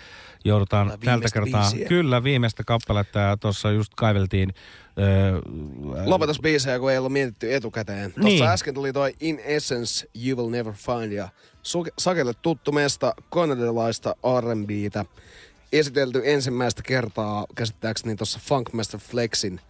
joudutaan 0.45 0.93
tältä 1.05 1.27
kertaa, 1.33 1.61
biisiä. 1.71 1.87
kyllä 1.87 2.23
viimeistä 2.23 2.63
kappaletta 2.63 3.19
ja 3.19 3.37
tuossa 3.37 3.71
just 3.71 3.91
kaiveltiin 3.95 4.53
öö, 4.99 5.41
Lopetas 6.05 6.39
biisejä, 6.39 6.79
kun 6.79 6.91
ei 6.91 6.97
ollut 6.97 7.11
mietitty 7.13 7.55
etukäteen. 7.55 8.11
Tuossa 8.13 8.27
Niin. 8.29 8.43
äsken 8.43 8.73
tuli 8.73 8.93
toi 8.93 9.13
In 9.19 9.39
Essence, 9.43 10.07
You 10.25 10.37
Will 10.37 10.49
Never 10.49 10.73
Find 10.73 11.11
ja 11.11 11.29
Sakelle 11.99 12.33
tuttu 12.41 12.71
mesta 12.71 13.13
kanadalaista 13.29 14.15
R&Btä. 14.41 15.05
Esitelty 15.71 16.21
ensimmäistä 16.25 16.81
kertaa 16.85 17.45
käsittääkseni 17.55 18.15
tuossa 18.15 18.39
Funkmaster 18.43 18.99
Flexin 18.99 19.61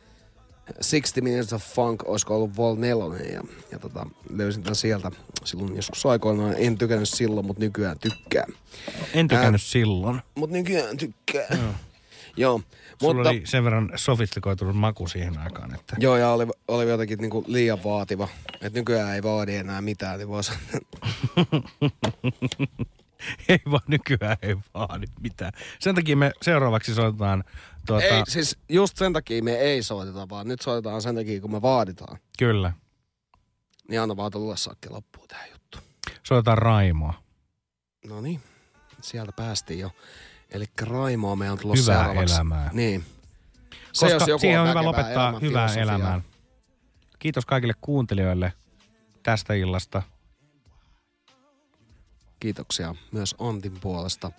60 0.74 1.22
Minutes 1.22 1.54
of 1.54 1.64
Funk, 1.64 2.04
olisiko 2.06 2.36
ollut 2.36 2.58
Vol 2.58 2.76
4 2.76 3.32
ja, 3.34 3.42
ja 3.72 3.80
tota, 3.80 4.06
löysin 4.30 4.64
tämän 4.64 4.76
sieltä 4.76 5.12
silloin 5.44 5.76
joskus 5.76 6.06
aikoinaan. 6.06 6.56
En 6.58 6.78
tykännyt 6.78 7.10
silloin, 7.10 7.46
mutta 7.46 7.64
nykyään 7.64 8.00
tykkään. 8.00 8.54
en 9.14 9.28
tykännyt 9.28 9.62
Ää, 9.62 9.68
silloin. 9.68 10.22
Mutta 10.36 10.56
nykyään 10.56 10.98
tykkään. 10.98 11.48
Joo. 11.58 11.74
Joo. 12.38 12.62
Sulla 13.02 13.14
Mutta, 13.14 13.30
oli 13.30 13.42
sen 13.46 13.64
verran 13.64 13.90
sofistikoitunut 13.96 14.76
maku 14.76 15.08
siihen 15.08 15.38
aikaan, 15.38 15.76
että 15.76 15.96
Joo, 16.00 16.18
ja 16.18 16.30
oli, 16.30 16.48
oli 16.68 16.90
jotenkin 16.90 17.20
niinku 17.20 17.44
liian 17.48 17.84
vaativa. 17.84 18.28
Et 18.62 18.74
nykyään 18.74 19.16
ei 19.16 19.24
vaadi 19.24 19.56
enää 19.56 19.82
mitään, 19.82 20.18
niin 20.18 20.28
voisi... 20.28 20.52
ei 23.50 23.60
vaan 23.72 23.82
nykyään 23.88 24.38
ei 24.42 24.56
vaadi 24.74 25.06
mitään. 25.22 25.52
Sen 25.80 25.96
takia 25.96 26.18
me 26.18 26.32
seuraavaksi 26.42 26.94
soitetaan 26.94 27.44
tuota, 27.86 28.06
Ei, 28.06 28.24
siis 28.28 28.57
just 28.70 28.98
sen 28.98 29.14
takia 29.14 29.44
me 29.44 29.52
ei 29.56 29.84
soiteta, 29.84 30.30
vaan 30.30 30.48
nyt 30.48 30.62
soitetaan 30.62 31.02
sen 31.02 31.16
takia, 31.16 31.41
kun 31.41 31.52
me 31.52 31.62
vaaditaan. 31.62 32.18
kyllä, 32.40 32.74
Niin 33.90 34.02
anna 34.02 34.18
vaan 34.18 34.32
tulla 34.32 34.56
sakke 34.56 34.90
loppuun 34.90 35.28
tää 35.28 35.45
juttu. 35.52 35.78
soitetaan 36.24 36.57
Raimoa. 36.57 37.14
No 38.07 38.22
niin, 38.22 38.41
sieltä 39.02 39.32
päästiin 39.32 39.80
jo. 39.80 39.91
Eli 40.49 40.66
Raimoa 40.82 41.36
meidän 41.36 41.52
on 41.53 41.60
tulossa 41.60 41.91
Hyvää 41.91 42.06
seuraavaksi. 42.06 42.36
elämää. 42.36 42.70
Niin. 42.74 43.06
Koska 43.99 44.26
siihen 44.40 44.62
on 44.62 44.68
hyvä 44.70 44.74
väkevää 44.80 44.84
lopettaa 44.86 45.24
elämän 45.24 45.41
hyvää 45.41 45.74
elämää. 45.76 46.22
Kiitos 47.20 47.45
kaikille 47.45 47.74
kuuntelijoille 47.82 48.53
tästä 49.24 49.53
illasta. 49.53 50.02
Kiitoksia 52.40 52.95
myös 53.12 53.36
Antin 53.40 53.80
puolesta. 53.82 54.32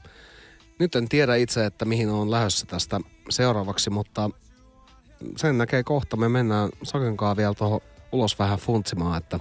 Nyt 0.79 0.95
en 0.95 1.09
tiedä 1.09 1.37
itse, 1.37 1.67
että 1.67 1.85
mihin 1.85 2.09
on 2.09 2.31
lähdössä 2.31 2.67
tästä 2.67 3.01
seuraavaksi, 3.31 3.91
mutta 3.91 4.31
sen 5.37 5.59
näkee 5.59 5.83
kohta. 5.83 6.17
Me 6.17 6.29
mennään 6.29 6.71
Sakenkaan 6.83 7.37
vielä 7.37 7.55
tuohon 7.55 7.81
ulos 8.13 8.39
vähän 8.39 8.59
funtsimaan, 8.59 9.19
että 9.19 9.41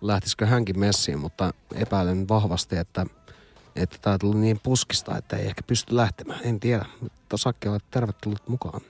lähtisikö 0.00 0.46
hänkin 0.46 0.80
messiin, 0.80 1.18
mutta 1.18 1.54
epäilen 1.74 2.28
vahvasti, 2.28 2.76
että 2.76 3.06
että 3.76 3.98
tämä 4.02 4.18
tuli 4.18 4.36
niin 4.36 4.60
puskista, 4.62 5.18
että 5.18 5.36
ei 5.36 5.46
ehkä 5.46 5.62
pysty 5.66 5.96
lähtemään. 5.96 6.40
En 6.44 6.60
tiedä, 6.60 6.84
mutta 7.00 7.36
Sakke 7.36 7.70
olet 7.70 7.84
tervetullut 7.90 8.48
mukaan. 8.48 8.80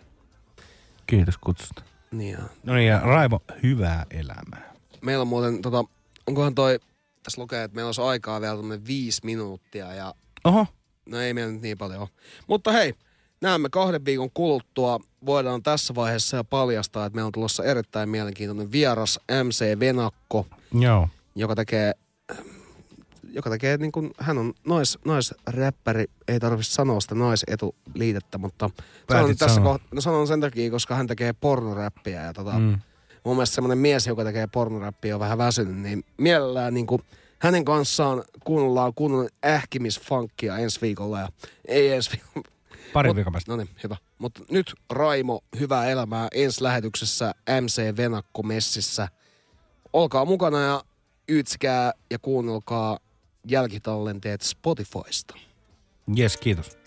Kiitos 1.06 1.38
kutsusta. 1.38 1.82
Niin 2.10 2.32
ja 2.32 2.38
No 2.64 2.74
niin, 2.74 2.88
ja 2.88 3.00
Raimo, 3.00 3.40
hyvää 3.62 4.06
elämää. 4.10 4.74
Meillä 5.00 5.22
on 5.22 5.28
muuten, 5.28 5.62
tota, 5.62 5.84
onkohan 6.26 6.54
toi, 6.54 6.78
tässä 7.22 7.42
lukee, 7.42 7.64
että 7.64 7.74
meillä 7.74 7.88
olisi 7.88 8.00
aikaa 8.00 8.40
vielä 8.40 8.54
tuonne 8.54 8.80
viisi 8.86 9.20
minuuttia 9.24 9.94
ja 9.94 10.14
Oho, 10.44 10.66
no 11.06 11.20
ei 11.20 11.34
meillä 11.34 11.52
nyt 11.52 11.62
niin 11.62 11.78
paljon 11.78 12.00
ole. 12.00 12.08
Mutta 12.46 12.72
hei, 12.72 12.94
näemme 13.40 13.68
kahden 13.68 14.04
viikon 14.04 14.30
kuluttua. 14.34 15.00
Voidaan 15.26 15.62
tässä 15.62 15.94
vaiheessa 15.94 16.36
jo 16.36 16.44
paljastaa, 16.44 17.06
että 17.06 17.14
meillä 17.14 17.26
on 17.26 17.32
tulossa 17.32 17.64
erittäin 17.64 18.08
mielenkiintoinen 18.08 18.72
vieras 18.72 19.20
MC 19.44 19.78
Venakko, 19.80 20.46
joo. 20.80 21.08
joka 21.34 21.54
tekee 21.54 21.92
joka 23.32 23.50
tekee 23.50 23.76
niin 23.76 23.92
kuin, 23.92 24.10
hän 24.20 24.38
on 24.38 24.54
nais, 24.66 24.98
naisräppäri, 25.04 26.04
ei 26.28 26.40
tarvitse 26.40 26.72
sanoa 26.72 27.00
sitä 27.00 27.14
naisetuliitettä, 27.14 28.38
mutta 28.38 28.70
sanon, 29.12 29.36
tässä 29.36 29.60
koht- 29.60 29.88
no 29.94 30.00
sanon 30.00 30.26
sen 30.26 30.40
takia, 30.40 30.70
koska 30.70 30.94
hän 30.94 31.06
tekee 31.06 31.32
pornoräppiä 31.32 32.22
ja 32.22 32.32
tota, 32.32 32.52
Mm. 32.58 32.78
mun 33.24 33.36
mielestä 33.36 33.54
semmoinen 33.54 33.78
mies, 33.78 34.06
joka 34.06 34.24
tekee 34.24 34.46
pornoräppiä 34.46 35.14
on 35.16 35.20
vähän 35.20 35.38
väsynyt, 35.38 35.76
niin 35.76 36.04
mielellään 36.18 36.74
niin 36.74 36.86
kuin, 36.86 37.02
hänen 37.46 37.64
kanssaan 37.64 38.24
kuunnellaan 38.44 38.92
kunnon 38.94 39.28
ähkimisfunkia 39.44 40.58
ensi 40.58 40.80
viikolla 40.80 41.20
ja 41.20 41.28
ei 41.68 41.92
ensi 41.92 42.10
viikolla. 42.12 42.48
Pari 42.92 43.14
viikon 43.14 43.32
päästä. 43.32 43.52
No 43.52 43.56
niin, 43.56 43.68
hyvä. 43.82 43.96
Mutta 44.18 44.40
nyt 44.50 44.74
Raimo, 44.90 45.40
hyvää 45.60 45.86
elämää 45.86 46.28
ensi 46.32 46.62
lähetyksessä 46.62 47.34
MC 47.60 47.96
Venakko 47.96 48.42
Messissä. 48.42 49.08
Olkaa 49.92 50.24
mukana 50.24 50.60
ja 50.60 50.84
yytsikää 51.28 51.92
ja 52.10 52.18
kuunnelkaa 52.18 52.98
jälkitallenteet 53.48 54.42
Spotifysta. 54.42 55.34
Jes, 56.14 56.36
kiitos. 56.36 56.78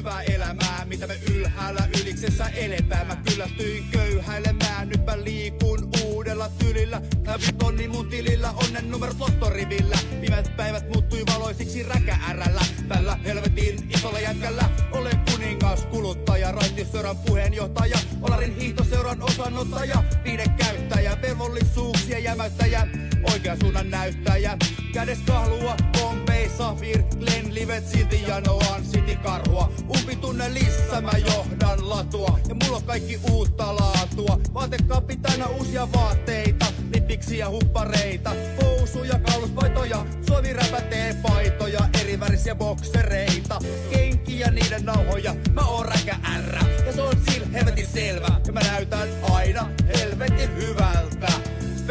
Hyvää 0.00 0.22
elämää, 0.22 0.84
mitä 0.84 1.06
me 1.06 1.18
ylhäällä 1.34 1.88
yliksessä 2.02 2.48
eletään. 2.48 3.06
Mä 3.06 3.16
kyllästyin 3.16 3.84
köyhäilemään, 3.90 4.88
nyt 4.88 5.06
mä 5.06 5.24
liikun 5.24 5.90
uudella 6.04 6.48
tyylillä. 6.58 7.02
Läpi 7.26 7.52
tonni 7.58 7.88
mun 7.88 8.08
tilillä, 8.08 8.50
onnen 8.50 8.90
numerot 8.90 9.18
lottorivillä. 9.18 9.98
Pimeät 10.20 10.56
päivät 10.56 10.88
muuttui 10.88 11.22
valoisiksi 11.34 11.82
räkäärällä. 11.82 12.60
Tällä 12.88 13.18
helvetin 13.24 13.90
isolla 13.90 14.20
jätkällä 14.20 14.70
olen 14.92 15.20
kuningas, 15.30 15.86
kuluttaja, 15.86 16.52
raitisseuran 16.52 17.18
puheenjohtaja. 17.18 17.98
Olarin 18.22 18.56
hiihtoseuran 18.56 19.22
osanottaja, 19.22 20.02
niiden 20.24 20.50
käyttäjä, 20.50 21.16
velvollisuuksia 21.22 22.18
jämäyttäjä. 22.18 22.88
Oikean 23.32 23.58
suunnan 23.60 23.90
näyttäjä, 23.90 24.58
kädes 24.92 25.18
kahlua, 25.26 25.76
Bombay, 25.92 26.39
Safir, 26.58 27.02
Glen, 27.02 27.54
Livet, 27.54 27.88
silti 27.88 28.22
janoan, 28.28 28.82
City 28.92 29.16
karhua. 29.16 29.72
Umpitunnelissa 29.96 31.00
mä 31.00 31.12
johdan 31.26 31.90
latua, 31.90 32.38
ja 32.48 32.54
mulla 32.54 32.76
on 32.76 32.84
kaikki 32.84 33.20
uutta 33.30 33.76
laatua. 33.76 34.40
Vaatekaappi 34.54 35.18
uusia 35.58 35.88
vaatteita, 35.92 36.66
lippiksiä 36.94 37.48
huppareita, 37.48 38.30
housuja, 38.62 39.18
kauluspaitoja, 39.18 40.06
suomiräpätee 40.26 41.14
paitoja, 41.22 41.80
eri 42.00 42.20
värisiä 42.20 42.54
boksereita, 42.54 43.58
kenkiä 43.90 44.50
niiden 44.50 44.84
nauhoja, 44.84 45.34
mä 45.52 45.60
oon 45.60 45.86
räkä 45.86 46.16
R, 46.40 46.64
ja 46.86 46.92
se 46.92 47.02
on 47.02 47.14
sil 47.26 47.44
helvetin 47.52 47.86
selvä, 47.86 48.28
ja 48.46 48.52
mä 48.52 48.60
näytän 48.60 49.08
aina 49.30 49.70
helvetin 49.98 50.50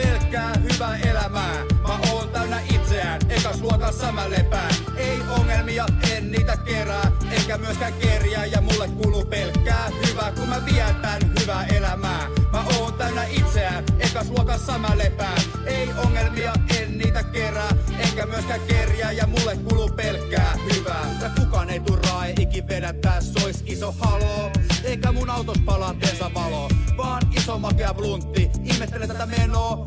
pelkkää 0.01 0.53
hyvää 0.63 0.97
elämää. 0.97 1.55
Mä 1.87 1.99
oon 2.11 2.29
täynnä 2.29 2.61
itseään, 2.73 3.21
eikä 3.29 3.49
luotassa 3.61 4.05
sama 4.05 4.29
lepää. 4.29 4.69
Ei 4.97 5.19
ongelmia, 5.39 5.85
en 6.11 6.31
niitä 6.31 6.57
kerää, 6.57 7.11
eikä 7.31 7.57
myöskään 7.57 7.93
kerjää. 7.93 8.45
Ja 8.45 8.61
mulle 8.61 8.87
kuuluu 8.87 9.25
pelkkää 9.25 9.89
hyvää, 10.07 10.31
kun 10.31 10.49
mä 10.49 10.65
vietän 10.65 11.21
hyvää 11.39 11.65
elämää. 11.65 12.27
Mä 12.51 12.63
oon 12.77 12.93
täynnä 12.93 13.23
itseään, 13.23 13.83
eikä 13.99 14.25
luokassa 14.29 14.65
sama 14.65 14.97
lepää. 14.97 15.35
Ei 15.65 15.89
ongelmia, 16.05 16.53
en 16.79 16.97
niitä 16.97 17.23
kerää, 17.23 17.69
eikä 17.99 18.25
myöskään 18.25 18.61
kerjää. 18.67 19.11
Ja 19.11 19.27
mulle 19.27 19.57
kuuluu 19.57 19.89
pelkkää 19.89 20.57
hyvää. 20.73 21.05
Ja 21.21 21.29
kukaan 21.39 21.69
ei 21.69 21.79
turraa, 21.79 22.25
ei 22.25 22.35
ikin 22.39 22.67
vedä, 22.67 22.93
tässä 22.93 23.45
ois 23.45 23.63
iso 23.65 23.95
haloo. 23.99 24.51
Eikä 24.83 25.11
mun 25.11 25.29
autos 25.29 25.57
palaa 25.65 25.95
valo, 26.33 26.69
vaan 26.97 27.21
iso 27.37 27.59
makea 27.59 27.93
bluntti. 27.93 28.49
Ihmettelen 28.63 29.07
tätä 29.07 29.25
menoa, 29.25 29.85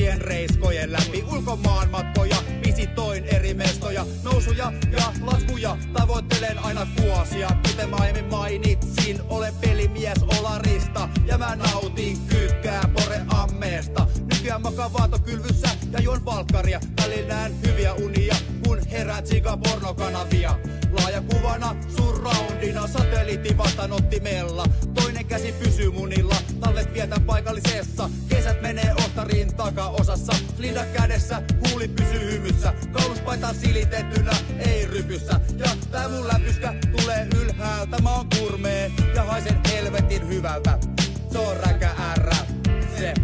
uusien 0.00 0.20
reiskojen 0.20 0.92
läpi. 0.92 1.24
Ulkomaan 1.32 1.90
matkoja, 1.90 2.36
visitoin 2.66 3.24
eri 3.24 3.54
mestoja, 3.54 4.06
nousuja 4.24 4.72
ja 4.92 5.12
laskuja. 5.22 5.76
Tavoittelen 5.92 6.58
aina 6.58 6.86
vuosia, 7.00 7.48
kuten 7.66 7.90
mä 7.90 7.96
aiemmin 7.96 8.24
mainitsin. 8.24 9.20
Olen 9.28 9.54
pelimies 9.60 10.18
Olarista 10.38 11.08
ja 11.26 11.38
mä 11.38 11.56
nautin 11.56 12.18
kyykkää 12.28 12.88
pore 12.94 13.20
ammeesta. 13.28 14.06
Nykyään 14.34 14.62
makaan 14.62 14.92
vaatokylvyssä 14.92 15.68
ja 15.92 16.00
juon 16.00 16.24
valkkaria. 16.24 16.80
Välillä 17.02 17.34
näen 17.34 17.52
hyviä 17.66 17.94
unia, 17.94 18.36
kun 18.66 18.86
herää 18.86 19.22
tsiika 19.22 19.56
pornokanavia. 19.56 20.58
Laaja 20.92 21.20
kuvana, 21.20 21.76
surroundina, 21.96 22.86
satelliitti 22.86 23.58
vastaanottimella. 23.58 24.64
Toinen 24.94 25.26
käsi 25.26 25.52
pysyy 25.52 25.90
munilla, 25.90 26.29
vietän 27.00 27.22
paikallisessa. 27.22 28.10
Kesät 28.28 28.62
menee 28.62 28.94
ohtariin 28.98 29.56
takaosassa. 29.56 30.32
Linda 30.58 30.84
kädessä, 30.84 31.42
huuli 31.68 31.88
pysyy 31.88 32.32
hymyssä. 32.32 32.74
Kauluspaita 32.92 33.52
silitettynä, 33.52 34.32
ei 34.58 34.86
rypyssä. 34.86 35.40
Ja 35.58 35.70
tää 35.90 36.08
mun 36.08 36.28
läpyskä 36.28 36.74
tulee 36.90 37.26
ylhäältä. 37.42 37.98
Mä 38.02 38.14
oon 38.14 38.26
kurmee 38.38 38.92
ja 39.14 39.24
haisen 39.24 39.60
helvetin 39.72 40.28
hyvältä. 40.28 40.78
Se 41.32 41.38
on 41.38 41.56
räkä 41.56 41.90
R, 42.16 42.34
se 42.98 43.14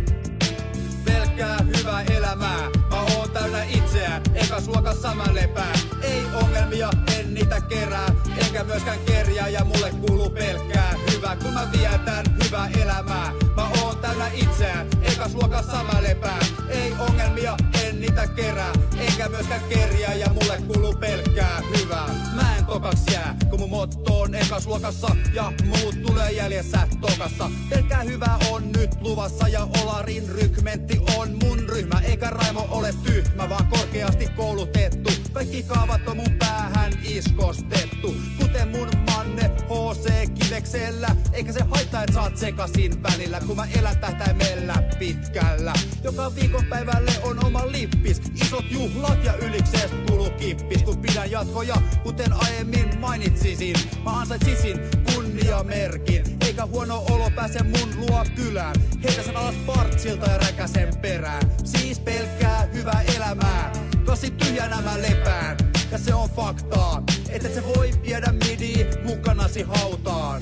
pelkkää 1.04 1.58
hyvää 1.76 2.02
elämää. 2.02 2.70
Mä 2.90 3.00
oon 3.00 3.30
täynnä 3.30 3.64
itseä, 3.64 4.20
ekas 4.56 5.16
mä 5.16 5.34
lepään. 5.34 5.78
Ei 6.02 6.22
ongelmia, 6.42 6.90
en 7.18 7.34
niitä 7.34 7.60
kerää, 7.60 8.08
enkä 8.36 8.64
myöskään 8.64 8.98
kerjää 9.06 9.48
ja 9.48 9.64
mulle 9.64 9.90
kuuluu 9.90 10.30
pelkkää 10.30 10.94
hyvää, 11.12 11.36
kun 11.36 11.52
mä 11.52 11.68
vietän 11.72 12.24
hyvää 12.44 12.68
elämää. 12.82 13.32
Mä 13.56 13.68
oon 13.82 13.98
täynnä 13.98 14.30
itseä, 14.34 14.86
ekas 15.02 15.34
luokassa 15.34 15.84
mä 15.84 16.02
lepään. 16.02 16.46
Ei 16.68 16.92
ongelmia, 16.98 17.56
en 17.84 18.00
niitä 18.00 18.26
kerää, 18.26 18.72
enkä 18.98 19.28
myöskään 19.28 19.60
kerjää 19.68 20.14
ja 20.14 20.28
mulle 20.28 20.62
kuuluu 20.66 20.94
pelkkää 20.94 21.62
hyvää. 21.78 22.08
Mä 22.34 22.56
en 22.56 22.64
tokaks 22.64 23.00
jää, 23.12 23.36
kun 23.50 23.60
mun 23.60 23.70
motto 23.70 24.20
on 24.20 24.30
luokassa 24.66 25.16
ja 25.34 25.52
muut 25.64 26.02
tulee 26.02 26.32
jäljessä 26.32 26.88
tokassa. 27.00 27.50
Pelkkää 27.70 28.02
hyvää 28.02 28.38
on 28.50 28.72
nyt 28.72 28.90
luvassa 29.00 29.48
ja 29.48 29.68
Olarin 29.82 30.28
rykmentti 30.28 31.00
on 31.16 31.38
mun 31.42 31.58
ryhmä. 31.68 32.00
Eikä 32.04 32.30
Raimo 32.30 32.68
ole 32.70 32.94
tyhmä, 33.04 33.48
vaan 33.48 33.66
korkeasti 33.66 34.28
koulutettu. 34.46 35.10
Kaikki 35.32 35.62
kaavat 35.62 36.08
on 36.08 36.16
mun 36.16 36.32
päähän 36.38 36.92
iskostettu. 37.02 38.14
Kuten 38.40 38.68
mun 38.68 38.88
manne 39.06 39.50
HC 39.50 40.34
Kiveksellä. 40.34 41.08
Eikä 41.32 41.52
se 41.52 41.60
haittaa, 41.70 42.02
et 42.02 42.12
saat 42.14 42.36
sekasin 42.36 43.02
välillä, 43.02 43.40
kun 43.46 43.56
mä 43.56 43.66
elän 43.78 43.98
tähtäimellä 43.98 44.74
pitkällä. 44.98 45.72
Joka 46.02 46.34
viikonpäivälle 46.34 47.12
on 47.22 47.44
oma 47.44 47.72
lippis. 47.72 48.22
Isot 48.34 48.64
juhlat 48.70 49.24
ja 49.24 49.34
yliksees 49.36 49.90
kuuluu 50.06 50.30
kippis. 50.30 50.82
Kun 50.82 50.98
pidän 50.98 51.30
jatkoja, 51.30 51.76
kuten 52.02 52.32
aiemmin 52.32 52.98
mainitsisin. 52.98 53.76
Mä 54.04 54.10
ansaitsisin 54.10 54.80
kunniamerkin. 55.14 56.24
Eikä 56.46 56.66
huono 56.66 57.04
olo 57.10 57.30
pääse 57.36 57.62
mun 57.62 57.96
luo 57.96 58.24
kylään. 58.36 58.76
Heitä 59.04 59.22
sen 59.22 59.36
alas 59.36 59.54
partsilta 59.66 60.30
ja 60.30 60.38
räkäsen 60.38 60.96
perään. 60.96 61.42
Siis 61.64 62.00
pelkkää 62.00 62.68
hyvää 62.72 63.02
elämää. 63.16 63.85
Tosi 64.06 64.30
tyhjänä 64.30 64.82
mä 64.82 65.02
lepään. 65.02 65.56
Ja 65.92 65.98
se 65.98 66.14
on 66.14 66.30
faktaa, 66.30 67.02
että 67.28 67.48
et 67.48 67.54
se 67.54 67.62
voi 67.76 67.90
viedä 68.02 68.32
midi 68.32 68.86
mukanasi 69.04 69.62
hautaan. 69.62 70.40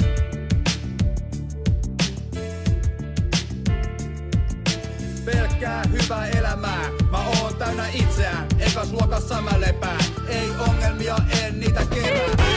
Pelkkää 5.24 5.82
hyvää 5.92 6.28
elämää, 6.28 6.90
mä 7.10 7.28
oon 7.28 7.56
täynnä 7.56 7.88
itseään. 7.94 8.46
Ekas 8.58 8.92
luokassa 8.92 9.42
mä 9.42 9.60
lepään. 9.60 10.00
Ei 10.28 10.50
ongelmia, 10.68 11.16
en 11.42 11.60
niitä 11.60 11.86
kerää. 11.86 12.54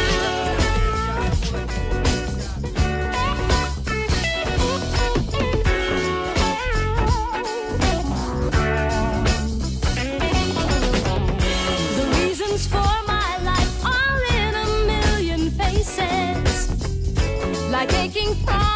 Like 18.27 18.37
aching 18.45 18.66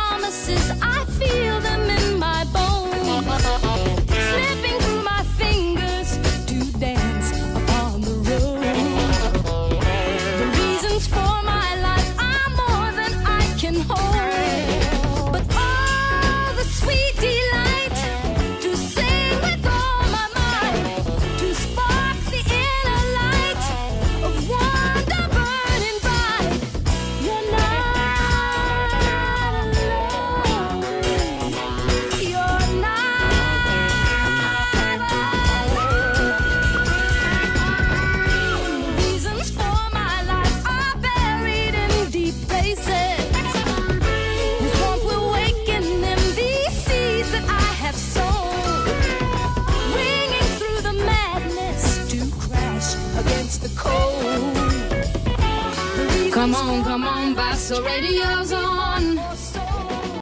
already? 57.72 58.21